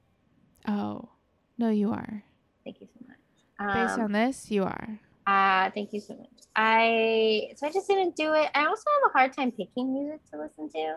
Oh. 0.66 1.08
No, 1.56 1.68
you 1.68 1.92
are. 1.92 2.24
Thank 2.64 2.80
you 2.80 2.88
so 2.92 3.06
much. 3.06 3.74
Based 3.86 3.98
Um, 3.98 4.04
on 4.06 4.12
this, 4.12 4.50
you 4.50 4.64
are. 4.64 4.98
uh, 5.26 5.70
thank 5.72 5.92
you 5.92 6.00
so 6.00 6.14
much. 6.16 6.28
I 6.56 7.52
so 7.56 7.66
I 7.66 7.70
just 7.70 7.86
didn't 7.86 8.16
do 8.16 8.32
it. 8.32 8.48
I 8.54 8.64
also 8.66 8.84
have 9.02 9.10
a 9.10 9.18
hard 9.18 9.32
time 9.34 9.52
picking 9.52 9.92
music 9.92 10.20
to 10.32 10.38
listen 10.40 10.68
to. 10.70 10.96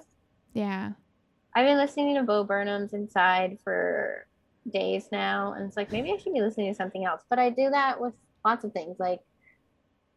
Yeah. 0.54 0.92
I've 1.54 1.66
been 1.66 1.78
listening 1.78 2.16
to 2.16 2.24
Bo 2.24 2.44
Burnham's 2.46 2.94
Inside 2.94 3.60
for 3.64 4.26
days 4.72 5.10
now, 5.12 5.54
and 5.54 5.68
it's 5.68 5.76
like 5.78 5.92
maybe 5.92 6.12
I 6.14 6.18
should 6.18 6.34
be 6.34 6.42
listening 6.42 6.72
to 6.72 6.76
something 6.76 7.04
else. 7.06 7.22
But 7.30 7.40
I 7.40 7.50
do 7.50 7.70
that 7.70 8.00
with 8.00 8.14
lots 8.46 8.64
of 8.64 8.72
things. 8.72 8.98
Like 9.00 9.20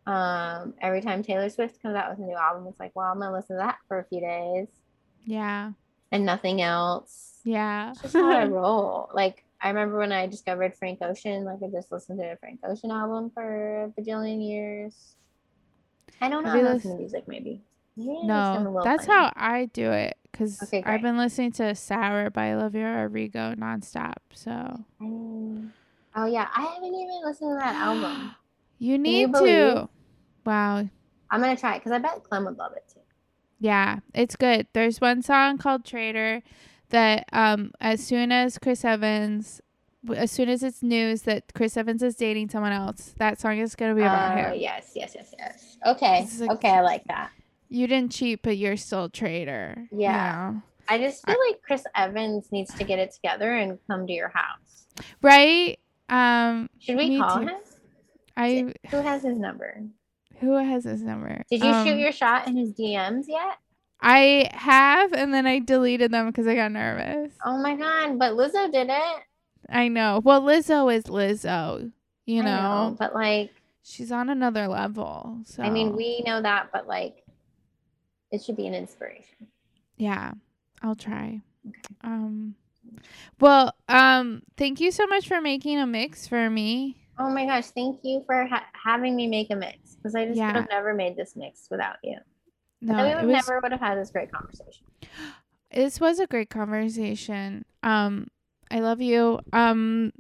um, 0.06 0.74
every 0.80 1.00
time 1.00 1.22
Taylor 1.22 1.48
Swift 1.50 1.82
comes 1.82 1.96
out 1.96 2.10
with 2.10 2.18
a 2.20 2.22
new 2.22 2.36
album, 2.36 2.66
it's 2.68 2.78
like, 2.80 2.92
well, 2.94 3.10
I'm 3.10 3.18
gonna 3.18 3.32
listen 3.32 3.56
to 3.56 3.62
that 3.62 3.78
for 3.88 3.98
a 3.98 4.04
few 4.04 4.20
days 4.20 4.68
Yeah. 5.24 5.72
and 6.12 6.24
nothing 6.24 6.62
else. 6.62 7.40
Yeah. 7.44 7.90
It's 7.90 8.02
just 8.02 8.14
how 8.14 8.30
I 8.30 8.44
roll. 8.46 9.10
Like 9.12 9.44
I 9.60 9.68
remember 9.68 9.98
when 9.98 10.12
I 10.12 10.26
discovered 10.26 10.74
Frank 10.74 10.98
Ocean, 11.02 11.44
like 11.44 11.58
I 11.64 11.68
just 11.68 11.90
listened 11.90 12.18
to 12.20 12.32
a 12.32 12.36
Frank 12.36 12.60
Ocean 12.64 12.90
album 12.90 13.30
for 13.34 13.84
a 13.84 13.88
bajillion 14.00 14.46
years. 14.46 15.16
I 16.20 16.28
don't 16.28 16.44
know 16.44 16.54
to 16.54 16.62
listen 16.62 16.92
to 16.92 16.98
music. 16.98 17.24
Maybe. 17.26 17.62
Maybe 17.96 18.10
I 18.10 18.26
just 18.26 18.60
am 18.60 18.66
a 18.66 18.70
no, 18.70 18.82
that's 18.84 19.06
funny. 19.06 19.18
how 19.18 19.32
I 19.34 19.64
do 19.72 19.90
it 19.90 20.16
because 20.30 20.62
Okay, 20.62 20.82
I've 20.84 21.00
been 21.02 21.16
listening 21.16 21.52
to 21.52 21.74
Sour 21.74 22.28
by 22.30 22.52
Olivia 22.52 22.88
Rodrigo 22.90 23.54
nonstop. 23.54 24.14
So 24.34 24.50
Um, 25.00 25.72
oh 26.14 26.26
yeah, 26.26 26.46
I 26.54 26.62
haven't 26.62 26.94
even 26.94 27.20
listened 27.24 27.52
to 27.52 27.58
that 27.58 27.74
album. 27.76 28.34
you 28.78 28.98
need 28.98 29.32
believe? 29.32 29.46
to. 29.74 29.88
Wow. 30.46 30.88
I'm 31.30 31.40
gonna 31.40 31.56
try 31.56 31.74
it 31.74 31.78
because 31.80 31.92
I 31.92 31.98
bet 31.98 32.22
Clem 32.24 32.44
would 32.46 32.56
love 32.56 32.72
it 32.76 32.84
too. 32.92 33.00
Yeah, 33.58 33.98
it's 34.14 34.36
good. 34.36 34.66
There's 34.72 35.00
one 35.00 35.22
song 35.22 35.58
called 35.58 35.84
Traitor 35.84 36.42
that 36.90 37.26
um 37.32 37.72
as 37.80 38.06
soon 38.06 38.30
as 38.32 38.58
Chris 38.58 38.84
Evans 38.84 39.60
as 40.16 40.30
soon 40.30 40.48
as 40.48 40.62
it's 40.62 40.84
news 40.84 41.22
that 41.22 41.52
Chris 41.54 41.76
Evans 41.76 42.00
is 42.00 42.14
dating 42.14 42.48
someone 42.50 42.70
else, 42.70 43.12
that 43.18 43.40
song 43.40 43.58
is 43.58 43.74
going 43.74 43.90
to 43.90 43.96
be 43.96 44.02
about 44.02 44.38
Oh 44.38 44.52
him. 44.52 44.60
yes, 44.60 44.92
yes, 44.94 45.16
yes, 45.16 45.34
yes. 45.36 45.76
Okay, 45.84 46.28
like- 46.38 46.50
okay, 46.52 46.70
I 46.70 46.80
like 46.82 47.02
that. 47.08 47.32
You 47.68 47.88
didn't 47.88 48.12
cheat, 48.12 48.40
but 48.44 48.56
you're 48.56 48.76
still 48.76 49.06
a 49.06 49.08
traitor. 49.10 49.88
you 49.90 50.02
Yeah. 50.02 50.50
know? 50.52 50.62
I 50.88 50.98
just 50.98 51.26
feel 51.26 51.34
like 51.48 51.60
Chris 51.62 51.82
Evans 51.96 52.52
needs 52.52 52.72
to 52.74 52.84
get 52.84 53.00
it 53.00 53.12
together 53.12 53.52
and 53.52 53.80
come 53.88 54.06
to 54.06 54.12
your 54.12 54.28
house. 54.28 54.86
Right? 55.22 55.80
Um 56.08 56.70
Should 56.78 56.98
we 56.98 57.18
call 57.18 57.40
him? 57.40 57.50
I 58.36 58.72
Who 58.92 58.98
has 58.98 59.24
his 59.24 59.36
number? 59.36 59.82
Who 60.40 60.52
has 60.52 60.84
his 60.84 61.02
number? 61.02 61.42
Did 61.50 61.62
you 61.62 61.70
Um, 61.70 61.86
shoot 61.86 61.98
your 61.98 62.12
shot 62.12 62.46
in 62.48 62.56
his 62.56 62.72
DMs 62.72 63.24
yet? 63.28 63.58
I 64.00 64.50
have 64.52 65.12
and 65.12 65.32
then 65.32 65.46
I 65.46 65.58
deleted 65.58 66.10
them 66.10 66.26
because 66.26 66.46
I 66.46 66.54
got 66.54 66.70
nervous. 66.72 67.32
Oh 67.44 67.56
my 67.58 67.74
god! 67.76 68.18
But 68.18 68.32
Lizzo 68.34 68.70
did 68.70 68.88
it. 68.90 69.22
I 69.70 69.88
know. 69.88 70.20
Well, 70.22 70.42
Lizzo 70.42 70.94
is 70.94 71.04
Lizzo. 71.04 71.90
You 72.26 72.42
I 72.42 72.44
know, 72.44 72.96
but 72.98 73.14
like, 73.14 73.52
she's 73.82 74.12
on 74.12 74.28
another 74.28 74.68
level. 74.68 75.38
So 75.44 75.62
I 75.62 75.70
mean, 75.70 75.96
we 75.96 76.22
know 76.26 76.42
that, 76.42 76.70
but 76.72 76.86
like, 76.86 77.24
it 78.30 78.42
should 78.42 78.56
be 78.56 78.66
an 78.66 78.74
inspiration. 78.74 79.46
Yeah, 79.96 80.32
I'll 80.82 80.94
try. 80.96 81.40
Um, 82.02 82.54
well, 83.40 83.72
um, 83.88 84.42
thank 84.56 84.80
you 84.80 84.90
so 84.90 85.06
much 85.06 85.26
for 85.26 85.40
making 85.40 85.78
a 85.78 85.86
mix 85.86 86.28
for 86.28 86.50
me. 86.50 86.96
Oh 87.18 87.30
my 87.30 87.46
gosh! 87.46 87.66
Thank 87.70 88.00
you 88.02 88.22
for 88.26 88.44
ha- 88.46 88.66
having 88.74 89.16
me 89.16 89.26
make 89.26 89.50
a 89.50 89.56
mix 89.56 89.85
because 90.06 90.14
I 90.14 90.26
just 90.26 90.36
Yeah. 90.38 90.46
would 90.48 90.56
have 90.56 90.68
never 90.70 90.94
made 90.94 91.16
this 91.16 91.34
mix 91.34 91.66
without 91.70 91.96
you. 92.04 92.18
No, 92.80 92.96
then 92.96 93.06
we 93.06 93.14
would 93.26 93.34
was, 93.34 93.46
never 93.48 93.60
would 93.60 93.72
have 93.72 93.80
had 93.80 93.98
this 93.98 94.10
great 94.10 94.30
conversation. 94.30 94.86
this 95.72 96.00
was 96.00 96.20
a 96.20 96.26
great 96.26 96.48
conversation. 96.50 97.64
Um, 97.82 98.28
I 98.70 98.80
love 98.80 99.00
you. 99.00 99.40
Um, 99.52 100.12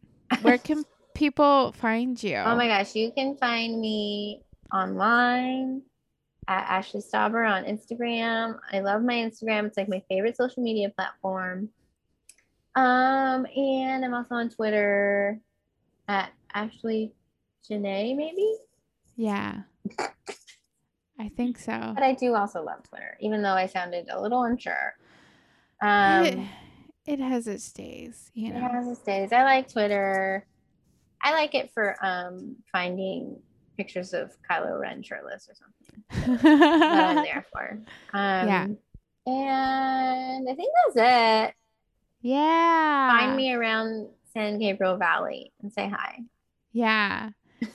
where 0.42 0.58
can 0.58 0.84
people 1.14 1.72
find 1.72 2.20
you? 2.20 2.36
Oh 2.38 2.56
my 2.56 2.66
gosh, 2.66 2.96
you 2.96 3.12
can 3.12 3.36
find 3.36 3.80
me 3.80 4.42
online 4.74 5.82
at 6.48 6.64
Ashley 6.68 7.00
Stauber 7.00 7.48
on 7.48 7.64
Instagram. 7.64 8.58
I 8.72 8.80
love 8.80 9.02
my 9.02 9.14
Instagram. 9.14 9.66
It's 9.66 9.76
like 9.76 9.88
my 9.88 10.02
favorite 10.08 10.36
social 10.36 10.62
media 10.62 10.90
platform. 10.90 11.68
Um, 12.74 13.46
and 13.56 14.04
I'm 14.04 14.14
also 14.14 14.34
on 14.34 14.50
Twitter 14.50 15.38
at 16.08 16.30
Ashley 16.54 17.12
Janae, 17.68 18.16
maybe. 18.16 18.54
Yeah, 19.16 19.62
I 21.18 21.28
think 21.36 21.58
so. 21.58 21.92
But 21.94 22.02
I 22.02 22.12
do 22.14 22.34
also 22.34 22.62
love 22.62 22.82
Twitter, 22.88 23.16
even 23.20 23.42
though 23.42 23.54
I 23.54 23.66
sounded 23.66 24.08
a 24.10 24.20
little 24.20 24.42
unsure. 24.42 24.94
it, 25.82 26.34
Um, 26.34 26.48
it 27.06 27.20
has 27.20 27.46
its 27.46 27.72
days, 27.72 28.30
you 28.34 28.52
know. 28.52 28.58
it 28.66 28.70
has 28.70 28.88
its 28.88 29.00
days. 29.00 29.32
I 29.32 29.44
like 29.44 29.70
Twitter. 29.72 30.46
I 31.22 31.32
like 31.32 31.54
it 31.54 31.70
for 31.72 31.96
um 32.04 32.56
finding 32.70 33.38
pictures 33.76 34.12
of 34.14 34.32
Kylo 34.48 34.78
Ren 34.80 35.02
shirtless 35.02 35.48
or 35.48 35.54
something. 35.54 36.42
that 36.42 37.16
I'm 37.16 37.16
there 37.24 37.44
for. 37.52 37.78
Um, 38.12 38.48
Yeah. 38.48 38.66
And 39.28 40.48
I 40.48 40.54
think 40.54 40.72
that's 40.94 41.48
it. 41.50 41.54
yeah. 42.20 43.08
Find 43.18 43.36
me 43.36 43.52
around 43.52 44.08
San 44.32 44.58
Gabriel 44.58 44.96
Valley 44.96 45.52
and 45.62 45.72
say 45.72 45.88
hi. 45.88 46.20
Yeah. 46.72 47.30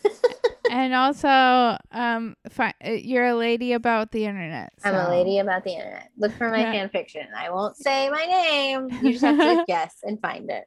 and 0.72 0.94
also, 0.96 1.78
um, 1.92 2.36
fi- 2.50 2.74
uh, 2.84 2.92
you're 2.92 3.28
a 3.28 3.36
lady 3.36 3.74
about 3.74 4.12
the 4.12 4.26
internet. 4.26 4.74
I'm 4.84 4.96
a 4.96 5.10
lady 5.10 5.38
about 5.40 5.64
the 5.64 5.74
internet. 5.74 6.10
Look 6.18 6.32
for 6.34 6.50
my 6.50 6.62
Yeah. 6.62 6.72
fan 6.72 6.90
fiction. 6.90 7.28
I 7.38 7.52
won't 7.52 7.78
say 7.78 8.10
my 8.10 8.26
name. 8.26 8.90
You 9.04 9.12
just 9.14 9.24
have 9.26 9.38
to 9.38 9.64
guess 9.68 9.96
and 10.04 10.20
find 10.20 10.50
it. 10.50 10.64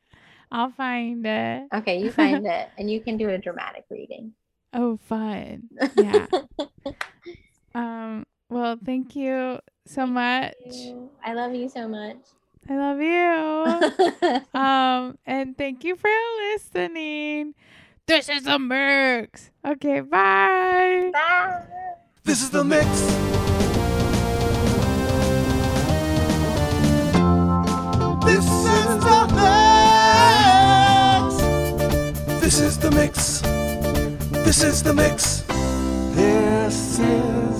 I'll 0.53 0.71
find 0.71 1.27
it. 1.27 1.65
Okay, 1.75 1.99
you 2.01 2.11
find 2.23 2.47
it, 2.47 2.69
and 2.79 2.89
you 2.91 3.01
can 3.01 3.17
do 3.17 3.31
a 3.31 3.39
dramatic 3.39 3.85
reading. 3.91 4.33
Oh, 4.73 4.99
fun. 5.09 5.65
Yeah. 5.97 6.27
Um. 7.75 8.25
Well, 8.49 8.79
thank 8.85 9.17
you 9.17 9.59
so 9.87 10.07
much. 10.07 10.55
I 11.25 11.33
love 11.35 11.55
you 11.55 11.69
so 11.69 11.89
much. 11.89 12.19
I 12.69 12.77
love 12.77 13.01
you. 13.01 14.61
um. 14.61 15.19
And 15.27 15.59
thank 15.59 15.83
you 15.85 15.97
for 15.97 16.11
listening. 16.53 17.55
This 18.07 18.29
is 18.29 18.43
the 18.43 18.59
Mercs. 18.59 19.49
Okay. 19.65 20.01
Bye. 20.01 21.11
Bye. 21.11 21.63
This 22.23 22.43
is 22.43 22.51
the 22.51 22.63
mix. 22.63 22.85
This 28.25 28.45
is 28.45 29.01
the 29.01 29.27
mix. 29.33 31.35
This 32.43 32.61
is 32.61 32.79
the 32.79 32.91
mix. 32.91 33.41
This 34.45 34.63
is 34.63 34.83
the 34.83 34.93
mix. 34.93 35.41
This 36.15 36.99
is 36.99 37.54